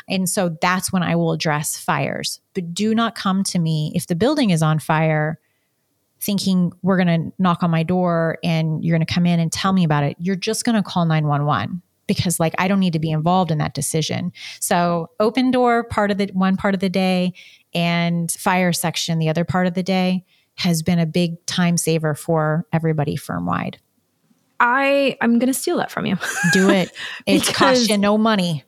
and 0.08 0.28
so 0.28 0.56
that's 0.60 0.92
when 0.92 1.02
I 1.02 1.16
will 1.16 1.32
address 1.32 1.76
fires. 1.76 2.40
But 2.54 2.74
do 2.74 2.94
not 2.94 3.14
come 3.14 3.42
to 3.44 3.58
me 3.58 3.92
if 3.94 4.06
the 4.06 4.14
building 4.14 4.50
is 4.50 4.62
on 4.62 4.78
fire 4.78 5.40
thinking 6.24 6.72
we're 6.82 6.96
going 6.96 7.30
to 7.30 7.32
knock 7.38 7.62
on 7.62 7.70
my 7.70 7.82
door 7.82 8.38
and 8.42 8.84
you're 8.84 8.96
going 8.96 9.06
to 9.06 9.12
come 9.12 9.26
in 9.26 9.38
and 9.38 9.52
tell 9.52 9.72
me 9.72 9.84
about 9.84 10.04
it, 10.04 10.16
you're 10.18 10.36
just 10.36 10.64
going 10.64 10.76
to 10.76 10.82
call 10.82 11.04
911 11.04 11.82
because 12.06 12.40
like 12.40 12.54
I 12.58 12.68
don't 12.68 12.80
need 12.80 12.92
to 12.94 12.98
be 12.98 13.10
involved 13.10 13.50
in 13.50 13.58
that 13.58 13.74
decision. 13.74 14.32
So 14.60 15.10
open 15.20 15.50
door 15.50 15.84
part 15.84 16.10
of 16.10 16.18
the 16.18 16.30
one 16.32 16.56
part 16.56 16.74
of 16.74 16.80
the 16.80 16.88
day 16.88 17.34
and 17.74 18.30
fire 18.32 18.72
section 18.72 19.18
the 19.18 19.28
other 19.28 19.44
part 19.44 19.66
of 19.66 19.74
the 19.74 19.82
day 19.82 20.24
has 20.56 20.82
been 20.82 20.98
a 20.98 21.06
big 21.06 21.44
time 21.46 21.76
saver 21.76 22.14
for 22.14 22.66
everybody 22.72 23.16
firm 23.16 23.46
wide. 23.46 23.78
I 24.60 25.16
I'm 25.20 25.38
going 25.38 25.48
to 25.48 25.54
steal 25.54 25.78
that 25.78 25.90
from 25.90 26.06
you. 26.06 26.16
Do 26.52 26.70
it. 26.70 26.90
It 27.26 27.54
costs 27.54 27.88
you 27.88 27.98
no 27.98 28.16
money. 28.16 28.64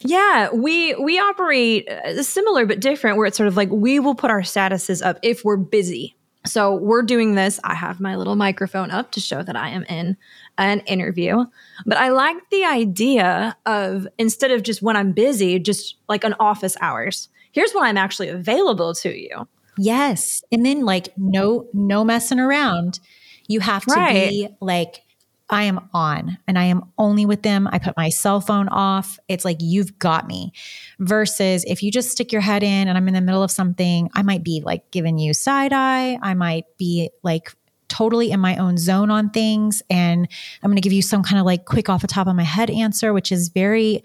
Yeah, 0.00 0.50
we 0.52 0.94
we 0.96 1.18
operate 1.18 1.88
uh, 1.88 2.22
similar 2.22 2.66
but 2.66 2.80
different 2.80 3.16
where 3.16 3.26
it's 3.26 3.36
sort 3.36 3.46
of 3.46 3.56
like 3.56 3.70
we 3.70 3.98
will 3.98 4.14
put 4.14 4.30
our 4.30 4.42
statuses 4.42 5.04
up 5.04 5.18
if 5.22 5.44
we're 5.44 5.56
busy 5.56 6.16
so 6.46 6.74
we're 6.74 7.02
doing 7.02 7.34
this. 7.34 7.58
I 7.64 7.74
have 7.74 8.00
my 8.00 8.16
little 8.16 8.36
microphone 8.36 8.90
up 8.90 9.12
to 9.12 9.20
show 9.20 9.42
that 9.42 9.56
I 9.56 9.70
am 9.70 9.84
in 9.84 10.16
an 10.58 10.80
interview. 10.80 11.44
But 11.86 11.98
I 11.98 12.10
like 12.10 12.36
the 12.50 12.64
idea 12.64 13.56
of 13.64 14.06
instead 14.18 14.50
of 14.50 14.62
just 14.62 14.82
when 14.82 14.96
I'm 14.96 15.12
busy, 15.12 15.58
just 15.58 15.96
like 16.08 16.24
an 16.24 16.34
office 16.38 16.76
hours. 16.80 17.28
Here's 17.52 17.72
when 17.72 17.84
I'm 17.84 17.96
actually 17.96 18.28
available 18.28 18.94
to 18.96 19.16
you. 19.16 19.48
Yes. 19.78 20.42
And 20.52 20.66
then 20.66 20.84
like 20.84 21.16
no 21.16 21.66
no 21.72 22.04
messing 22.04 22.38
around. 22.38 23.00
You 23.46 23.60
have 23.60 23.84
to 23.86 23.94
right. 23.94 24.30
be 24.30 24.48
like 24.60 25.03
I 25.50 25.64
am 25.64 25.88
on 25.92 26.38
and 26.48 26.58
I 26.58 26.64
am 26.64 26.90
only 26.96 27.26
with 27.26 27.42
them. 27.42 27.68
I 27.70 27.78
put 27.78 27.96
my 27.96 28.08
cell 28.08 28.40
phone 28.40 28.68
off. 28.68 29.18
It's 29.28 29.44
like, 29.44 29.58
you've 29.60 29.98
got 29.98 30.26
me. 30.26 30.52
Versus 30.98 31.64
if 31.66 31.82
you 31.82 31.90
just 31.90 32.10
stick 32.10 32.32
your 32.32 32.40
head 32.40 32.62
in 32.62 32.88
and 32.88 32.96
I'm 32.96 33.08
in 33.08 33.14
the 33.14 33.20
middle 33.20 33.42
of 33.42 33.50
something, 33.50 34.08
I 34.14 34.22
might 34.22 34.42
be 34.42 34.62
like 34.64 34.90
giving 34.90 35.18
you 35.18 35.34
side 35.34 35.72
eye. 35.72 36.18
I 36.22 36.34
might 36.34 36.64
be 36.78 37.10
like 37.22 37.54
totally 37.88 38.30
in 38.30 38.40
my 38.40 38.56
own 38.56 38.78
zone 38.78 39.10
on 39.10 39.30
things. 39.30 39.82
And 39.90 40.26
I'm 40.62 40.70
going 40.70 40.76
to 40.76 40.82
give 40.82 40.92
you 40.92 41.02
some 41.02 41.22
kind 41.22 41.38
of 41.38 41.44
like 41.44 41.66
quick 41.66 41.88
off 41.88 42.00
the 42.00 42.08
top 42.08 42.26
of 42.26 42.34
my 42.34 42.42
head 42.42 42.70
answer, 42.70 43.12
which 43.12 43.30
is 43.30 43.50
very 43.50 44.02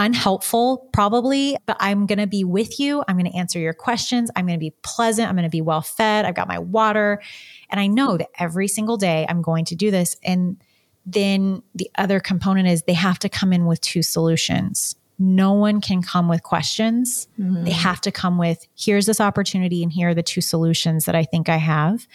unhelpful, 0.00 0.88
probably, 0.94 1.58
but 1.66 1.76
I'm 1.78 2.06
going 2.06 2.18
to 2.18 2.26
be 2.26 2.42
with 2.42 2.80
you. 2.80 3.04
I'm 3.06 3.16
going 3.16 3.30
to 3.30 3.36
answer 3.36 3.58
your 3.58 3.74
questions. 3.74 4.30
I'm 4.34 4.46
going 4.46 4.58
to 4.58 4.60
be 4.60 4.74
pleasant. 4.82 5.28
I'm 5.28 5.34
going 5.34 5.44
to 5.44 5.50
be 5.50 5.60
well 5.60 5.82
fed. 5.82 6.24
I've 6.24 6.34
got 6.34 6.48
my 6.48 6.58
water. 6.58 7.20
And 7.68 7.78
I 7.78 7.86
know 7.86 8.16
that 8.16 8.28
every 8.38 8.66
single 8.66 8.96
day 8.96 9.26
I'm 9.28 9.42
going 9.42 9.66
to 9.66 9.76
do 9.76 9.90
this. 9.90 10.16
And 10.24 10.56
then 11.04 11.62
the 11.74 11.90
other 11.98 12.18
component 12.18 12.66
is 12.66 12.82
they 12.82 12.94
have 12.94 13.18
to 13.20 13.28
come 13.28 13.52
in 13.52 13.66
with 13.66 13.82
two 13.82 14.02
solutions. 14.02 14.96
No 15.18 15.52
one 15.52 15.82
can 15.82 16.00
come 16.00 16.28
with 16.28 16.42
questions. 16.42 17.28
Mm-hmm. 17.38 17.64
They 17.64 17.72
have 17.72 18.00
to 18.00 18.10
come 18.10 18.38
with 18.38 18.66
here's 18.74 19.04
this 19.04 19.20
opportunity 19.20 19.82
and 19.82 19.92
here 19.92 20.08
are 20.08 20.14
the 20.14 20.22
two 20.22 20.40
solutions 20.40 21.04
that 21.04 21.14
I 21.14 21.24
think 21.24 21.50
I 21.50 21.58
have. 21.58 22.06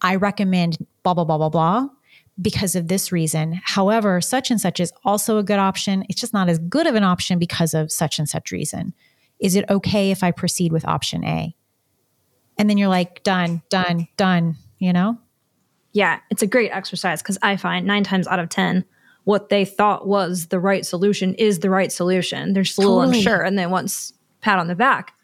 I 0.00 0.14
recommend 0.14 0.78
blah, 1.02 1.14
blah, 1.14 1.24
blah, 1.24 1.38
blah, 1.38 1.48
blah 1.48 1.88
because 2.40 2.74
of 2.74 2.88
this 2.88 3.12
reason. 3.12 3.60
However, 3.64 4.20
such 4.20 4.50
and 4.50 4.60
such 4.60 4.80
is 4.80 4.92
also 5.04 5.38
a 5.38 5.42
good 5.42 5.58
option. 5.58 6.04
It's 6.08 6.20
just 6.20 6.34
not 6.34 6.48
as 6.48 6.58
good 6.58 6.86
of 6.86 6.94
an 6.94 7.04
option 7.04 7.38
because 7.38 7.74
of 7.74 7.90
such 7.90 8.18
and 8.18 8.28
such 8.28 8.52
reason. 8.52 8.94
Is 9.38 9.56
it 9.56 9.64
okay 9.70 10.10
if 10.10 10.22
I 10.22 10.30
proceed 10.30 10.72
with 10.72 10.86
option 10.86 11.24
A? 11.24 11.54
And 12.58 12.70
then 12.70 12.78
you're 12.78 12.88
like, 12.88 13.22
done, 13.22 13.62
done, 13.68 14.08
done 14.16 14.56
you 14.78 14.92
know? 14.92 15.18
Yeah, 15.92 16.20
it's 16.30 16.42
a 16.42 16.46
great 16.46 16.70
exercise 16.70 17.22
because 17.22 17.38
I 17.42 17.56
find 17.56 17.86
nine 17.86 18.04
times 18.04 18.26
out 18.26 18.38
of 18.38 18.48
10, 18.48 18.84
what 19.24 19.48
they 19.48 19.64
thought 19.64 20.06
was 20.06 20.46
the 20.46 20.60
right 20.60 20.84
solution 20.84 21.34
is 21.34 21.60
the 21.60 21.70
right 21.70 21.90
solution. 21.90 22.52
They're 22.52 22.62
just 22.62 22.78
a 22.78 22.82
little 22.82 23.00
totally. 23.00 23.18
unsure 23.18 23.42
and 23.42 23.58
they 23.58 23.66
want 23.66 24.12
pat 24.40 24.58
on 24.58 24.68
the 24.68 24.74
back. 24.74 25.14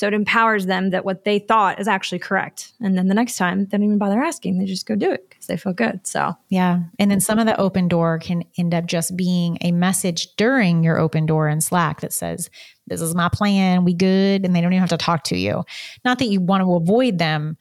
So 0.00 0.06
it 0.06 0.14
empowers 0.14 0.64
them 0.64 0.88
that 0.90 1.04
what 1.04 1.24
they 1.24 1.40
thought 1.40 1.78
is 1.78 1.86
actually 1.86 2.20
correct. 2.20 2.72
And 2.80 2.96
then 2.96 3.08
the 3.08 3.14
next 3.14 3.36
time, 3.36 3.66
they 3.66 3.76
don't 3.76 3.84
even 3.84 3.98
bother 3.98 4.22
asking. 4.22 4.56
They 4.56 4.64
just 4.64 4.86
go 4.86 4.96
do 4.96 5.12
it 5.12 5.28
because 5.28 5.44
they 5.44 5.58
feel 5.58 5.74
good. 5.74 6.06
So, 6.06 6.34
yeah. 6.48 6.84
And 6.98 7.10
then 7.10 7.20
some 7.20 7.38
of 7.38 7.44
the 7.44 7.60
open 7.60 7.86
door 7.86 8.18
can 8.18 8.42
end 8.56 8.72
up 8.72 8.86
just 8.86 9.14
being 9.14 9.58
a 9.60 9.72
message 9.72 10.34
during 10.36 10.82
your 10.82 10.98
open 10.98 11.26
door 11.26 11.50
in 11.50 11.60
Slack 11.60 12.00
that 12.00 12.14
says, 12.14 12.48
This 12.86 13.02
is 13.02 13.14
my 13.14 13.28
plan. 13.28 13.84
We 13.84 13.92
good. 13.92 14.46
And 14.46 14.56
they 14.56 14.62
don't 14.62 14.72
even 14.72 14.80
have 14.80 14.88
to 14.88 14.96
talk 14.96 15.24
to 15.24 15.36
you. 15.36 15.64
Not 16.02 16.18
that 16.20 16.28
you 16.28 16.40
want 16.40 16.62
to 16.62 16.76
avoid 16.76 17.18
them, 17.18 17.58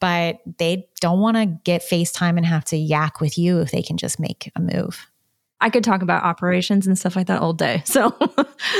but 0.00 0.38
they 0.56 0.88
don't 1.02 1.20
want 1.20 1.36
to 1.36 1.44
get 1.44 1.82
FaceTime 1.82 2.38
and 2.38 2.46
have 2.46 2.64
to 2.64 2.76
yak 2.78 3.20
with 3.20 3.36
you 3.36 3.60
if 3.60 3.70
they 3.70 3.82
can 3.82 3.98
just 3.98 4.18
make 4.18 4.50
a 4.56 4.62
move. 4.62 5.11
I 5.62 5.70
could 5.70 5.84
talk 5.84 6.02
about 6.02 6.24
operations 6.24 6.86
and 6.86 6.98
stuff 6.98 7.14
like 7.14 7.28
that 7.28 7.40
all 7.40 7.52
day. 7.52 7.82
So, 7.86 8.14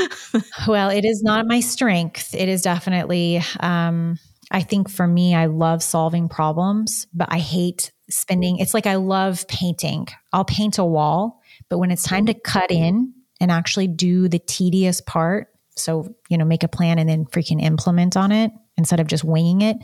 well, 0.67 0.91
it 0.91 1.05
is 1.05 1.23
not 1.23 1.47
my 1.47 1.61
strength. 1.61 2.35
It 2.35 2.49
is 2.49 2.63
definitely, 2.63 3.41
um, 3.61 4.19
I 4.51 4.63
think 4.63 4.91
for 4.91 5.07
me, 5.07 5.35
I 5.35 5.47
love 5.47 5.83
solving 5.83 6.29
problems, 6.29 7.07
but 7.15 7.29
I 7.31 7.39
hate 7.39 7.93
spending. 8.11 8.59
It's 8.59 8.75
like 8.75 8.87
I 8.87 8.97
love 8.97 9.47
painting. 9.47 10.09
I'll 10.33 10.45
paint 10.45 10.79
a 10.79 10.85
wall, 10.85 11.41
but 11.69 11.79
when 11.79 11.93
it's 11.93 12.03
time 12.03 12.27
to 12.27 12.35
cut 12.35 12.71
in 12.71 13.15
and 13.41 13.51
actually 13.51 13.87
do 13.87 14.29
the 14.29 14.41
tedious 14.41 15.01
part, 15.01 15.49
so, 15.77 16.15
you 16.29 16.37
know, 16.37 16.45
make 16.45 16.65
a 16.65 16.69
plan 16.69 16.99
and 16.99 17.09
then 17.09 17.25
freaking 17.27 17.63
implement 17.63 18.17
on 18.17 18.33
it, 18.33 18.51
instead 18.77 19.01
of 19.01 19.07
just 19.07 19.25
winging 19.25 19.63
it, 19.63 19.77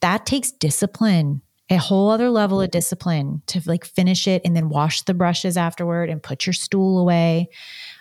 that 0.00 0.26
takes 0.26 0.50
discipline, 0.50 1.40
a 1.70 1.76
whole 1.76 2.10
other 2.10 2.28
level 2.28 2.60
of 2.60 2.70
discipline 2.70 3.42
to 3.46 3.60
like 3.66 3.84
finish 3.84 4.26
it 4.26 4.42
and 4.44 4.54
then 4.54 4.68
wash 4.68 5.02
the 5.02 5.14
brushes 5.14 5.56
afterward 5.56 6.10
and 6.10 6.22
put 6.22 6.46
your 6.46 6.52
stool 6.52 6.98
away. 6.98 7.48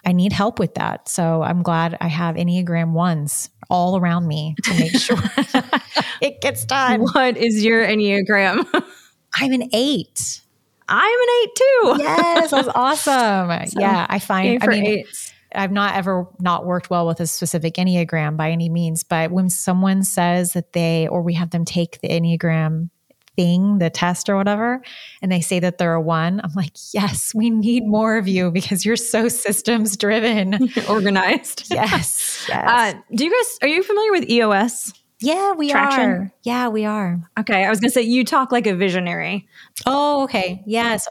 I 0.05 0.12
need 0.14 0.34
help 0.34 0.59
with 0.59 0.74
that. 0.76 1.07
So 1.07 1.41
I'm 1.41 1.62
glad 1.62 1.97
I 2.01 2.07
have 2.07 2.36
Enneagram 2.36 2.91
ones 2.91 3.49
all 3.70 3.97
around 3.97 4.28
me 4.28 4.55
to 4.64 4.74
make 4.74 4.97
sure 4.97 5.18
it 6.22 6.41
gets 6.41 6.66
done. 6.66 7.01
What 7.01 7.38
is 7.38 7.64
your 7.64 7.86
Enneagram? 7.86 8.66
I'm 9.36 9.53
an 9.53 9.70
eight. 9.74 10.41
I'm 10.89 11.22
an 11.22 11.28
eight 11.41 11.55
too. 11.55 11.95
yes, 11.99 12.51
that's 12.51 12.68
awesome. 12.76 13.68
So, 13.68 13.80
yeah, 13.80 14.05
I 14.09 14.20
find 14.20 14.62
I 14.62 14.68
mean, 14.68 14.86
eights. 14.86 15.34
I've 15.53 15.72
not 15.72 15.95
ever 15.95 16.28
not 16.39 16.66
worked 16.66 16.89
well 16.89 17.07
with 17.07 17.20
a 17.20 17.28
specific 17.28 17.76
Enneagram 17.76 18.38
by 18.38 18.51
any 18.51 18.70
means, 18.70 19.03
but 19.03 19.32
when 19.32 19.49
someone 19.49 20.03
says 20.03 20.53
that 20.53 20.74
they, 20.74 21.07
or 21.07 21.22
we 21.22 21.34
have 21.36 21.51
them 21.51 21.66
take 21.66 21.99
the 22.01 22.09
Enneagram 22.09 22.89
thing, 23.36 23.80
the 23.80 23.90
test 23.90 24.30
or 24.30 24.36
whatever, 24.36 24.82
and 25.22 25.32
they 25.32 25.42
say 25.42 25.60
that 25.60 25.78
they're 25.78 25.94
a 25.94 26.02
one, 26.02 26.42
I'm 26.44 26.54
like, 26.54 26.74
yes, 26.94 27.34
we 27.34 27.50
need 27.50 27.86
more 27.86 28.18
of 28.18 28.28
you 28.28 28.52
because 28.52 28.86
you're 28.86 28.96
so 28.96 29.28
systems 29.28 29.98
driven, 29.98 30.70
organized. 30.90 31.72
yes. 31.72 32.46
yes. 32.50 32.96
Uh, 32.96 33.00
do 33.16 33.26
you 33.26 33.32
guys, 33.32 33.58
are 33.62 33.68
you 33.68 33.84
familiar 33.84 34.12
with 34.12 34.30
EOS? 34.30 34.94
Yeah, 35.24 35.51
we 35.51 35.69
Traction? 35.69 36.09
are. 36.09 36.34
Yeah, 36.41 36.67
we 36.69 36.84
are. 36.84 37.22
Okay. 37.39 37.63
I 37.63 37.69
was 37.69 37.80
going 37.80 37.89
to 37.89 37.93
say, 37.93 38.01
you 38.01 38.26
talk 38.26 38.51
like 38.51 38.65
a 38.65 38.74
visionary. 38.74 39.47
Oh, 39.86 40.24
okay. 40.24 40.63
Yes. 40.65 41.07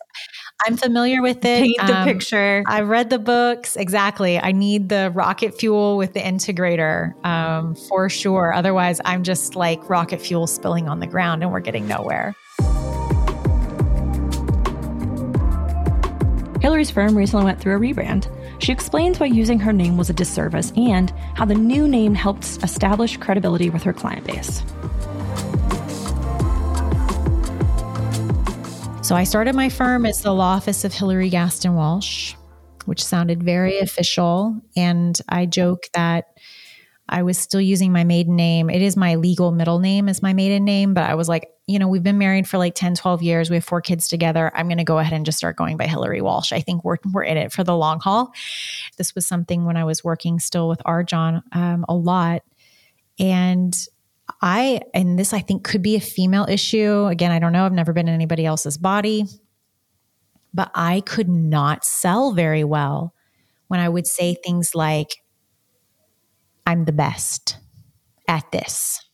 I'm 0.66 0.76
familiar 0.76 1.22
with 1.22 1.44
it. 1.44 1.62
Paint 1.62 1.76
the 1.86 1.98
um, 2.00 2.04
picture. 2.04 2.64
I've 2.66 2.88
read 2.88 3.08
the 3.08 3.20
books. 3.20 3.76
Exactly. 3.76 4.40
I 4.40 4.50
need 4.50 4.88
the 4.88 5.12
rocket 5.14 5.56
fuel 5.58 5.96
with 5.96 6.12
the 6.12 6.20
integrator 6.20 7.24
um, 7.24 7.76
for 7.76 8.08
sure. 8.08 8.52
Otherwise, 8.52 9.00
I'm 9.04 9.22
just 9.22 9.54
like 9.54 9.88
rocket 9.88 10.20
fuel 10.20 10.48
spilling 10.48 10.88
on 10.88 10.98
the 10.98 11.06
ground 11.06 11.44
and 11.44 11.52
we're 11.52 11.60
getting 11.60 11.86
nowhere. 11.86 12.34
Hillary's 16.60 16.90
firm 16.90 17.16
recently 17.16 17.44
went 17.44 17.60
through 17.60 17.76
a 17.76 17.80
rebrand. 17.80 18.28
She 18.60 18.72
explains 18.72 19.18
why 19.18 19.26
using 19.26 19.58
her 19.58 19.72
name 19.72 19.96
was 19.96 20.10
a 20.10 20.12
disservice 20.12 20.70
and 20.76 21.10
how 21.34 21.46
the 21.46 21.54
new 21.54 21.88
name 21.88 22.14
helped 22.14 22.44
establish 22.62 23.16
credibility 23.16 23.70
with 23.70 23.82
her 23.82 23.94
client 23.94 24.26
base. 24.26 24.62
So 29.02 29.16
I 29.16 29.24
started 29.24 29.54
my 29.54 29.70
firm 29.70 30.04
as 30.04 30.20
the 30.20 30.32
law 30.32 30.56
office 30.56 30.84
of 30.84 30.92
Hillary 30.92 31.30
Gaston 31.30 31.74
Walsh, 31.74 32.34
which 32.84 33.02
sounded 33.02 33.42
very 33.42 33.78
official. 33.78 34.60
And 34.76 35.18
I 35.26 35.46
joke 35.46 35.88
that 35.94 36.26
I 37.08 37.22
was 37.22 37.38
still 37.38 37.62
using 37.62 37.92
my 37.92 38.04
maiden 38.04 38.36
name. 38.36 38.68
It 38.68 38.82
is 38.82 38.94
my 38.94 39.14
legal 39.14 39.52
middle 39.52 39.78
name 39.78 40.06
as 40.08 40.22
my 40.22 40.34
maiden 40.34 40.64
name, 40.64 40.92
but 40.92 41.08
I 41.08 41.14
was 41.14 41.30
like, 41.30 41.48
you 41.70 41.78
know, 41.78 41.86
we've 41.86 42.02
been 42.02 42.18
married 42.18 42.48
for 42.48 42.58
like 42.58 42.74
10, 42.74 42.96
12 42.96 43.22
years. 43.22 43.48
We 43.48 43.54
have 43.54 43.64
four 43.64 43.80
kids 43.80 44.08
together. 44.08 44.50
I'm 44.56 44.66
going 44.66 44.78
to 44.78 44.84
go 44.84 44.98
ahead 44.98 45.12
and 45.12 45.24
just 45.24 45.38
start 45.38 45.56
going 45.56 45.76
by 45.76 45.86
Hillary 45.86 46.20
Walsh. 46.20 46.52
I 46.52 46.60
think 46.60 46.84
we're, 46.84 46.96
we're 47.12 47.22
in 47.22 47.36
it 47.36 47.52
for 47.52 47.62
the 47.62 47.76
long 47.76 48.00
haul. 48.00 48.32
This 48.96 49.14
was 49.14 49.24
something 49.24 49.64
when 49.64 49.76
I 49.76 49.84
was 49.84 50.02
working 50.02 50.40
still 50.40 50.68
with 50.68 50.80
RJon 50.80 51.42
um, 51.52 51.84
a 51.88 51.94
lot. 51.94 52.42
And 53.20 53.72
I, 54.42 54.80
and 54.94 55.16
this 55.16 55.32
I 55.32 55.38
think 55.40 55.62
could 55.62 55.80
be 55.80 55.94
a 55.94 56.00
female 56.00 56.44
issue. 56.48 57.06
Again, 57.06 57.30
I 57.30 57.38
don't 57.38 57.52
know. 57.52 57.64
I've 57.64 57.72
never 57.72 57.92
been 57.92 58.08
in 58.08 58.14
anybody 58.14 58.44
else's 58.44 58.76
body, 58.76 59.26
but 60.52 60.72
I 60.74 61.02
could 61.02 61.28
not 61.28 61.84
sell 61.84 62.32
very 62.32 62.64
well 62.64 63.14
when 63.68 63.78
I 63.78 63.88
would 63.88 64.08
say 64.08 64.34
things 64.34 64.74
like, 64.74 65.10
I'm 66.66 66.84
the 66.84 66.92
best 66.92 67.58
at 68.26 68.50
this 68.50 69.04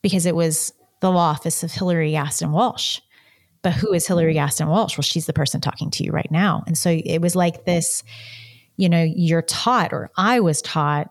because 0.00 0.24
it 0.24 0.34
was 0.34 0.72
the 1.00 1.10
law 1.10 1.30
office 1.30 1.62
of 1.62 1.72
Hillary 1.72 2.12
Gaston 2.12 2.52
Walsh. 2.52 3.00
But 3.62 3.72
who 3.72 3.92
is 3.92 4.06
Hillary 4.06 4.34
Gaston 4.34 4.68
Walsh? 4.68 4.96
Well, 4.96 5.02
she's 5.02 5.26
the 5.26 5.32
person 5.32 5.60
talking 5.60 5.90
to 5.90 6.04
you 6.04 6.12
right 6.12 6.30
now. 6.30 6.62
And 6.66 6.78
so 6.78 6.90
it 6.90 7.20
was 7.20 7.34
like 7.34 7.64
this, 7.64 8.04
you 8.76 8.88
know, 8.88 9.02
you're 9.02 9.42
taught, 9.42 9.92
or 9.92 10.10
I 10.16 10.40
was 10.40 10.62
taught, 10.62 11.10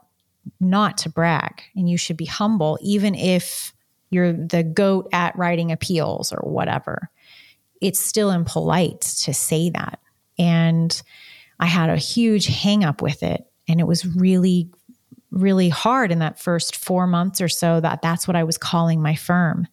not 0.60 0.98
to 1.00 1.10
brag. 1.10 1.62
And 1.76 1.90
you 1.90 1.98
should 1.98 2.18
be 2.18 2.26
humble, 2.26 2.80
even 2.82 3.16
if 3.16 3.74
you're 4.10 4.32
the 4.32 4.64
goat 4.64 5.10
at 5.12 5.38
writing 5.38 5.72
appeals 5.72 6.32
or 6.32 6.50
whatever. 6.50 7.10
It's 7.82 8.00
still 8.00 8.32
impolite 8.32 9.02
to 9.02 9.34
say 9.34 9.70
that. 9.72 10.00
And 10.40 11.02
I 11.60 11.66
had 11.66 11.90
a 11.90 11.98
huge 11.98 12.48
hang 12.48 12.86
up 12.86 13.02
with 13.02 13.24
it. 13.24 13.46
And 13.68 13.82
it 13.82 13.88
was 13.88 14.06
really 14.06 14.70
really 15.32 15.70
hard 15.70 16.12
in 16.12 16.20
that 16.20 16.40
first 16.40 16.76
four 16.76 17.08
months 17.08 17.42
or 17.42 17.50
so 17.50 17.80
that 17.80 18.02
that's 18.02 18.28
what 18.28 18.36
I 18.36 18.44
was 18.44 18.58
calling 18.58 19.02
my 19.02 19.16
firm. 19.16 19.68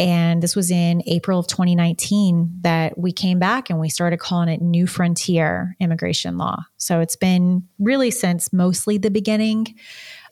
And 0.00 0.40
this 0.40 0.54
was 0.54 0.70
in 0.70 1.02
April 1.06 1.40
of 1.40 1.48
2019 1.48 2.58
that 2.60 2.96
we 2.96 3.10
came 3.10 3.40
back 3.40 3.68
and 3.68 3.80
we 3.80 3.88
started 3.88 4.18
calling 4.18 4.48
it 4.48 4.62
New 4.62 4.86
Frontier 4.86 5.76
Immigration 5.80 6.38
Law. 6.38 6.62
So 6.76 7.00
it's 7.00 7.16
been 7.16 7.66
really 7.80 8.12
since 8.12 8.52
mostly 8.52 8.98
the 8.98 9.10
beginning. 9.10 9.74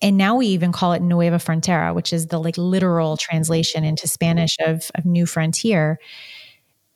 And 0.00 0.16
now 0.16 0.36
we 0.36 0.46
even 0.48 0.70
call 0.70 0.92
it 0.92 1.02
Nueva 1.02 1.38
Frontera, 1.38 1.94
which 1.94 2.12
is 2.12 2.28
the 2.28 2.38
like 2.38 2.56
literal 2.56 3.16
translation 3.16 3.82
into 3.82 4.06
Spanish 4.06 4.56
of, 4.64 4.88
of 4.94 5.04
New 5.04 5.26
Frontier 5.26 5.98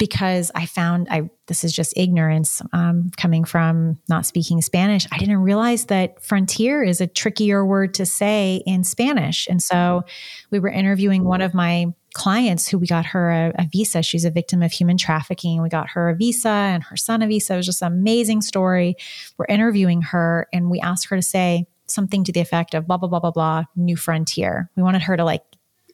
because 0.01 0.51
I 0.55 0.65
found 0.65 1.07
I 1.11 1.29
this 1.47 1.63
is 1.63 1.73
just 1.73 1.93
ignorance 1.97 2.63
um, 2.73 3.11
coming 3.19 3.45
from 3.45 3.99
not 4.09 4.25
speaking 4.25 4.61
Spanish. 4.63 5.07
I 5.13 5.19
didn't 5.19 5.43
realize 5.43 5.85
that 5.87 6.23
frontier 6.25 6.83
is 6.83 7.01
a 7.01 7.07
trickier 7.07 7.65
word 7.65 7.95
to 7.95 8.07
say 8.07 8.63
in 8.67 8.83
Spanish, 8.83 9.47
and 9.47 9.63
so 9.63 10.03
we 10.51 10.59
were 10.59 10.71
interviewing 10.71 11.25
one 11.25 11.43
of 11.43 11.55
my 11.55 11.87
clients 12.15 12.67
who 12.67 12.79
we 12.79 12.87
got 12.87 13.07
her 13.07 13.31
a, 13.31 13.53
a 13.63 13.69
visa. 13.71 14.03
She's 14.03 14.25
a 14.25 14.31
victim 14.31 14.63
of 14.63 14.73
human 14.73 14.97
trafficking. 14.97 15.63
We 15.63 15.69
got 15.69 15.91
her 15.91 16.09
a 16.09 16.17
visa 16.17 16.49
and 16.49 16.83
her 16.85 16.97
son 16.97 17.23
a 17.23 17.29
visa. 17.29 17.55
It 17.55 17.59
was 17.59 17.67
just 17.67 17.83
an 17.83 17.93
amazing 17.93 18.41
story. 18.41 18.97
We're 19.37 19.47
interviewing 19.47 20.03
her, 20.03 20.49
and 20.53 20.71
we 20.71 20.81
asked 20.81 21.09
her 21.11 21.17
to 21.17 21.23
say 21.23 21.67
something 21.87 22.25
to 22.25 22.33
the 22.33 22.41
effect 22.41 22.73
of 22.75 22.87
blah 22.87 22.97
blah 22.97 23.09
blah 23.09 23.21
blah 23.21 23.33
blah 23.33 23.65
new 23.77 23.97
frontier. 23.97 24.71
We 24.77 24.83
wanted 24.83 25.03
her 25.03 25.19
to 25.19 25.25
like 25.25 25.43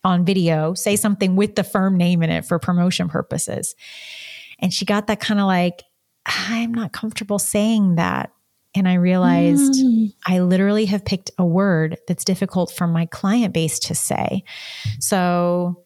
on 0.07 0.25
video, 0.25 0.73
say 0.73 0.95
something 0.95 1.35
with 1.35 1.57
the 1.57 1.65
firm 1.65 1.97
name 1.97 2.23
in 2.23 2.31
it 2.31 2.47
for 2.47 2.59
promotion 2.59 3.09
purposes. 3.09 3.75
And 4.61 4.73
she 4.73 4.85
got 4.85 5.09
that 5.09 5.21
kind 5.21 5.41
of 5.41 5.47
like, 5.47 5.83
I'm 6.25 6.73
not 6.73 6.93
comfortable 6.93 7.41
saying 7.41 7.97
that. 7.97 8.31
And 8.75 8.89
I 8.89 8.95
realized 8.95 9.75
mm. 9.75 10.15
I 10.27 10.41
literally 10.41 10.85
have 10.87 11.05
picked 11.05 11.31
a 11.39 11.45
word 11.45 11.99
that's 12.07 12.25
difficult 12.25 12.71
for 12.71 12.87
my 12.87 13.07
client 13.07 13.53
base 13.53 13.79
to 13.81 13.95
say. 13.95 14.45
So 15.01 15.83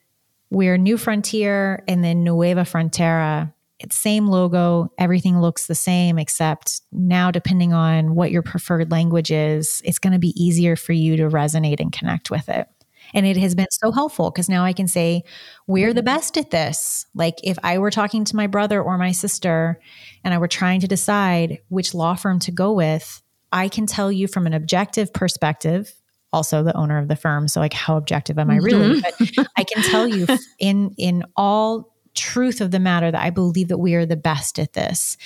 we're 0.51 0.77
New 0.77 0.99
Frontier 0.99 1.83
and 1.89 2.05
then 2.05 2.23
Nueva 2.23 2.63
Frontera. 2.63 3.53
It's 3.79 3.97
same 3.97 4.27
logo, 4.27 4.93
everything 4.99 5.41
looks 5.41 5.67
the 5.67 5.75
same, 5.75 6.19
except 6.19 6.83
now, 6.93 7.31
depending 7.31 7.73
on 7.73 8.15
what 8.15 8.31
your 8.31 8.43
preferred 8.43 8.91
language 8.91 9.31
is, 9.31 9.81
it's 9.87 9.99
going 9.99 10.13
to 10.13 10.19
be 10.19 10.35
easier 10.37 10.77
for 10.77 10.93
you 10.93 11.17
to 11.17 11.31
resonate 11.31 11.81
and 11.81 11.91
connect 11.91 12.31
with 12.31 12.51
it. 12.51 12.69
And 13.15 13.27
it 13.27 13.37
has 13.37 13.55
been 13.55 13.67
so 13.71 13.93
helpful 13.93 14.31
because 14.31 14.49
now 14.49 14.65
I 14.65 14.73
can 14.73 14.89
say, 14.89 15.23
we're 15.67 15.93
the 15.93 16.03
best 16.03 16.37
at 16.37 16.51
this. 16.51 17.07
Like 17.15 17.37
if 17.43 17.59
I 17.63 17.79
were 17.79 17.91
talking 17.91 18.25
to 18.25 18.37
my 18.37 18.47
brother 18.47 18.83
or 18.83 18.99
my 18.99 19.13
sister 19.13 19.81
and 20.25 20.33
I 20.35 20.39
were 20.39 20.49
trying 20.49 20.81
to 20.81 20.89
decide 20.89 21.59
which 21.69 21.95
law 21.95 22.15
firm 22.15 22.39
to 22.41 22.51
go 22.51 22.73
with, 22.73 23.23
I 23.53 23.69
can 23.69 23.87
tell 23.87 24.13
you 24.13 24.29
from 24.29 24.47
an 24.47 24.55
objective 24.55 25.13
perspective, 25.13 25.93
also 26.33 26.63
the 26.63 26.77
owner 26.77 26.99
of 26.99 27.09
the 27.09 27.17
firm. 27.17 27.49
So 27.49 27.61
like 27.61 27.73
how 27.73 27.97
objective 27.97 28.39
am 28.39 28.51
I 28.51 28.57
really? 28.57 29.01
Mm-hmm. 29.01 29.33
But 29.37 29.49
I 29.57 29.65
can 29.65 29.83
tell 29.83 30.07
you 30.07 30.27
in 30.59 30.95
in 30.97 31.25
all 31.37 31.95
truth 32.15 32.61
of 32.61 32.71
the 32.71 32.81
matter 32.81 33.11
that 33.11 33.21
I 33.21 33.31
believe 33.31 33.69
that 33.69 33.79
we 33.79 33.95
are 33.95 34.07
the 34.07 34.17
best 34.17 34.59
at 34.59 34.73
this. 34.73 35.17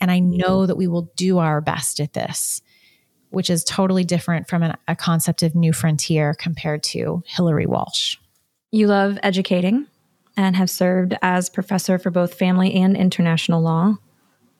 And 0.00 0.10
I 0.10 0.18
know 0.18 0.66
that 0.66 0.76
we 0.76 0.86
will 0.86 1.10
do 1.16 1.38
our 1.38 1.60
best 1.60 2.00
at 2.00 2.12
this 2.12 2.62
which 3.30 3.50
is 3.50 3.64
totally 3.64 4.04
different 4.04 4.48
from 4.48 4.62
an, 4.62 4.76
a 4.86 4.94
concept 4.94 5.42
of 5.42 5.54
new 5.54 5.72
frontier 5.72 6.34
compared 6.34 6.82
to 6.82 7.22
Hillary 7.26 7.66
Walsh. 7.66 8.16
You 8.70 8.86
love 8.86 9.18
educating 9.22 9.86
and 10.36 10.54
have 10.56 10.70
served 10.70 11.16
as 11.22 11.48
professor 11.48 11.98
for 11.98 12.10
both 12.10 12.34
family 12.34 12.74
and 12.74 12.96
international 12.96 13.62
law. 13.62 13.96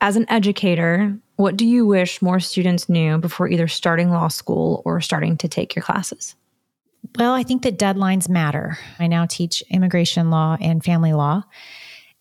As 0.01 0.15
an 0.15 0.25
educator, 0.29 1.17
what 1.35 1.57
do 1.57 1.65
you 1.65 1.85
wish 1.85 2.21
more 2.21 2.39
students 2.39 2.89
knew 2.89 3.17
before 3.17 3.47
either 3.47 3.67
starting 3.67 4.09
law 4.09 4.27
school 4.27 4.81
or 4.85 5.01
starting 5.01 5.37
to 5.37 5.47
take 5.47 5.75
your 5.75 5.83
classes? 5.83 6.35
Well, 7.17 7.33
I 7.33 7.43
think 7.43 7.63
that 7.63 7.79
deadlines 7.79 8.29
matter. 8.29 8.77
I 8.99 9.07
now 9.07 9.25
teach 9.25 9.63
immigration 9.69 10.29
law 10.29 10.57
and 10.59 10.83
family 10.83 11.13
law. 11.13 11.43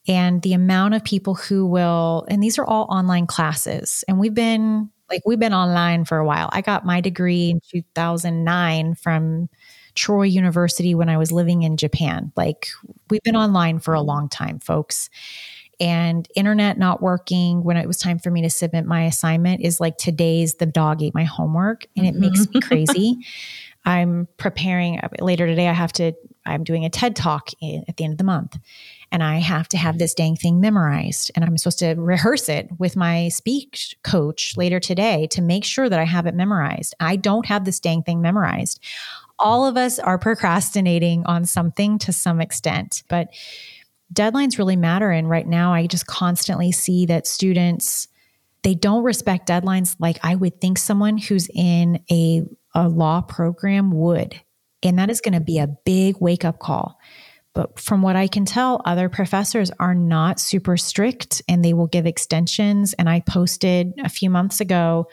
And 0.08 0.42
the 0.42 0.54
amount 0.54 0.94
of 0.94 1.04
people 1.04 1.34
who 1.34 1.66
will, 1.66 2.24
and 2.28 2.42
these 2.42 2.58
are 2.58 2.64
all 2.64 2.86
online 2.90 3.26
classes, 3.26 4.04
and 4.08 4.18
we've 4.18 4.34
been 4.34 4.90
like 5.10 5.22
we've 5.26 5.38
been 5.38 5.54
online 5.54 6.04
for 6.04 6.18
a 6.18 6.24
while. 6.24 6.48
I 6.52 6.60
got 6.60 6.86
my 6.86 7.00
degree 7.00 7.50
in 7.50 7.60
2009 7.70 8.94
from 8.94 9.48
Troy 9.94 10.22
University 10.22 10.94
when 10.94 11.08
I 11.08 11.18
was 11.18 11.32
living 11.32 11.62
in 11.62 11.76
Japan. 11.76 12.32
Like 12.36 12.68
we've 13.10 13.22
been 13.22 13.36
online 13.36 13.80
for 13.80 13.94
a 13.94 14.00
long 14.00 14.28
time, 14.28 14.60
folks. 14.60 15.10
And 15.80 16.28
internet 16.36 16.78
not 16.78 17.02
working 17.02 17.64
when 17.64 17.76
it 17.76 17.86
was 17.86 17.98
time 17.98 18.18
for 18.18 18.30
me 18.30 18.42
to 18.42 18.50
submit 18.50 18.84
my 18.84 19.04
assignment 19.04 19.62
is 19.62 19.80
like 19.80 19.96
today's 19.96 20.54
the 20.54 20.66
dog 20.66 21.02
ate 21.02 21.14
my 21.14 21.24
homework 21.24 21.86
and 21.96 22.06
it 22.06 22.12
mm-hmm. 22.12 22.20
makes 22.20 22.48
me 22.48 22.60
crazy. 22.62 23.18
I'm 23.86 24.28
preparing 24.36 25.00
later 25.20 25.46
today. 25.46 25.68
I 25.68 25.72
have 25.72 25.92
to, 25.94 26.12
I'm 26.44 26.64
doing 26.64 26.84
a 26.84 26.90
TED 26.90 27.16
talk 27.16 27.48
in, 27.62 27.84
at 27.88 27.96
the 27.96 28.04
end 28.04 28.12
of 28.12 28.18
the 28.18 28.24
month 28.24 28.58
and 29.12 29.22
I 29.22 29.38
have 29.38 29.68
to 29.68 29.76
have 29.76 29.98
this 29.98 30.14
dang 30.14 30.36
thing 30.36 30.60
memorized. 30.60 31.30
And 31.34 31.44
I'm 31.44 31.58
supposed 31.58 31.80
to 31.80 31.94
rehearse 31.94 32.48
it 32.48 32.68
with 32.78 32.96
my 32.96 33.28
speech 33.28 33.96
coach 34.04 34.56
later 34.56 34.78
today 34.78 35.26
to 35.32 35.42
make 35.42 35.64
sure 35.64 35.88
that 35.88 35.98
I 35.98 36.04
have 36.04 36.26
it 36.26 36.34
memorized. 36.34 36.94
I 37.00 37.16
don't 37.16 37.46
have 37.46 37.64
this 37.64 37.80
dang 37.80 38.02
thing 38.02 38.20
memorized. 38.20 38.80
All 39.38 39.66
of 39.66 39.76
us 39.76 39.98
are 39.98 40.18
procrastinating 40.18 41.24
on 41.26 41.44
something 41.44 41.98
to 42.00 42.12
some 42.12 42.40
extent, 42.40 43.02
but 43.08 43.28
deadlines 44.12 44.58
really 44.58 44.76
matter. 44.76 45.10
And 45.10 45.28
right 45.28 45.46
now, 45.46 45.72
I 45.72 45.86
just 45.86 46.06
constantly 46.06 46.70
see 46.70 47.06
that 47.06 47.26
students, 47.26 48.06
they 48.62 48.74
don't 48.74 49.02
respect 49.02 49.48
deadlines 49.48 49.96
like 49.98 50.18
I 50.22 50.34
would 50.34 50.60
think 50.60 50.78
someone 50.78 51.18
who's 51.18 51.48
in 51.54 52.04
a, 52.10 52.42
a 52.74 52.88
law 52.88 53.22
program 53.22 53.90
would. 53.92 54.40
And 54.82 54.98
that 54.98 55.10
is 55.10 55.20
going 55.20 55.34
to 55.34 55.40
be 55.40 55.58
a 55.58 55.66
big 55.84 56.16
wake 56.20 56.44
up 56.44 56.58
call 56.58 56.98
but 57.52 57.78
from 57.78 58.02
what 58.02 58.16
I 58.16 58.28
can 58.28 58.44
tell, 58.44 58.80
other 58.84 59.08
professors 59.08 59.70
are 59.80 59.94
not 59.94 60.38
super 60.38 60.76
strict 60.76 61.42
and 61.48 61.64
they 61.64 61.72
will 61.72 61.88
give 61.88 62.06
extensions. 62.06 62.92
And 62.94 63.08
I 63.08 63.20
posted 63.20 63.92
a 64.04 64.08
few 64.08 64.30
months 64.30 64.60
ago 64.60 65.08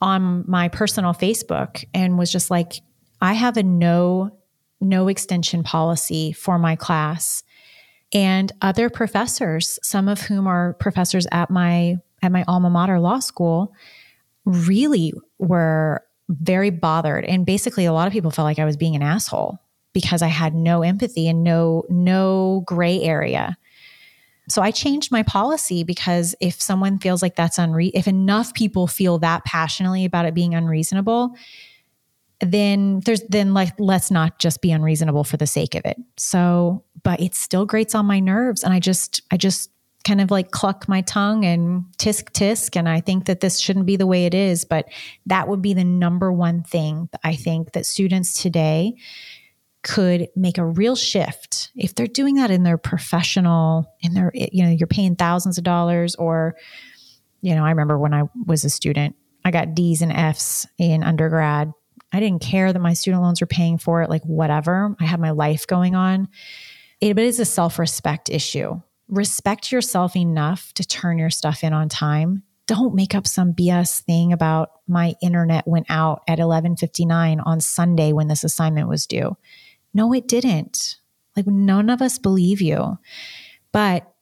on 0.00 0.44
my 0.48 0.68
personal 0.68 1.12
Facebook 1.12 1.84
and 1.92 2.18
was 2.18 2.32
just 2.32 2.50
like, 2.50 2.80
I 3.20 3.34
have 3.34 3.56
a 3.56 3.62
no 3.62 4.34
no 4.80 5.08
extension 5.08 5.64
policy 5.64 6.30
for 6.30 6.56
my 6.56 6.76
class. 6.76 7.42
And 8.14 8.52
other 8.62 8.88
professors, 8.88 9.78
some 9.82 10.06
of 10.06 10.20
whom 10.20 10.46
are 10.46 10.74
professors 10.74 11.26
at 11.32 11.50
my 11.50 11.96
at 12.22 12.32
my 12.32 12.44
alma 12.48 12.70
mater 12.70 12.98
law 13.00 13.18
school, 13.18 13.72
really 14.44 15.12
were 15.38 16.02
very 16.28 16.70
bothered. 16.70 17.24
And 17.24 17.44
basically 17.44 17.84
a 17.84 17.92
lot 17.92 18.06
of 18.06 18.12
people 18.12 18.30
felt 18.30 18.44
like 18.44 18.58
I 18.58 18.64
was 18.64 18.76
being 18.76 18.96
an 18.96 19.02
asshole 19.02 19.58
because 19.92 20.22
I 20.22 20.28
had 20.28 20.54
no 20.54 20.82
empathy 20.82 21.28
and 21.28 21.42
no 21.42 21.84
no 21.88 22.62
gray 22.66 23.02
area. 23.02 23.56
So 24.48 24.62
I 24.62 24.70
changed 24.70 25.12
my 25.12 25.22
policy 25.22 25.84
because 25.84 26.34
if 26.40 26.60
someone 26.60 26.98
feels 26.98 27.20
like 27.20 27.36
that's 27.36 27.58
unre 27.58 27.90
if 27.94 28.08
enough 28.08 28.54
people 28.54 28.86
feel 28.86 29.18
that 29.18 29.44
passionately 29.44 30.04
about 30.04 30.24
it 30.24 30.34
being 30.34 30.54
unreasonable, 30.54 31.34
then 32.40 33.00
there's 33.04 33.22
then 33.28 33.52
like 33.54 33.72
let's 33.78 34.10
not 34.10 34.38
just 34.38 34.62
be 34.62 34.70
unreasonable 34.70 35.24
for 35.24 35.36
the 35.36 35.46
sake 35.46 35.74
of 35.74 35.84
it. 35.84 35.96
So, 36.16 36.84
but 37.02 37.20
it 37.20 37.34
still 37.34 37.66
grates 37.66 37.94
on 37.94 38.06
my 38.06 38.20
nerves 38.20 38.62
and 38.62 38.72
I 38.72 38.80
just 38.80 39.22
I 39.30 39.36
just 39.36 39.70
kind 40.04 40.20
of 40.20 40.30
like 40.30 40.52
cluck 40.52 40.88
my 40.88 41.02
tongue 41.02 41.44
and 41.44 41.84
tisk 41.98 42.30
tisk. 42.32 42.76
And 42.76 42.88
I 42.88 43.00
think 43.00 43.26
that 43.26 43.40
this 43.40 43.58
shouldn't 43.58 43.86
be 43.86 43.96
the 43.96 44.06
way 44.06 44.24
it 44.24 44.34
is. 44.34 44.64
But 44.64 44.86
that 45.26 45.48
would 45.48 45.60
be 45.60 45.74
the 45.74 45.84
number 45.84 46.32
one 46.32 46.62
thing 46.62 47.08
I 47.24 47.34
think 47.34 47.72
that 47.72 47.84
students 47.84 48.40
today 48.40 48.94
could 49.82 50.28
make 50.34 50.58
a 50.58 50.64
real 50.64 50.96
shift 50.96 51.70
if 51.74 51.94
they're 51.94 52.06
doing 52.06 52.36
that 52.36 52.50
in 52.50 52.62
their 52.62 52.78
professional, 52.78 53.94
in 54.00 54.14
their, 54.14 54.32
eh, 54.34 54.48
you 54.52 54.64
know, 54.64 54.70
you're 54.70 54.86
paying 54.86 55.16
thousands 55.16 55.58
of 55.58 55.64
dollars 55.64 56.14
or, 56.16 56.56
you 57.40 57.54
know, 57.54 57.64
I 57.64 57.70
remember 57.70 57.98
when 57.98 58.14
I 58.14 58.24
was 58.46 58.64
a 58.64 58.70
student, 58.70 59.16
I 59.44 59.50
got 59.50 59.74
D's 59.74 60.02
and 60.02 60.12
F's 60.12 60.66
in 60.78 61.02
undergrad. 61.02 61.72
I 62.12 62.20
didn't 62.20 62.42
care 62.42 62.72
that 62.72 62.78
my 62.78 62.94
student 62.94 63.22
loans 63.22 63.40
were 63.40 63.46
paying 63.46 63.78
for 63.78 64.02
it, 64.02 64.10
like 64.10 64.22
whatever. 64.24 64.96
I 65.00 65.04
had 65.04 65.20
my 65.20 65.30
life 65.30 65.66
going 65.66 65.94
on. 65.94 66.28
It, 67.00 67.14
but 67.14 67.24
it's 67.24 67.38
a 67.38 67.44
self 67.44 67.78
respect 67.78 68.28
issue 68.28 68.80
respect 69.08 69.72
yourself 69.72 70.14
enough 70.14 70.72
to 70.74 70.86
turn 70.86 71.18
your 71.18 71.30
stuff 71.30 71.64
in 71.64 71.72
on 71.72 71.88
time. 71.88 72.42
Don't 72.66 72.94
make 72.94 73.14
up 73.14 73.26
some 73.26 73.54
BS 73.54 74.02
thing 74.02 74.32
about 74.32 74.70
my 74.86 75.14
internet 75.22 75.66
went 75.66 75.86
out 75.88 76.22
at 76.28 76.38
11:59 76.38 77.40
on 77.40 77.60
Sunday 77.60 78.12
when 78.12 78.28
this 78.28 78.44
assignment 78.44 78.88
was 78.88 79.06
due. 79.06 79.36
No, 79.94 80.12
it 80.12 80.28
didn't. 80.28 80.96
Like 81.36 81.46
none 81.46 81.90
of 81.90 82.02
us 82.02 82.18
believe 82.18 82.60
you. 82.60 82.98
But 83.72 84.12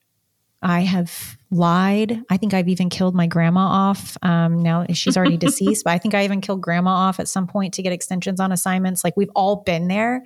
I 0.63 0.81
have 0.81 1.39
lied. 1.51 2.23
I 2.29 2.37
think 2.37 2.55
I've 2.55 2.69
even 2.69 2.89
killed 2.89 3.15
my 3.15 3.27
grandma 3.27 3.61
off. 3.61 4.17
Um, 4.23 4.63
now 4.63 4.87
she's 4.93 5.17
already 5.17 5.37
deceased, 5.47 5.85
but 5.85 5.93
I 5.93 5.99
think 5.99 6.15
I 6.15 6.25
even 6.25 6.41
killed 6.41 6.61
grandma 6.61 6.91
off 6.91 7.21
at 7.21 7.29
some 7.29 7.47
point 7.47 7.75
to 7.75 7.83
get 7.83 7.93
extensions 7.93 8.41
on 8.41 8.53
assignments. 8.53 9.05
Like 9.05 9.17
we've 9.17 9.31
all 9.35 9.57
been 9.57 9.89
there. 9.89 10.25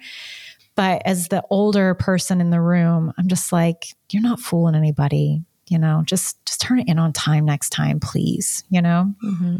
But 0.77 1.03
as 1.05 1.29
the 1.29 1.45
older 1.51 1.95
person 1.95 2.41
in 2.41 2.51
the 2.51 2.61
room, 2.61 3.13
I'm 3.19 3.29
just 3.29 3.53
like, 3.53 3.95
you're 4.11 4.23
not 4.23 4.41
fooling 4.41 4.75
anybody. 4.75 5.43
You 5.69 5.79
know, 5.79 6.03
just 6.05 6.45
just 6.47 6.61
turn 6.61 6.81
it 6.81 6.89
in 6.89 6.99
on 6.99 7.13
time 7.13 7.45
next 7.45 7.71
time, 7.71 8.01
please. 8.01 8.65
You 8.71 8.83
know. 8.83 9.13
Mm-hmm. 9.23 9.57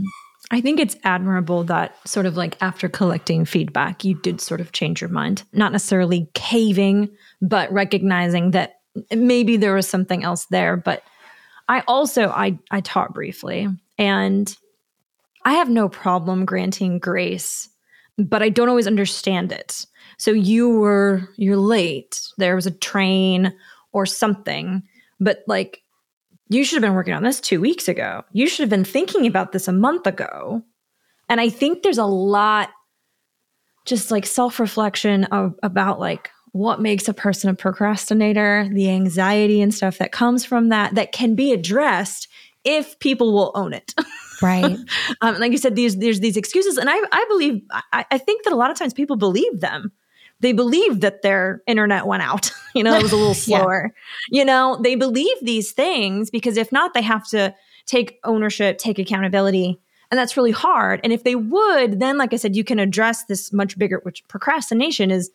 I 0.51 0.61
think 0.61 0.81
it's 0.81 0.97
admirable 1.05 1.65
that 1.65 1.97
sort 2.07 2.27
of 2.27 2.37
like 2.37 2.61
after 2.61 2.89
collecting 2.89 3.45
feedback, 3.45 4.05
you 4.05 4.15
did 4.17 4.41
sort 4.41 4.61
of 4.61 4.73
change 4.73 5.01
your 5.01 5.11
mind. 5.11 5.45
Not 5.53 5.73
necessarily 5.73 6.29
caving, 6.35 7.09
but 7.41 7.73
recognizing 7.73 8.51
that 8.51 8.81
maybe 9.13 9.57
there 9.57 9.75
was 9.75 9.89
something 9.89 10.25
else 10.25 10.47
there. 10.47 10.77
But 10.77 11.03
I 11.69 11.85
also 11.87 12.29
I 12.31 12.59
I 12.71 12.81
taught 12.81 13.15
briefly 13.15 13.69
and 13.97 14.57
I 15.45 15.55
have 15.55 15.71
no 15.71 15.89
problem 15.89 16.45
granting 16.45 16.99
grace, 16.99 17.69
but 18.19 18.43
I 18.43 18.49
don't 18.49 18.69
always 18.69 18.89
understand 18.89 19.53
it. 19.53 19.87
So 20.19 20.33
you 20.33 20.69
were 20.69 21.29
you're 21.37 21.57
late. 21.57 22.21
There 22.39 22.57
was 22.57 22.67
a 22.67 22.73
train 22.73 23.55
or 23.93 24.05
something, 24.05 24.83
but 25.21 25.45
like 25.47 25.83
you 26.51 26.65
should 26.65 26.77
have 26.77 26.83
been 26.83 26.95
working 26.95 27.15
on 27.15 27.23
this 27.23 27.41
2 27.41 27.61
weeks 27.61 27.89
ago. 27.89 28.23
You 28.33 28.47
should 28.47 28.65
have 28.65 28.71
been 28.71 28.85
thinking 28.85 29.27
about 29.27 29.53
this 29.53 29.69
a 29.69 29.73
month 29.73 30.07
ago. 30.07 30.63
And 31.29 31.41
I 31.41 31.49
think 31.49 31.83
there's 31.83 31.97
a 31.97 32.05
lot 32.05 32.71
just 33.87 34.11
like 34.11 34.27
self-reflection 34.27 35.25
of, 35.25 35.55
about 35.63 35.99
like 35.99 36.31
what 36.53 36.81
makes 36.81 37.09
a 37.09 37.15
person 37.15 37.49
a 37.49 37.55
procrastinator, 37.55 38.69
the 38.73 38.91
anxiety 38.91 39.63
and 39.63 39.73
stuff 39.73 39.99
that 39.99 40.13
comes 40.13 40.45
from 40.45 40.69
that 40.69 40.95
that 40.97 41.13
can 41.13 41.35
be 41.35 41.53
addressed 41.53 42.29
if 42.65 42.99
people 42.99 43.33
will 43.33 43.53
own 43.55 43.73
it. 43.73 43.95
Right. 44.43 44.77
um, 45.21 45.39
like 45.39 45.53
you 45.53 45.59
said, 45.59 45.77
these 45.77 45.97
there's 45.97 46.21
these 46.21 46.37
excuses, 46.37 46.77
and 46.77 46.91
I 46.91 46.97
I 47.13 47.25
believe 47.29 47.63
I, 47.93 48.05
I 48.11 48.19
think 48.19 48.45
that 48.45 48.53
a 48.53 48.57
lot 48.57 48.71
of 48.71 48.79
times 48.79 48.93
people 48.93 49.17
believe 49.17 49.61
them 49.61 49.93
they 50.41 50.53
believe 50.53 51.01
that 51.01 51.23
their 51.23 51.63
internet 51.67 52.07
went 52.07 52.23
out. 52.23 52.51
you 52.75 52.83
know, 52.83 52.95
it 52.95 53.03
was 53.03 53.13
a 53.13 53.17
little 53.17 53.35
slower. 53.49 53.93
yeah. 54.31 54.39
You 54.41 54.45
know, 54.45 54.79
they 54.83 54.95
believe 54.95 55.37
these 55.43 55.73
things 55.73 56.31
because 56.31 56.57
if 56.57 56.73
not, 56.73 56.95
they 56.95 57.03
have 57.03 57.27
to 57.29 57.55
take 57.87 58.19
ownership, 58.25 58.79
take 58.79 58.99
accountability. 58.99 59.81
And 60.11 60.19
that's 60.19 60.37
really 60.37 60.51
hard. 60.51 61.01
And 61.05 61.13
if 61.13 61.23
they 61.25 61.37
would, 61.37 62.01
then, 62.01 62.19
like 62.19 62.33
I 62.33 62.37
said, 62.37 62.57
you 62.57 62.65
can 62.65 62.79
address 62.79 63.25
this 63.25 63.53
much 63.53 63.79
bigger, 63.79 64.01
which 64.03 64.27
procrastination 64.29 65.11
is 65.11 65.31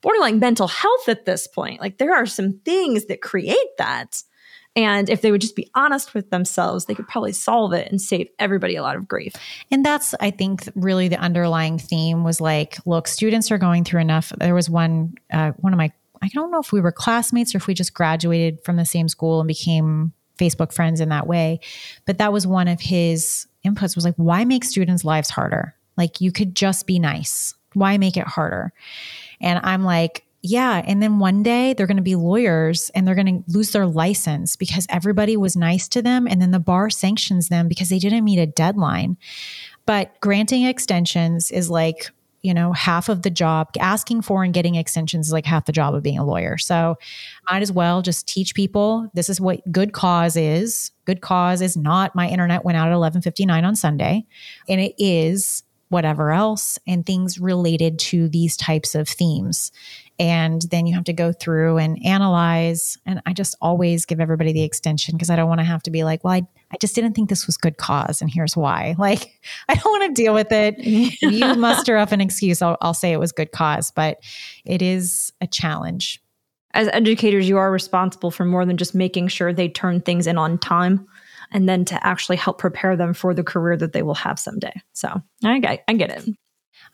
borderline 0.00 0.38
mental 0.38 0.68
health 0.68 1.08
at 1.08 1.24
this 1.24 1.46
point. 1.46 1.80
Like 1.80 1.98
there 1.98 2.14
are 2.14 2.26
some 2.26 2.60
things 2.64 3.06
that 3.06 3.22
create 3.22 3.76
that. 3.78 4.22
And 4.76 5.08
if 5.08 5.20
they 5.20 5.30
would 5.30 5.40
just 5.40 5.54
be 5.54 5.70
honest 5.74 6.14
with 6.14 6.30
themselves, 6.30 6.86
they 6.86 6.94
could 6.94 7.06
probably 7.06 7.32
solve 7.32 7.72
it 7.72 7.88
and 7.90 8.00
save 8.00 8.28
everybody 8.38 8.74
a 8.74 8.82
lot 8.82 8.96
of 8.96 9.06
grief. 9.06 9.34
And 9.70 9.84
that's, 9.84 10.14
I 10.18 10.30
think, 10.30 10.68
really 10.74 11.06
the 11.08 11.18
underlying 11.18 11.78
theme 11.78 12.24
was 12.24 12.40
like, 12.40 12.78
look, 12.84 13.06
students 13.06 13.52
are 13.52 13.58
going 13.58 13.84
through 13.84 14.00
enough. 14.00 14.32
There 14.38 14.54
was 14.54 14.68
one, 14.68 15.14
uh, 15.32 15.52
one 15.58 15.72
of 15.72 15.76
my, 15.76 15.92
I 16.22 16.28
don't 16.28 16.50
know 16.50 16.58
if 16.58 16.72
we 16.72 16.80
were 16.80 16.90
classmates 16.90 17.54
or 17.54 17.58
if 17.58 17.66
we 17.66 17.74
just 17.74 17.94
graduated 17.94 18.64
from 18.64 18.76
the 18.76 18.84
same 18.84 19.08
school 19.08 19.40
and 19.40 19.46
became 19.46 20.12
Facebook 20.38 20.72
friends 20.72 21.00
in 21.00 21.10
that 21.10 21.28
way. 21.28 21.60
But 22.04 22.18
that 22.18 22.32
was 22.32 22.46
one 22.46 22.66
of 22.66 22.80
his 22.80 23.46
inputs 23.64 23.94
was 23.94 24.04
like, 24.04 24.16
why 24.16 24.44
make 24.44 24.64
students' 24.64 25.04
lives 25.04 25.30
harder? 25.30 25.74
Like, 25.96 26.20
you 26.20 26.32
could 26.32 26.56
just 26.56 26.86
be 26.86 26.98
nice. 26.98 27.54
Why 27.74 27.98
make 27.98 28.16
it 28.16 28.26
harder? 28.26 28.72
And 29.40 29.60
I'm 29.62 29.84
like, 29.84 30.24
yeah. 30.46 30.82
And 30.84 31.02
then 31.02 31.20
one 31.20 31.42
day 31.42 31.72
they're 31.72 31.86
going 31.86 31.96
to 31.96 32.02
be 32.02 32.16
lawyers 32.16 32.90
and 32.94 33.08
they're 33.08 33.14
going 33.14 33.42
to 33.42 33.50
lose 33.50 33.70
their 33.70 33.86
license 33.86 34.56
because 34.56 34.86
everybody 34.90 35.38
was 35.38 35.56
nice 35.56 35.88
to 35.88 36.02
them. 36.02 36.28
And 36.28 36.40
then 36.40 36.50
the 36.50 36.60
bar 36.60 36.90
sanctions 36.90 37.48
them 37.48 37.66
because 37.66 37.88
they 37.88 37.98
didn't 37.98 38.24
meet 38.24 38.38
a 38.38 38.44
deadline. 38.46 39.16
But 39.86 40.20
granting 40.20 40.64
extensions 40.64 41.50
is 41.50 41.70
like, 41.70 42.10
you 42.42 42.52
know, 42.52 42.74
half 42.74 43.08
of 43.08 43.22
the 43.22 43.30
job. 43.30 43.68
Asking 43.80 44.20
for 44.20 44.44
and 44.44 44.52
getting 44.52 44.74
extensions 44.74 45.28
is 45.28 45.32
like 45.32 45.46
half 45.46 45.64
the 45.64 45.72
job 45.72 45.94
of 45.94 46.02
being 46.02 46.18
a 46.18 46.26
lawyer. 46.26 46.58
So 46.58 46.96
might 47.50 47.62
as 47.62 47.72
well 47.72 48.02
just 48.02 48.28
teach 48.28 48.54
people 48.54 49.08
this 49.14 49.30
is 49.30 49.40
what 49.40 49.72
good 49.72 49.94
cause 49.94 50.36
is. 50.36 50.90
Good 51.06 51.22
cause 51.22 51.62
is 51.62 51.74
not 51.74 52.14
my 52.14 52.28
internet 52.28 52.66
went 52.66 52.76
out 52.76 52.88
at 52.88 52.94
11:59 52.94 53.64
on 53.64 53.76
Sunday, 53.76 54.26
and 54.68 54.78
it 54.78 54.94
is 54.98 55.62
whatever 55.88 56.32
else 56.32 56.78
and 56.86 57.06
things 57.06 57.38
related 57.38 57.98
to 58.00 58.28
these 58.28 58.56
types 58.56 58.94
of 58.94 59.08
themes 59.08 59.70
and 60.18 60.62
then 60.70 60.86
you 60.86 60.94
have 60.94 61.04
to 61.04 61.12
go 61.12 61.32
through 61.32 61.78
and 61.78 61.98
analyze. 62.04 62.98
And 63.06 63.20
i 63.26 63.32
just 63.32 63.56
always 63.60 64.06
give 64.06 64.20
everybody 64.20 64.52
the 64.52 64.62
extension 64.62 65.14
because 65.14 65.30
i 65.30 65.36
don't 65.36 65.48
want 65.48 65.60
to 65.60 65.64
have 65.64 65.82
to 65.84 65.90
be 65.90 66.04
like 66.04 66.24
well 66.24 66.34
I, 66.34 66.42
I 66.70 66.76
just 66.80 66.94
didn't 66.94 67.14
think 67.14 67.28
this 67.28 67.46
was 67.46 67.56
good 67.56 67.76
cause 67.76 68.20
and 68.20 68.30
here's 68.30 68.56
why. 68.56 68.94
Like 69.04 69.38
i 69.68 69.74
don't 69.74 69.90
want 69.92 70.14
to 70.16 70.22
deal 70.22 70.34
with 70.34 70.50
it. 70.50 70.76
You 71.20 71.54
muster 71.56 71.96
up 71.96 72.12
an 72.12 72.20
excuse 72.20 72.62
I'll, 72.62 72.76
I'll 72.80 72.94
say 72.94 73.12
it 73.12 73.20
was 73.20 73.32
good 73.32 73.52
cause 73.52 73.90
but 73.90 74.18
it 74.64 74.82
is 74.82 75.32
a 75.40 75.46
challenge. 75.46 76.20
As 76.72 76.88
educators 76.88 77.48
you 77.48 77.58
are 77.58 77.70
responsible 77.70 78.30
for 78.30 78.44
more 78.44 78.64
than 78.64 78.76
just 78.76 78.94
making 78.94 79.28
sure 79.28 79.52
they 79.52 79.68
turn 79.68 80.00
things 80.00 80.26
in 80.26 80.38
on 80.38 80.58
time 80.58 81.06
and 81.52 81.68
then 81.68 81.84
to 81.86 82.06
actually 82.06 82.36
help 82.36 82.58
prepare 82.58 82.96
them 82.96 83.14
for 83.14 83.34
the 83.34 83.44
career 83.44 83.76
that 83.76 83.92
they 83.92 84.02
will 84.02 84.14
have 84.14 84.38
someday. 84.38 84.72
So 84.92 85.22
i 85.44 85.58
get, 85.58 85.84
I 85.86 85.92
get 85.94 86.10
it. 86.10 86.28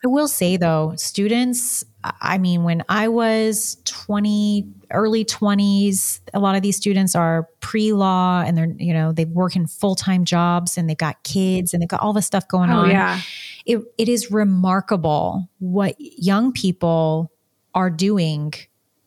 I 0.05 0.09
will 0.09 0.29
say 0.29 0.57
though, 0.57 0.95
students, 0.97 1.85
I 2.03 2.39
mean, 2.39 2.63
when 2.65 2.83
I 2.89 3.09
was 3.09 3.77
20, 3.85 4.67
early 4.91 5.25
20s, 5.25 6.21
a 6.33 6.39
lot 6.39 6.57
of 6.57 6.63
these 6.63 6.77
students 6.77 7.15
are 7.15 7.49
pre 7.61 7.93
law 7.93 8.43
and 8.45 8.57
they're, 8.57 8.75
you 8.79 8.95
know, 8.95 9.13
they 9.13 9.27
work 9.27 9.55
in 9.55 9.67
full 9.67 9.95
time 9.95 10.25
jobs 10.25 10.79
and 10.79 10.89
they've 10.89 10.97
got 10.97 11.23
kids 11.25 11.75
and 11.75 11.83
they've 11.83 11.89
got 11.89 12.01
all 12.01 12.13
this 12.13 12.27
stuff 12.27 12.49
going 12.49 12.71
oh, 12.71 12.81
on. 12.81 12.91
Yeah. 12.91 13.21
It, 13.67 13.83
it 13.99 14.09
is 14.09 14.31
remarkable 14.31 15.49
what 15.59 15.95
young 15.99 16.53
people 16.53 17.31
are 17.75 17.91
doing. 17.91 18.55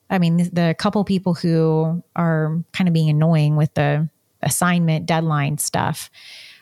I 0.10 0.20
mean, 0.20 0.38
the, 0.38 0.50
the 0.52 0.76
couple 0.78 1.04
people 1.04 1.34
who 1.34 2.04
are 2.16 2.64
kind 2.74 2.88
of 2.88 2.94
being 2.94 3.10
annoying 3.10 3.56
with 3.56 3.74
the 3.74 4.08
assignment 4.44 5.08
deadline 5.08 5.58
stuff. 5.58 6.12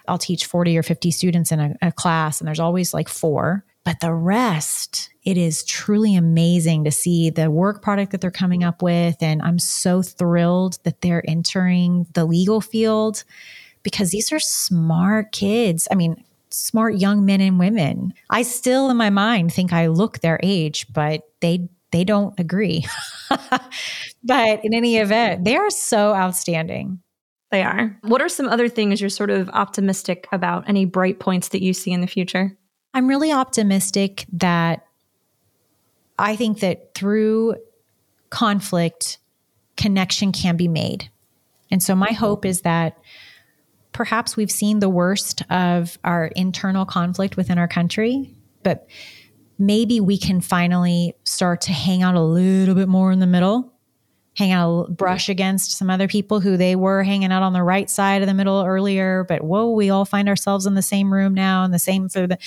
I'll 0.07 0.17
teach 0.17 0.45
40 0.45 0.77
or 0.77 0.83
50 0.83 1.11
students 1.11 1.51
in 1.51 1.59
a, 1.59 1.75
a 1.81 1.91
class, 1.91 2.39
and 2.39 2.47
there's 2.47 2.59
always 2.59 2.93
like 2.93 3.09
four 3.09 3.65
but 3.83 3.99
the 3.99 4.13
rest, 4.13 5.09
it 5.23 5.37
is 5.37 5.63
truly 5.63 6.15
amazing 6.15 6.83
to 6.83 6.91
see 6.91 7.29
the 7.29 7.49
work 7.49 7.81
product 7.81 8.11
that 8.11 8.21
they're 8.21 8.31
coming 8.31 8.63
up 8.63 8.81
with. 8.81 9.17
And 9.21 9.41
I'm 9.41 9.59
so 9.59 10.01
thrilled 10.01 10.77
that 10.83 11.01
they're 11.01 11.23
entering 11.27 12.05
the 12.13 12.25
legal 12.25 12.61
field 12.61 13.23
because 13.83 14.11
these 14.11 14.31
are 14.31 14.39
smart 14.39 15.31
kids. 15.31 15.87
I 15.91 15.95
mean, 15.95 16.23
smart 16.51 16.97
young 16.97 17.25
men 17.25 17.41
and 17.41 17.57
women. 17.57 18.13
I 18.29 18.43
still 18.43 18.89
in 18.89 18.97
my 18.97 19.09
mind 19.09 19.53
think 19.53 19.73
I 19.73 19.87
look 19.87 20.19
their 20.19 20.39
age, 20.43 20.85
but 20.93 21.23
they 21.39 21.69
they 21.91 22.03
don't 22.05 22.39
agree. 22.39 22.85
but 24.23 24.63
in 24.63 24.73
any 24.73 24.97
event, 24.97 25.43
they 25.43 25.57
are 25.57 25.69
so 25.69 26.13
outstanding. 26.13 27.01
They 27.51 27.63
are. 27.63 27.97
What 28.03 28.21
are 28.21 28.29
some 28.29 28.47
other 28.47 28.69
things 28.69 29.01
you're 29.01 29.09
sort 29.09 29.29
of 29.29 29.49
optimistic 29.49 30.27
about? 30.31 30.69
Any 30.69 30.85
bright 30.85 31.19
points 31.19 31.49
that 31.49 31.61
you 31.61 31.73
see 31.73 31.91
in 31.91 31.99
the 31.99 32.07
future? 32.07 32.57
I'm 32.93 33.07
really 33.07 33.31
optimistic 33.31 34.25
that 34.33 34.85
I 36.19 36.35
think 36.35 36.59
that 36.59 36.93
through 36.93 37.55
conflict, 38.29 39.17
connection 39.77 40.31
can 40.31 40.57
be 40.57 40.67
made. 40.67 41.09
And 41.71 41.81
so 41.81 41.95
my 41.95 42.11
hope 42.11 42.45
is 42.45 42.61
that 42.61 42.97
perhaps 43.93 44.35
we've 44.35 44.51
seen 44.51 44.79
the 44.79 44.89
worst 44.89 45.41
of 45.49 45.97
our 46.03 46.27
internal 46.27 46.85
conflict 46.85 47.37
within 47.37 47.57
our 47.57 47.67
country, 47.67 48.35
but 48.63 48.87
maybe 49.57 49.99
we 49.99 50.17
can 50.17 50.41
finally 50.41 51.13
start 51.23 51.61
to 51.61 51.71
hang 51.71 52.03
out 52.03 52.15
a 52.15 52.21
little 52.21 52.75
bit 52.75 52.87
more 52.87 53.11
in 53.11 53.19
the 53.19 53.27
middle 53.27 53.73
hang 54.37 54.51
out, 54.51 54.95
brush 54.95 55.27
against 55.27 55.71
some 55.71 55.89
other 55.89 56.07
people 56.07 56.39
who 56.39 56.55
they 56.55 56.75
were 56.75 57.03
hanging 57.03 57.31
out 57.31 57.43
on 57.43 57.51
the 57.51 57.63
right 57.63 57.89
side 57.89 58.21
of 58.21 58.27
the 58.29 58.33
middle 58.33 58.63
earlier. 58.63 59.25
But 59.25 59.43
whoa, 59.43 59.69
we 59.69 59.89
all 59.89 60.05
find 60.05 60.29
ourselves 60.29 60.65
in 60.65 60.75
the 60.75 60.81
same 60.81 61.11
room 61.11 61.33
now, 61.33 61.63
and 61.63 61.73
the 61.73 61.79
same 61.79 62.07
for 62.07 62.27
the 62.27 62.37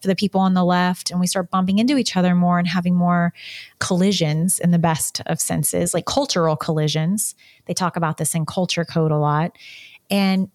for 0.00 0.08
the 0.08 0.16
people 0.16 0.40
on 0.40 0.54
the 0.54 0.64
left, 0.64 1.10
and 1.10 1.20
we 1.20 1.26
start 1.26 1.50
bumping 1.50 1.78
into 1.78 1.98
each 1.98 2.16
other 2.16 2.34
more 2.34 2.58
and 2.58 2.66
having 2.66 2.94
more 2.94 3.34
collisions 3.78 4.58
in 4.58 4.70
the 4.70 4.78
best 4.78 5.20
of 5.26 5.40
senses, 5.40 5.92
like 5.92 6.06
cultural 6.06 6.56
collisions. 6.56 7.34
They 7.66 7.74
talk 7.74 7.96
about 7.96 8.16
this 8.16 8.34
in 8.34 8.46
Culture 8.46 8.84
Code 8.84 9.10
a 9.10 9.18
lot, 9.18 9.52
and 10.10 10.48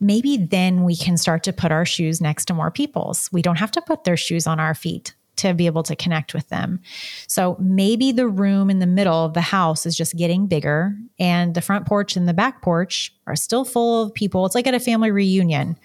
maybe 0.00 0.36
then 0.36 0.82
we 0.82 0.96
can 0.96 1.16
start 1.16 1.44
to 1.44 1.52
put 1.52 1.70
our 1.70 1.86
shoes 1.86 2.20
next 2.20 2.46
to 2.46 2.54
more 2.54 2.72
people's. 2.72 3.30
We 3.32 3.42
don't 3.42 3.58
have 3.58 3.70
to 3.72 3.80
put 3.82 4.02
their 4.02 4.16
shoes 4.16 4.48
on 4.48 4.58
our 4.58 4.74
feet 4.74 5.14
to 5.36 5.54
be 5.54 5.66
able 5.66 5.82
to 5.82 5.96
connect 5.96 6.34
with 6.34 6.48
them. 6.48 6.80
So 7.26 7.56
maybe 7.58 8.12
the 8.12 8.28
room 8.28 8.70
in 8.70 8.78
the 8.78 8.86
middle 8.86 9.24
of 9.24 9.34
the 9.34 9.40
house 9.40 9.86
is 9.86 9.96
just 9.96 10.16
getting 10.16 10.46
bigger 10.46 10.94
and 11.18 11.54
the 11.54 11.60
front 11.60 11.86
porch 11.86 12.16
and 12.16 12.28
the 12.28 12.34
back 12.34 12.62
porch 12.62 13.14
are 13.26 13.36
still 13.36 13.64
full 13.64 14.02
of 14.02 14.14
people. 14.14 14.44
It's 14.44 14.54
like 14.54 14.66
at 14.66 14.74
a 14.74 14.80
family 14.80 15.10
reunion. 15.10 15.78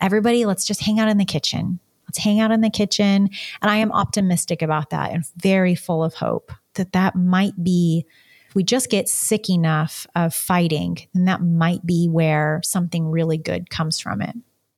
Everybody, 0.00 0.44
let's 0.44 0.64
just 0.64 0.82
hang 0.82 1.00
out 1.00 1.08
in 1.08 1.18
the 1.18 1.24
kitchen. 1.24 1.80
Let's 2.08 2.18
hang 2.18 2.40
out 2.40 2.50
in 2.50 2.60
the 2.60 2.70
kitchen. 2.70 3.28
And 3.62 3.70
I 3.70 3.76
am 3.76 3.92
optimistic 3.92 4.62
about 4.62 4.90
that 4.90 5.12
and 5.12 5.24
very 5.36 5.74
full 5.74 6.02
of 6.02 6.14
hope 6.14 6.52
that 6.74 6.92
that 6.92 7.14
might 7.14 7.62
be 7.62 8.06
we 8.54 8.64
just 8.64 8.90
get 8.90 9.08
sick 9.08 9.50
enough 9.50 10.06
of 10.16 10.34
fighting, 10.34 10.98
and 11.14 11.28
that 11.28 11.42
might 11.42 11.84
be 11.84 12.08
where 12.08 12.60
something 12.64 13.10
really 13.10 13.38
good 13.38 13.70
comes 13.70 14.00
from 14.00 14.22
it. 14.22 14.34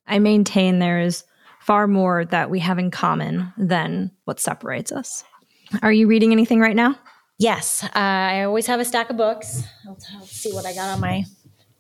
I 0.06 0.18
maintain 0.18 0.80
there 0.80 1.00
is 1.00 1.24
far 1.70 1.86
more 1.86 2.24
that 2.24 2.50
we 2.50 2.58
have 2.58 2.80
in 2.80 2.90
common 2.90 3.52
than 3.56 4.10
what 4.24 4.40
separates 4.40 4.90
us. 4.90 5.22
Are 5.82 5.92
you 5.92 6.08
reading 6.08 6.32
anything 6.32 6.58
right 6.58 6.74
now? 6.74 6.98
Yes, 7.38 7.84
uh, 7.84 7.90
I 7.94 8.42
always 8.42 8.66
have 8.66 8.80
a 8.80 8.84
stack 8.84 9.08
of 9.08 9.16
books. 9.16 9.62
Let's, 9.86 10.04
let's 10.18 10.32
see 10.32 10.52
what 10.52 10.66
I 10.66 10.74
got 10.74 10.88
on 10.88 10.98
my. 10.98 11.22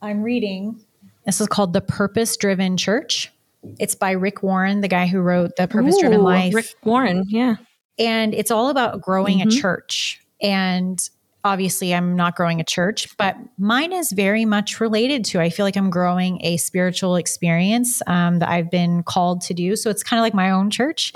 I'm 0.00 0.22
reading. 0.22 0.80
This 1.26 1.40
is 1.40 1.48
called 1.48 1.72
The 1.72 1.80
Purpose 1.80 2.36
Driven 2.36 2.76
Church. 2.76 3.32
It's 3.80 3.96
by 3.96 4.12
Rick 4.12 4.44
Warren, 4.44 4.80
the 4.80 4.86
guy 4.86 5.08
who 5.08 5.18
wrote 5.18 5.56
The 5.56 5.66
Purpose 5.66 5.98
Driven 5.98 6.22
Life. 6.22 6.54
Rick 6.54 6.66
Warren, 6.84 7.24
yeah. 7.26 7.56
And 7.98 8.32
it's 8.32 8.52
all 8.52 8.68
about 8.68 9.00
growing 9.00 9.38
mm-hmm. 9.38 9.48
a 9.48 9.60
church. 9.60 10.20
And 10.40 11.00
obviously 11.44 11.94
I'm 11.94 12.16
not 12.16 12.36
growing 12.36 12.60
a 12.60 12.64
church, 12.64 13.16
but 13.16 13.36
mine 13.58 13.92
is 13.92 14.12
very 14.12 14.44
much 14.44 14.80
related 14.80 15.24
to. 15.26 15.40
I 15.40 15.50
feel 15.50 15.64
like 15.64 15.76
I'm 15.76 15.90
growing 15.90 16.44
a 16.44 16.56
spiritual 16.56 17.16
experience 17.16 18.02
um, 18.06 18.40
that 18.40 18.48
I've 18.48 18.70
been 18.70 19.02
called 19.02 19.40
to 19.42 19.54
do. 19.54 19.76
So 19.76 19.90
it's 19.90 20.02
kind 20.02 20.18
of 20.18 20.22
like 20.22 20.34
my 20.34 20.50
own 20.50 20.70
church. 20.70 21.12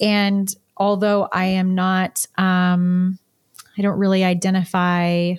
And 0.00 0.52
although 0.76 1.28
I 1.32 1.44
am 1.44 1.74
not, 1.74 2.26
um, 2.38 3.18
I 3.78 3.82
don't 3.82 3.98
really 3.98 4.24
identify 4.24 5.34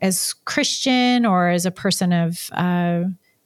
as 0.00 0.34
Christian 0.44 1.26
or 1.26 1.48
as 1.48 1.66
a 1.66 1.70
person 1.70 2.12
of 2.12 2.50
uh, 2.52 3.04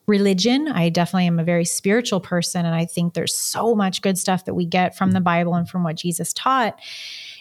religion. 0.09 0.69
I 0.69 0.89
definitely 0.89 1.27
am 1.27 1.39
a 1.39 1.45
very 1.45 1.65
spiritual 1.65 2.21
person. 2.21 2.65
And 2.65 2.75
I 2.75 2.87
think 2.87 3.15
there's 3.15 3.37
so 3.37 3.75
much 3.75 4.03
good 4.03 4.19
stuff 4.19 4.47
that 4.47 4.55
we 4.55 4.65
get 4.65 4.97
from 4.97 5.13
the 5.13 5.21
Bible 5.21 5.55
and 5.55 5.69
from 5.69 5.85
what 5.85 5.97
Jesus 5.97 6.33
taught. 6.33 6.81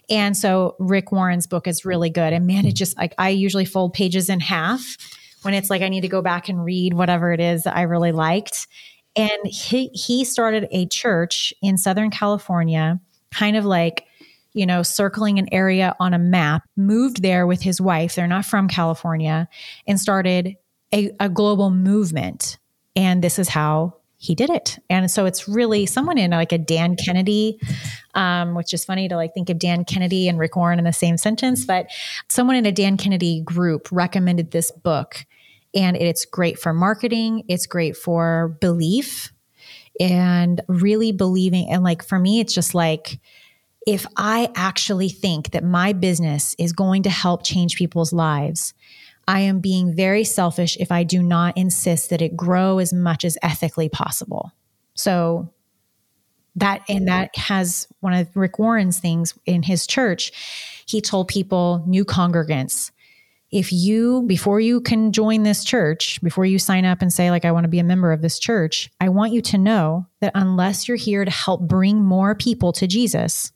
And 0.10 0.36
so 0.38 0.76
Rick 0.80 1.12
Warren's 1.12 1.47
book 1.47 1.68
is 1.68 1.86
really 1.86 2.10
good. 2.10 2.34
And 2.34 2.47
man, 2.47 2.66
it 2.66 2.76
just 2.76 2.97
like 2.97 3.14
I 3.18 3.30
usually 3.30 3.66
fold 3.66 3.93
pages 3.93 4.30
in 4.30 4.39
half 4.39 4.97
when 5.41 5.53
it's 5.53 5.70
like 5.70 5.82
I 5.82 5.89
need 5.89 6.01
to 6.01 6.08
go 6.08 6.22
back 6.22 6.49
and 6.49 6.64
read 6.64 6.93
whatever 6.93 7.32
it 7.32 7.39
is 7.39 7.64
that 7.64 7.76
I 7.76 7.84
really 7.84 8.12
liked. 8.12 8.68
And 9.16 9.39
he 9.45 9.88
he 9.93 10.24
started 10.24 10.68
a 10.72 10.88
church 10.88 11.53
in 11.62 11.78
Southern 11.78 12.12
California, 12.12 12.99
kind 13.32 13.58
of 13.58 13.66
like 13.66 14.05
you 14.53 14.66
know, 14.66 14.82
circling 14.82 15.38
an 15.38 15.47
area 15.51 15.95
on 15.99 16.16
a 16.16 16.20
map, 16.20 16.64
moved 16.76 17.22
there 17.22 17.45
with 17.45 17.62
his 17.62 17.80
wife. 17.80 18.16
They're 18.16 18.26
not 18.26 18.43
from 18.43 18.68
California, 18.68 19.47
and 19.86 19.99
started 19.99 20.55
a, 20.91 21.12
a 21.20 21.30
global 21.30 21.70
movement. 21.70 22.58
And 22.95 23.24
this 23.24 23.38
is 23.38 23.49
how 23.49 23.97
he 24.18 24.34
did 24.34 24.49
it. 24.49 24.80
And 24.89 25.09
so 25.09 25.26
it's 25.26 25.47
really 25.47 25.86
someone 25.86 26.18
in 26.18 26.32
like 26.32 26.51
a 26.51 26.57
Dan 26.57 26.95
Kennedy, 26.95 27.59
um, 28.15 28.55
which 28.55 28.74
is 28.74 28.84
funny 28.84 29.07
to 29.07 29.15
like 29.15 29.34
think 29.34 29.49
of 29.49 29.59
Dan 29.59 29.86
Kennedy 29.86 30.28
and 30.28 30.39
Rick 30.39 30.55
Warren 30.55 30.80
in 30.80 30.86
the 30.86 30.93
same 30.93 31.18
sentence, 31.18 31.65
but 31.65 31.88
someone 32.28 32.55
in 32.55 32.65
a 32.65 32.72
Dan 32.72 32.97
Kennedy 32.97 33.41
group 33.41 33.89
recommended 33.91 34.51
this 34.51 34.72
book. 34.72 35.26
And 35.76 35.95
it's 35.95 36.26
great 36.26 36.57
for 36.57 36.74
marketing, 36.74 37.43
it's 37.47 37.68
great 37.68 37.95
for 37.95 38.57
belief 38.59 39.32
and 39.99 40.61
really 40.68 41.11
believing. 41.11 41.70
And 41.70 41.84
like 41.84 42.03
for 42.03 42.18
me, 42.18 42.39
it's 42.39 42.53
just 42.53 42.74
like, 42.74 43.20
if 43.86 44.05
I 44.18 44.49
actually 44.55 45.09
think 45.09 45.51
that 45.51 45.63
my 45.63 45.93
business 45.93 46.55
is 46.57 46.74
going 46.74 47.03
to 47.03 47.09
help 47.09 47.43
change 47.45 47.78
people's 47.78 48.11
lives, 48.11 48.74
I 49.28 49.42
am 49.42 49.60
being 49.60 49.94
very 49.94 50.24
selfish 50.24 50.78
if 50.80 50.92
I 50.92 51.04
do 51.04 51.22
not 51.22 51.58
insist 51.58 52.10
that 52.10 52.22
it 52.22 52.38
grow 52.38 52.80
as 52.80 52.94
much 52.94 53.26
as 53.26 53.38
ethically 53.42 53.90
possible. 53.90 54.52
So 54.96 55.50
that 56.56 56.82
and 56.90 57.08
that 57.08 57.36
has 57.36 57.88
one 58.00 58.14
of 58.14 58.36
Rick 58.36 58.58
Warren's 58.58 59.00
things 59.00 59.34
in 59.46 59.64
his 59.64 59.86
church. 59.86 60.32
He 60.88 61.02
told 61.02 61.28
people, 61.28 61.84
new 61.86 62.04
congregants, 62.04 62.92
if 63.52 63.72
you 63.72 64.24
before 64.24 64.60
you 64.60 64.82
can 64.82 65.12
join 65.12 65.44
this 65.44 65.64
church, 65.64 66.22
before 66.22 66.46
you 66.46 66.60
sign 66.60 66.84
up 66.84 67.02
and 67.02 67.14
say 67.14 67.32
like 67.32 67.46
I 67.46 67.52
want 67.52 67.64
to 67.64 67.70
be 67.70 67.80
a 67.80 67.84
member 67.84 68.12
of 68.12 68.22
this 68.22 68.40
church, 68.40 68.90
I 69.00 69.10
want 69.10 69.34
you 69.34 69.42
to 69.44 69.58
know 69.58 70.08
that 70.20 70.34
unless 70.36 70.88
you're 70.88 70.98
here 70.98 71.24
to 71.24 71.32
help 71.32 71.62
bring 71.62 72.04
more 72.04 72.36
people 72.36 72.74
to 72.74 72.88
Jesus, 72.88 73.52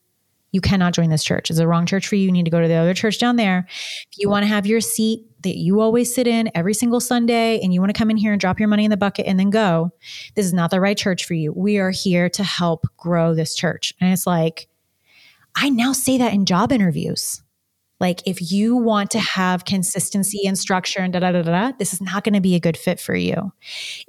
you 0.52 0.62
cannot 0.62 0.94
join 0.94 1.10
this 1.10 1.24
church. 1.24 1.50
It's 1.50 1.60
the 1.60 1.68
wrong 1.68 1.86
church 1.86 2.08
for 2.08 2.16
you. 2.16 2.26
You 2.26 2.32
need 2.32 2.46
to 2.46 2.52
go 2.52 2.62
to 2.62 2.68
the 2.68 2.76
other 2.76 2.94
church 2.94 3.20
down 3.20 3.36
there. 3.36 3.66
If 3.70 4.18
you 4.18 4.30
want 4.30 4.44
to 4.44 4.48
have 4.48 4.66
your 4.66 4.82
seat 4.82 5.26
that 5.44 5.58
you 5.58 5.80
always 5.80 6.14
sit 6.14 6.28
in 6.28 6.52
every 6.54 6.74
single 6.74 7.00
Sunday 7.00 7.60
and 7.62 7.74
you 7.74 7.80
want 7.82 7.94
to 7.94 7.98
come 7.98 8.12
in 8.12 8.18
here 8.18 8.32
and 8.32 8.40
drop 8.40 8.60
your 8.60 8.68
money 8.68 8.86
in 8.86 8.92
the 8.92 8.98
bucket 8.98 9.26
and 9.26 9.40
then 9.40 9.50
go, 9.50 9.92
this 10.36 10.46
is 10.46 10.54
not 10.54 10.70
the 10.70 10.82
right 10.82 10.98
church 10.98 11.26
for 11.26 11.34
you. 11.34 11.52
We 11.54 11.78
are 11.78 11.92
here 11.92 12.30
to 12.30 12.44
help 12.44 12.86
grow 12.98 13.34
this 13.34 13.56
church. 13.56 13.94
And 14.00 14.12
it's 14.14 14.28
like, 14.28 14.68
I 15.56 15.70
now 15.70 15.94
say 15.94 16.18
that 16.18 16.34
in 16.34 16.46
job 16.46 16.72
interviews. 16.72 17.42
Like, 18.02 18.24
if 18.26 18.52
you 18.52 18.76
want 18.76 19.12
to 19.12 19.20
have 19.20 19.64
consistency 19.64 20.48
and 20.48 20.58
structure 20.58 21.02
and 21.02 21.14
da 21.14 21.20
da 21.20 21.32
da 21.32 21.44
da, 21.44 21.72
this 21.78 21.94
is 21.94 22.02
not 22.02 22.24
going 22.24 22.34
to 22.34 22.42
be 22.42 22.56
a 22.56 22.60
good 22.60 22.76
fit 22.76 23.00
for 23.00 23.16
you. 23.16 23.54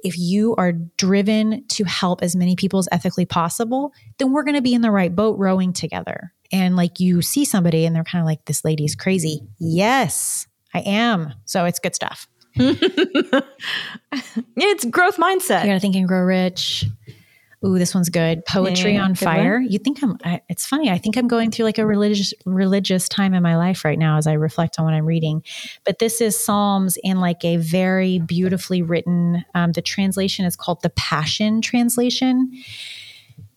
If 0.03 0.17
you 0.17 0.55
are 0.55 0.71
driven 0.71 1.63
to 1.67 1.83
help 1.83 2.23
as 2.23 2.35
many 2.35 2.55
people 2.55 2.79
as 2.79 2.89
ethically 2.91 3.27
possible, 3.27 3.93
then 4.17 4.31
we're 4.31 4.41
going 4.45 4.55
to 4.55 4.63
be 4.63 4.73
in 4.73 4.81
the 4.81 4.89
right 4.89 5.15
boat 5.15 5.37
rowing 5.37 5.73
together. 5.73 6.33
And 6.51 6.75
like, 6.75 6.99
you 6.99 7.21
see 7.21 7.45
somebody 7.45 7.85
and 7.85 7.95
they're 7.95 8.03
kind 8.03 8.19
of 8.19 8.25
like, 8.25 8.45
this 8.45 8.65
lady's 8.65 8.95
crazy. 8.95 9.43
Yes, 9.59 10.47
I 10.73 10.79
am. 10.79 11.31
So 11.45 11.65
it's 11.65 11.77
good 11.77 11.93
stuff. 11.93 12.27
it's 12.55 13.45
growth 14.85 15.17
mindset. 15.17 15.61
You 15.61 15.67
got 15.67 15.73
to 15.73 15.79
think 15.79 15.95
and 15.95 16.07
grow 16.07 16.21
rich. 16.21 16.85
Ooh, 17.65 17.79
this 17.79 17.95
one's 17.95 18.09
good. 18.09 18.45
Poetry 18.45 18.93
yeah, 18.93 19.03
on 19.03 19.15
fire. 19.15 19.59
One. 19.59 19.71
You 19.71 19.79
think 19.79 20.03
I'm? 20.03 20.17
I, 20.23 20.41
it's 20.49 20.65
funny. 20.65 20.89
I 20.89 20.97
think 20.97 21.15
I'm 21.15 21.27
going 21.27 21.49
through 21.49 21.65
like 21.65 21.77
a 21.77 21.85
religious 21.85 22.33
religious 22.45 23.07
time 23.07 23.33
in 23.33 23.41
my 23.41 23.55
life 23.55 23.85
right 23.85 23.97
now 23.97 24.17
as 24.17 24.27
I 24.27 24.33
reflect 24.33 24.79
on 24.79 24.85
what 24.85 24.93
I'm 24.93 25.05
reading. 25.05 25.43
But 25.85 25.99
this 25.99 26.19
is 26.19 26.37
Psalms 26.37 26.97
in 27.03 27.19
like 27.19 27.45
a 27.45 27.57
very 27.57 28.19
beautifully 28.19 28.81
written. 28.81 29.45
Um, 29.55 29.71
the 29.71 29.81
translation 29.81 30.45
is 30.45 30.55
called 30.55 30.81
the 30.81 30.89
Passion 30.89 31.61
Translation, 31.61 32.51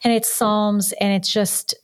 and 0.05 0.13
it's 0.13 0.33
Psalms, 0.33 0.93
and 1.01 1.13
it's 1.13 1.33
just 1.33 1.75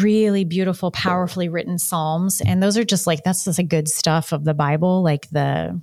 really 0.00 0.44
beautiful, 0.44 0.90
powerfully 0.90 1.50
written 1.50 1.78
Psalms. 1.78 2.40
And 2.40 2.62
those 2.62 2.78
are 2.78 2.84
just 2.84 3.06
like 3.06 3.22
that's 3.22 3.44
just 3.44 3.58
a 3.58 3.62
good 3.62 3.88
stuff 3.88 4.32
of 4.32 4.44
the 4.44 4.54
Bible, 4.54 5.02
like 5.02 5.28
the 5.28 5.78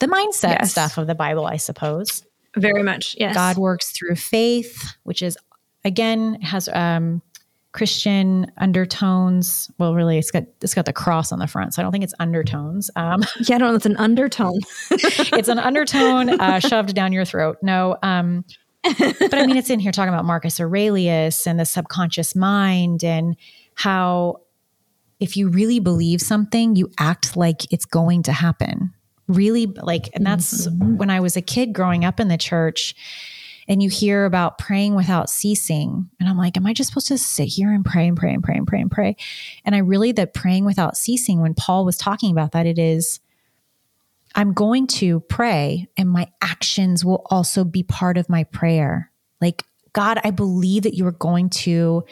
the 0.00 0.06
mindset 0.06 0.58
yes. 0.60 0.72
stuff 0.72 0.98
of 0.98 1.06
the 1.06 1.14
Bible, 1.14 1.46
I 1.46 1.56
suppose. 1.56 2.22
Very 2.60 2.82
much, 2.82 3.16
yes. 3.18 3.34
God 3.34 3.56
works 3.56 3.90
through 3.90 4.16
faith, 4.16 4.96
which 5.04 5.22
is 5.22 5.36
again 5.84 6.40
has 6.42 6.68
um, 6.68 7.22
Christian 7.72 8.50
undertones. 8.56 9.70
Well, 9.78 9.94
really, 9.94 10.18
it's 10.18 10.30
got 10.30 10.44
it's 10.62 10.74
got 10.74 10.84
the 10.84 10.92
cross 10.92 11.32
on 11.32 11.38
the 11.38 11.46
front, 11.46 11.74
so 11.74 11.82
I 11.82 11.82
don't 11.82 11.92
think 11.92 12.04
it's 12.04 12.14
undertones. 12.18 12.90
Um, 12.96 13.22
yeah, 13.40 13.56
I 13.56 13.58
don't 13.58 13.70
know. 13.70 13.74
It's 13.74 13.86
an 13.86 13.96
undertone. 13.96 14.60
it's 14.90 15.48
an 15.48 15.58
undertone 15.58 16.30
uh, 16.40 16.60
shoved 16.60 16.94
down 16.94 17.12
your 17.12 17.24
throat. 17.24 17.58
No, 17.62 17.96
um, 18.02 18.44
but 18.82 19.34
I 19.34 19.46
mean, 19.46 19.56
it's 19.56 19.70
in 19.70 19.80
here 19.80 19.92
talking 19.92 20.12
about 20.12 20.24
Marcus 20.24 20.60
Aurelius 20.60 21.46
and 21.46 21.58
the 21.58 21.64
subconscious 21.64 22.34
mind 22.34 23.04
and 23.04 23.36
how 23.74 24.40
if 25.20 25.36
you 25.36 25.48
really 25.48 25.80
believe 25.80 26.20
something, 26.20 26.76
you 26.76 26.90
act 26.98 27.36
like 27.36 27.72
it's 27.72 27.84
going 27.84 28.22
to 28.24 28.32
happen. 28.32 28.94
Really, 29.28 29.66
like, 29.66 30.08
and 30.14 30.26
that's 30.26 30.66
mm-hmm. 30.66 30.96
when 30.96 31.10
I 31.10 31.20
was 31.20 31.36
a 31.36 31.42
kid 31.42 31.72
growing 31.72 32.04
up 32.04 32.18
in 32.18 32.28
the 32.28 32.38
church 32.38 32.94
and 33.68 33.82
you 33.82 33.90
hear 33.90 34.24
about 34.24 34.56
praying 34.56 34.94
without 34.94 35.28
ceasing. 35.28 36.08
And 36.18 36.28
I'm 36.28 36.38
like, 36.38 36.56
am 36.56 36.66
I 36.66 36.72
just 36.72 36.88
supposed 36.88 37.08
to 37.08 37.18
sit 37.18 37.48
here 37.48 37.70
and 37.70 37.84
pray 37.84 38.08
and 38.08 38.16
pray 38.16 38.32
and 38.32 38.42
pray 38.42 38.56
and 38.56 38.66
pray 38.66 38.80
and 38.80 38.90
pray? 38.90 39.16
And 39.64 39.74
I 39.74 39.78
really, 39.78 40.12
that 40.12 40.32
praying 40.32 40.64
without 40.64 40.96
ceasing, 40.96 41.42
when 41.42 41.52
Paul 41.52 41.84
was 41.84 41.98
talking 41.98 42.32
about 42.32 42.52
that, 42.52 42.64
it 42.64 42.78
is, 42.78 43.20
I'm 44.34 44.54
going 44.54 44.86
to 44.86 45.20
pray 45.20 45.88
and 45.98 46.08
my 46.08 46.28
actions 46.40 47.04
will 47.04 47.26
also 47.26 47.64
be 47.64 47.82
part 47.82 48.16
of 48.16 48.30
my 48.30 48.44
prayer. 48.44 49.10
Like, 49.40 49.64
God, 49.92 50.18
I 50.24 50.30
believe 50.30 50.84
that 50.84 50.94
you 50.94 51.06
are 51.06 51.12
going 51.12 51.50
to 51.50 52.04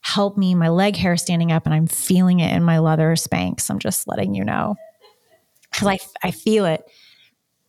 help 0.00 0.38
me. 0.38 0.54
My 0.54 0.70
leg 0.70 0.96
hair 0.96 1.18
standing 1.18 1.52
up 1.52 1.66
and 1.66 1.74
I'm 1.74 1.86
feeling 1.86 2.40
it 2.40 2.54
in 2.54 2.62
my 2.62 2.78
leather 2.78 3.12
Spanx. 3.12 3.70
I'm 3.70 3.78
just 3.78 4.08
letting 4.08 4.34
you 4.34 4.44
know. 4.44 4.76
Because 5.78 6.10
I, 6.22 6.28
I 6.28 6.30
feel 6.30 6.64
it. 6.64 6.82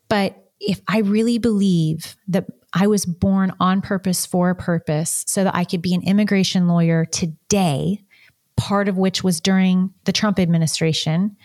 But 0.08 0.52
if 0.60 0.82
I 0.88 1.00
really 1.00 1.38
believe 1.38 2.16
that 2.28 2.46
I 2.74 2.88
was 2.88 3.06
born 3.06 3.54
on 3.60 3.82
purpose 3.82 4.26
for 4.26 4.50
a 4.50 4.56
purpose 4.56 5.24
so 5.28 5.44
that 5.44 5.56
I 5.56 5.64
could 5.64 5.82
be 5.82 5.94
an 5.94 6.04
immigration 6.04 6.68
lawyer 6.68 7.06
today, 7.06 8.04
part 8.58 8.88
of 8.88 8.98
which 8.98 9.24
was 9.24 9.40
during 9.40 9.94
the 10.04 10.12
Trump 10.12 10.40
administration, 10.40 11.38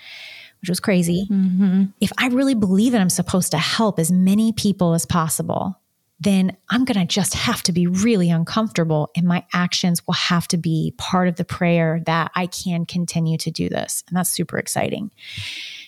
which 0.61 0.69
was 0.69 0.81
crazy. 0.81 1.27
Mm-hmm. 1.31 1.85
If 2.01 2.13
I 2.19 2.29
really 2.29 2.55
believe 2.55 2.93
that 2.93 3.01
I'm 3.01 3.11
supposed 3.11 3.53
to 3.53 3.59
help 3.59 3.99
as 3.99 4.11
many 4.11 4.53
people 4.53 4.95
as 4.95 5.07
possible, 5.07 5.81
then 6.21 6.57
I'm 6.71 6.85
going 6.85 6.99
to 6.99 7.07
just 7.07 7.35
have 7.35 7.63
to 7.65 7.73
be 7.73 7.87
really 7.87 8.31
uncomfortable 8.31 9.11
and 9.17 9.27
my 9.27 9.45
actions 9.53 10.07
will 10.07 10.15
have 10.15 10.49
to 10.49 10.57
be 10.57 10.95
part 10.97 11.29
of 11.29 11.37
the 11.37 11.45
prayer 11.45 12.01
that 12.07 12.31
I 12.35 12.47
can 12.47 12.87
continue 12.87 13.37
to 13.39 13.51
do 13.51 13.69
this. 13.69 14.05
And 14.09 14.17
that's 14.17 14.31
super 14.31 14.59
exciting. 14.59 15.11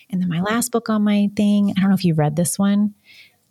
And 0.09 0.21
then 0.21 0.29
my 0.29 0.41
last 0.41 0.71
book 0.71 0.89
on 0.89 1.03
my 1.03 1.29
thing, 1.35 1.73
I 1.75 1.81
don't 1.81 1.89
know 1.89 1.95
if 1.95 2.05
you 2.05 2.13
read 2.13 2.35
this 2.35 2.57
one, 2.57 2.93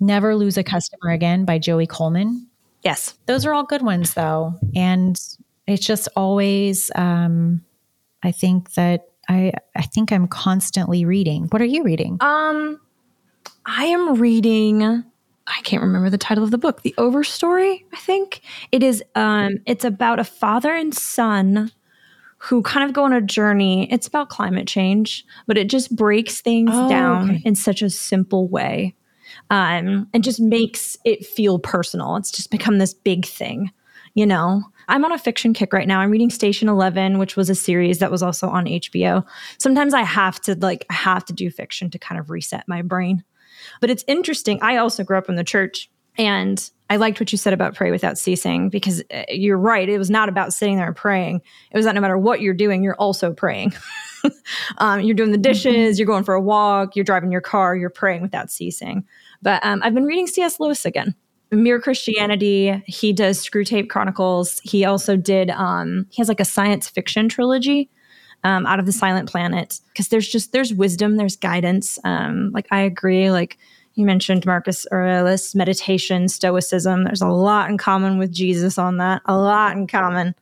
Never 0.01 0.35
Lose 0.35 0.57
a 0.57 0.65
Customer 0.65 1.11
Again 1.11 1.45
by 1.45 1.59
Joey 1.59 1.87
Coleman. 1.87 2.47
Yes. 2.83 3.15
Those 3.27 3.45
are 3.45 3.53
all 3.53 3.65
good 3.65 3.83
ones 3.83 4.15
though. 4.15 4.55
And 4.75 5.21
it's 5.67 5.85
just 5.85 6.09
always 6.17 6.91
um 6.95 7.63
I 8.23 8.33
think 8.33 8.75
that 8.75 9.09
I 9.29 9.53
I 9.75 9.83
think 9.83 10.13
I'm 10.13 10.29
constantly 10.29 11.05
reading. 11.05 11.47
What 11.51 11.61
are 11.63 11.67
you 11.67 11.83
reading? 11.83 12.19
Um 12.21 12.81
I 13.65 13.87
am 13.87 14.15
reading 14.15 15.05
I 15.49 15.61
can't 15.63 15.83
remember 15.83 16.11
the 16.11 16.19
title 16.19 16.43
of 16.43 16.51
the 16.51 16.59
book. 16.59 16.83
The 16.83 16.95
Overstory, 16.99 17.85
I 17.93 17.97
think. 17.97 18.41
It 18.73 18.83
is 18.83 19.03
um 19.15 19.59
it's 19.67 19.85
about 19.85 20.21
a 20.21 20.25
father 20.25 20.75
and 20.75 20.95
son 20.95 21.73
who 22.47 22.63
kind 22.63 22.89
of 22.89 22.95
go 22.95 23.03
on 23.05 23.13
a 23.13 23.21
journey. 23.21 23.91
It's 23.93 24.07
about 24.07 24.29
climate 24.29 24.69
change, 24.69 25.25
but 25.49 25.59
it 25.59 25.69
just 25.69 25.95
breaks 25.95 26.41
things 26.41 26.71
oh, 26.73 26.89
down 26.89 27.31
okay. 27.31 27.43
in 27.45 27.57
such 27.57 27.83
a 27.83 27.91
simple 27.91 28.49
way. 28.49 28.95
Um, 29.51 30.09
and 30.15 30.23
just 30.23 30.41
makes 30.41 30.97
it 31.05 31.27
feel 31.27 31.59
personal. 31.59 32.15
It's 32.17 32.31
just 32.31 32.51
become 32.51 32.79
this 32.79 32.95
big 32.95 33.27
thing, 33.27 33.73
you 34.15 34.25
know. 34.25 34.63
I'm 34.89 35.05
on 35.05 35.11
a 35.11 35.19
fiction 35.19 35.53
kick 35.53 35.73
right 35.73 35.89
now. 35.89 35.99
I'm 35.99 36.11
reading 36.11 36.31
Station 36.31 36.69
11, 36.69 37.19
which 37.19 37.37
was 37.37 37.51
a 37.51 37.55
series 37.55 37.99
that 37.99 38.13
was 38.13 38.23
also 38.23 38.49
on 38.49 38.67
HBO. 38.67 39.25
Sometimes 39.59 39.93
I 39.93 40.03
have 40.03 40.41
to 40.43 40.55
like 40.55 40.87
I 40.89 40.95
have 40.95 41.25
to 41.27 41.33
do 41.33 41.51
fiction 41.51 41.91
to 41.91 41.99
kind 41.99 42.21
of 42.21 42.31
reset 42.31 42.65
my 42.69 42.83
brain. 42.83 43.25
But 43.81 43.91
it's 43.91 44.05
interesting. 44.07 44.61
I 44.63 44.77
also 44.77 45.03
grew 45.03 45.19
up 45.19 45.29
in 45.29 45.35
the 45.35 45.45
church 45.45 45.91
and 46.19 46.71
I 46.89 46.97
liked 46.97 47.19
what 47.19 47.33
you 47.33 47.39
said 47.39 47.53
about 47.53 47.75
pray 47.75 47.91
without 47.91 48.17
ceasing 48.17 48.69
because 48.69 49.03
uh, 49.13 49.25
you're 49.29 49.59
right. 49.59 49.89
It 49.89 49.99
was 49.99 50.11
not 50.11 50.29
about 50.29 50.53
sitting 50.53 50.77
there 50.77 50.87
and 50.87 50.97
praying. 50.97 51.43
It 51.73 51.77
was 51.77 51.85
that 51.85 51.95
no 51.95 52.01
matter 52.01 52.19
what 52.19 52.41
you're 52.41 52.55
doing, 52.55 52.83
you're 52.83 52.97
also 52.97 53.33
praying. 53.33 53.75
um, 54.79 55.01
you're 55.01 55.15
doing 55.15 55.33
the 55.33 55.39
dishes, 55.39 55.75
mm-hmm. 55.75 55.99
you're 55.99 56.07
going 56.07 56.25
for 56.25 56.35
a 56.35 56.41
walk, 56.41 56.95
you're 56.95 57.05
driving 57.05 57.33
your 57.33 57.41
car, 57.41 57.77
you're 57.77 57.91
praying 57.91 58.23
without 58.23 58.51
ceasing. 58.51 59.05
But 59.43 59.65
um, 59.65 59.81
I've 59.83 59.95
been 59.95 60.05
reading 60.05 60.27
C.S. 60.27 60.61
Lewis 60.61 60.85
again. 60.85 61.15
Mere 61.53 61.81
Christianity. 61.81 62.83
He 62.87 63.13
does 63.13 63.45
Screwtape 63.45 63.89
Chronicles. 63.89 64.61
He 64.65 64.85
also 64.85 65.17
did. 65.17 65.51
Um, 65.51 66.07
he 66.11 66.21
has 66.21 66.29
like 66.29 66.41
a 66.41 66.45
science 66.45 66.89
fiction 66.89 67.29
trilogy 67.29 67.89
um, 68.43 68.67
out 68.67 68.81
of 68.81 68.87
the 68.87 68.93
Silent 68.93 69.29
Planet 69.29 69.81
because 69.89 70.09
there's 70.09 70.29
just 70.29 70.53
there's 70.53 70.75
wisdom, 70.75 71.17
there's 71.17 71.37
guidance. 71.37 71.99
Um, 72.05 72.51
like 72.53 72.67
I 72.71 72.81
agree. 72.81 73.31
Like 73.31 73.59
you 73.97 74.05
mentioned 74.05 74.47
Marcus 74.47 74.87
Aurelius, 74.93 75.55
meditation, 75.55 76.29
stoicism. 76.29 77.05
There's 77.05 77.23
a 77.23 77.29
lot 77.29 77.69
in 77.69 77.79
common 77.79 78.19
with 78.19 78.31
Jesus 78.31 78.79
on 78.79 78.99
that. 78.99 79.23
A 79.25 79.37
lot 79.37 79.77
in 79.77 79.87
common. 79.87 80.35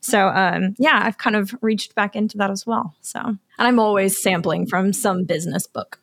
So 0.00 0.28
um, 0.28 0.74
yeah, 0.78 1.02
I've 1.02 1.18
kind 1.18 1.36
of 1.36 1.54
reached 1.60 1.94
back 1.94 2.16
into 2.16 2.38
that 2.38 2.50
as 2.50 2.66
well. 2.66 2.94
So 3.02 3.20
and 3.20 3.38
I'm 3.58 3.78
always 3.78 4.20
sampling 4.22 4.66
from 4.66 4.92
some 4.92 5.24
business 5.24 5.66
book. 5.66 6.00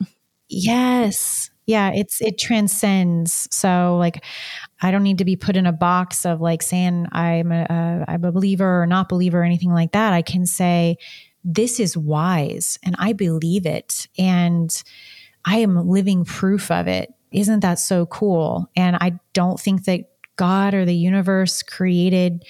Yes 0.50 1.50
yeah 1.68 1.92
it's 1.94 2.22
it 2.22 2.40
transcends 2.40 3.48
so 3.52 3.98
like 3.98 4.24
i 4.82 4.90
don't 4.90 5.04
need 5.04 5.20
to 5.20 5.26
be 5.26 5.36
put 5.36 5.56
in 5.56 5.68
a 5.68 5.72
box 5.72 6.26
of 6.26 6.42
like 6.42 6.64
saying 6.64 7.06
i'm 7.12 7.52
a, 7.52 7.68
a 7.70 8.06
i'm 8.08 8.24
a 8.24 8.32
believer 8.32 8.82
or 8.82 8.88
not 8.88 9.10
believer 9.10 9.42
or 9.42 9.44
anything 9.44 9.72
like 9.72 9.92
that 9.92 10.14
i 10.14 10.22
can 10.22 10.46
say 10.46 10.96
this 11.44 11.80
is 11.80 11.96
wise 11.96 12.80
and 12.84 12.96
i 12.98 13.14
believe 13.14 13.66
it 13.66 14.08
and 14.18 14.84
i 15.48 15.58
am 15.58 15.88
living 15.88 16.24
proof 16.24 16.70
of 16.70 16.88
it 16.88 17.12
isn't 17.32 17.62
that 17.62 17.80
so 17.80 18.06
cool 18.06 18.70
and 18.76 18.96
i 18.98 19.20
don't 19.34 19.60
think 19.60 19.86
that 19.86 20.02
god 20.36 20.76
or 20.76 20.86
the 20.86 20.96
universe 20.96 21.64
created 21.64 22.44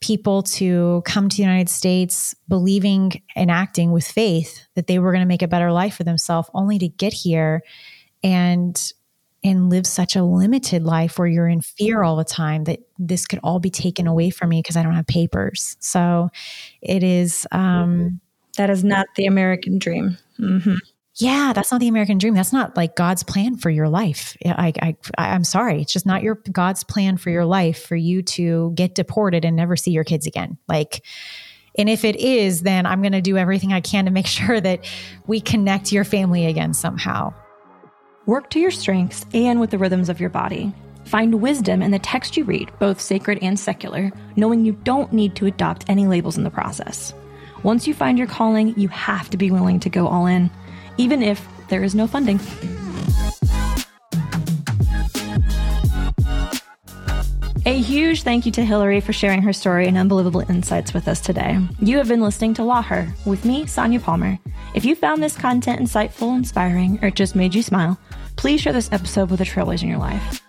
people 0.00 0.42
to 0.42 1.02
come 1.04 1.28
to 1.28 1.36
the 1.36 1.42
United 1.42 1.68
States 1.68 2.34
believing 2.48 3.22
and 3.34 3.50
acting 3.50 3.92
with 3.92 4.06
faith 4.06 4.66
that 4.74 4.86
they 4.86 4.98
were 4.98 5.10
going 5.10 5.22
to 5.22 5.26
make 5.26 5.42
a 5.42 5.48
better 5.48 5.72
life 5.72 5.96
for 5.96 6.04
themselves, 6.04 6.48
only 6.54 6.78
to 6.78 6.88
get 6.88 7.12
here 7.12 7.62
and 8.22 8.92
and 9.44 9.70
live 9.70 9.86
such 9.86 10.16
a 10.16 10.24
limited 10.24 10.82
life 10.82 11.18
where 11.18 11.28
you're 11.28 11.48
in 11.48 11.60
fear 11.60 12.02
all 12.02 12.16
the 12.16 12.24
time 12.24 12.64
that 12.64 12.80
this 12.98 13.26
could 13.26 13.38
all 13.44 13.60
be 13.60 13.70
taken 13.70 14.06
away 14.08 14.28
from 14.28 14.48
me 14.48 14.60
because 14.60 14.76
I 14.76 14.82
don't 14.82 14.94
have 14.94 15.06
papers. 15.06 15.76
So 15.78 16.30
it 16.82 17.04
is. 17.04 17.46
Um, 17.52 18.20
that 18.56 18.70
is 18.70 18.82
not 18.82 19.06
the 19.16 19.26
American 19.26 19.78
dream. 19.78 20.18
Mm-hmm. 20.40 20.76
Yeah, 21.18 21.54
that's 21.54 21.72
not 21.72 21.80
the 21.80 21.88
American 21.88 22.18
dream. 22.18 22.34
That's 22.34 22.52
not 22.52 22.76
like 22.76 22.94
God's 22.94 23.22
plan 23.22 23.56
for 23.56 23.70
your 23.70 23.88
life. 23.88 24.36
I, 24.44 24.72
I, 24.82 24.96
I'm 25.16 25.44
sorry. 25.44 25.80
It's 25.80 25.92
just 25.92 26.04
not 26.04 26.22
your 26.22 26.34
God's 26.52 26.84
plan 26.84 27.16
for 27.16 27.30
your 27.30 27.46
life 27.46 27.86
for 27.86 27.96
you 27.96 28.22
to 28.22 28.72
get 28.74 28.94
deported 28.94 29.44
and 29.46 29.56
never 29.56 29.76
see 29.76 29.92
your 29.92 30.04
kids 30.04 30.26
again. 30.26 30.58
Like, 30.68 31.02
and 31.78 31.88
if 31.88 32.04
it 32.04 32.16
is, 32.16 32.62
then 32.62 32.84
I'm 32.84 33.00
going 33.00 33.12
to 33.12 33.22
do 33.22 33.38
everything 33.38 33.72
I 33.72 33.80
can 33.80 34.04
to 34.04 34.10
make 34.10 34.26
sure 34.26 34.60
that 34.60 34.84
we 35.26 35.40
connect 35.40 35.90
your 35.90 36.04
family 36.04 36.44
again 36.44 36.74
somehow. 36.74 37.32
Work 38.26 38.50
to 38.50 38.60
your 38.60 38.70
strengths 38.70 39.24
and 39.32 39.58
with 39.58 39.70
the 39.70 39.78
rhythms 39.78 40.10
of 40.10 40.20
your 40.20 40.30
body. 40.30 40.74
Find 41.04 41.40
wisdom 41.40 41.80
in 41.80 41.92
the 41.92 41.98
text 41.98 42.36
you 42.36 42.44
read, 42.44 42.70
both 42.78 43.00
sacred 43.00 43.38
and 43.40 43.58
secular, 43.58 44.10
knowing 44.34 44.64
you 44.64 44.72
don't 44.72 45.12
need 45.12 45.34
to 45.36 45.46
adopt 45.46 45.88
any 45.88 46.08
labels 46.08 46.36
in 46.36 46.44
the 46.44 46.50
process. 46.50 47.14
Once 47.62 47.86
you 47.86 47.94
find 47.94 48.18
your 48.18 48.26
calling, 48.26 48.78
you 48.78 48.88
have 48.88 49.30
to 49.30 49.36
be 49.36 49.50
willing 49.50 49.80
to 49.80 49.88
go 49.88 50.08
all 50.08 50.26
in, 50.26 50.50
even 50.98 51.22
if 51.22 51.46
there 51.68 51.82
is 51.82 51.94
no 51.94 52.06
funding. 52.06 52.40
A 57.66 57.78
huge 57.78 58.22
thank 58.22 58.46
you 58.46 58.52
to 58.52 58.64
Hillary 58.64 59.00
for 59.00 59.12
sharing 59.12 59.42
her 59.42 59.52
story 59.52 59.88
and 59.88 59.98
unbelievable 59.98 60.48
insights 60.48 60.94
with 60.94 61.08
us 61.08 61.20
today. 61.20 61.58
You 61.80 61.98
have 61.98 62.06
been 62.06 62.20
listening 62.20 62.54
to 62.54 62.62
Law 62.62 62.80
Her 62.80 63.12
with 63.24 63.44
me, 63.44 63.66
Sonia 63.66 63.98
Palmer. 63.98 64.38
If 64.74 64.84
you 64.84 64.94
found 64.94 65.20
this 65.20 65.36
content 65.36 65.80
insightful, 65.80 66.36
inspiring, 66.36 67.00
or 67.02 67.10
just 67.10 67.34
made 67.34 67.56
you 67.56 67.62
smile, 67.62 67.98
please 68.36 68.60
share 68.60 68.72
this 68.72 68.92
episode 68.92 69.30
with 69.30 69.40
a 69.40 69.44
trailblazer 69.44 69.82
in 69.82 69.88
your 69.88 69.98
life. 69.98 70.40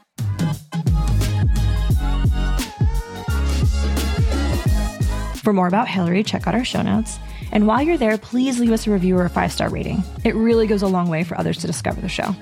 For 5.41 5.53
more 5.53 5.67
about 5.67 5.87
Hillary, 5.87 6.21
check 6.21 6.45
out 6.45 6.53
our 6.53 6.65
show 6.65 6.83
notes. 6.83 7.17
And 7.51 7.67
while 7.67 7.81
you're 7.81 7.97
there, 7.97 8.17
please 8.17 8.59
leave 8.59 8.71
us 8.71 8.87
a 8.87 8.91
review 8.91 9.17
or 9.17 9.25
a 9.25 9.29
five 9.29 9.51
star 9.51 9.69
rating. 9.69 10.03
It 10.23 10.35
really 10.35 10.67
goes 10.67 10.81
a 10.81 10.87
long 10.87 11.09
way 11.09 11.23
for 11.23 11.37
others 11.37 11.57
to 11.59 11.67
discover 11.67 12.01
the 12.01 12.09
show. 12.09 12.35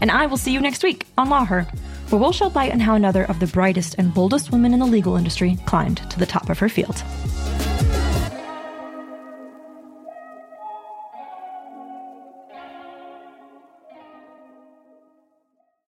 And 0.00 0.10
I 0.10 0.26
will 0.26 0.36
see 0.36 0.52
you 0.52 0.60
next 0.60 0.82
week 0.82 1.06
on 1.16 1.30
Law 1.30 1.44
Her, 1.44 1.62
where 2.10 2.20
we'll 2.20 2.32
shed 2.32 2.54
light 2.54 2.72
on 2.72 2.80
how 2.80 2.94
another 2.94 3.24
of 3.24 3.40
the 3.40 3.46
brightest 3.46 3.94
and 3.98 4.12
boldest 4.12 4.52
women 4.52 4.72
in 4.72 4.80
the 4.80 4.86
legal 4.86 5.16
industry 5.16 5.58
climbed 5.66 5.98
to 6.10 6.18
the 6.18 6.26
top 6.26 6.50
of 6.50 6.58
her 6.58 6.68
field. 6.68 7.02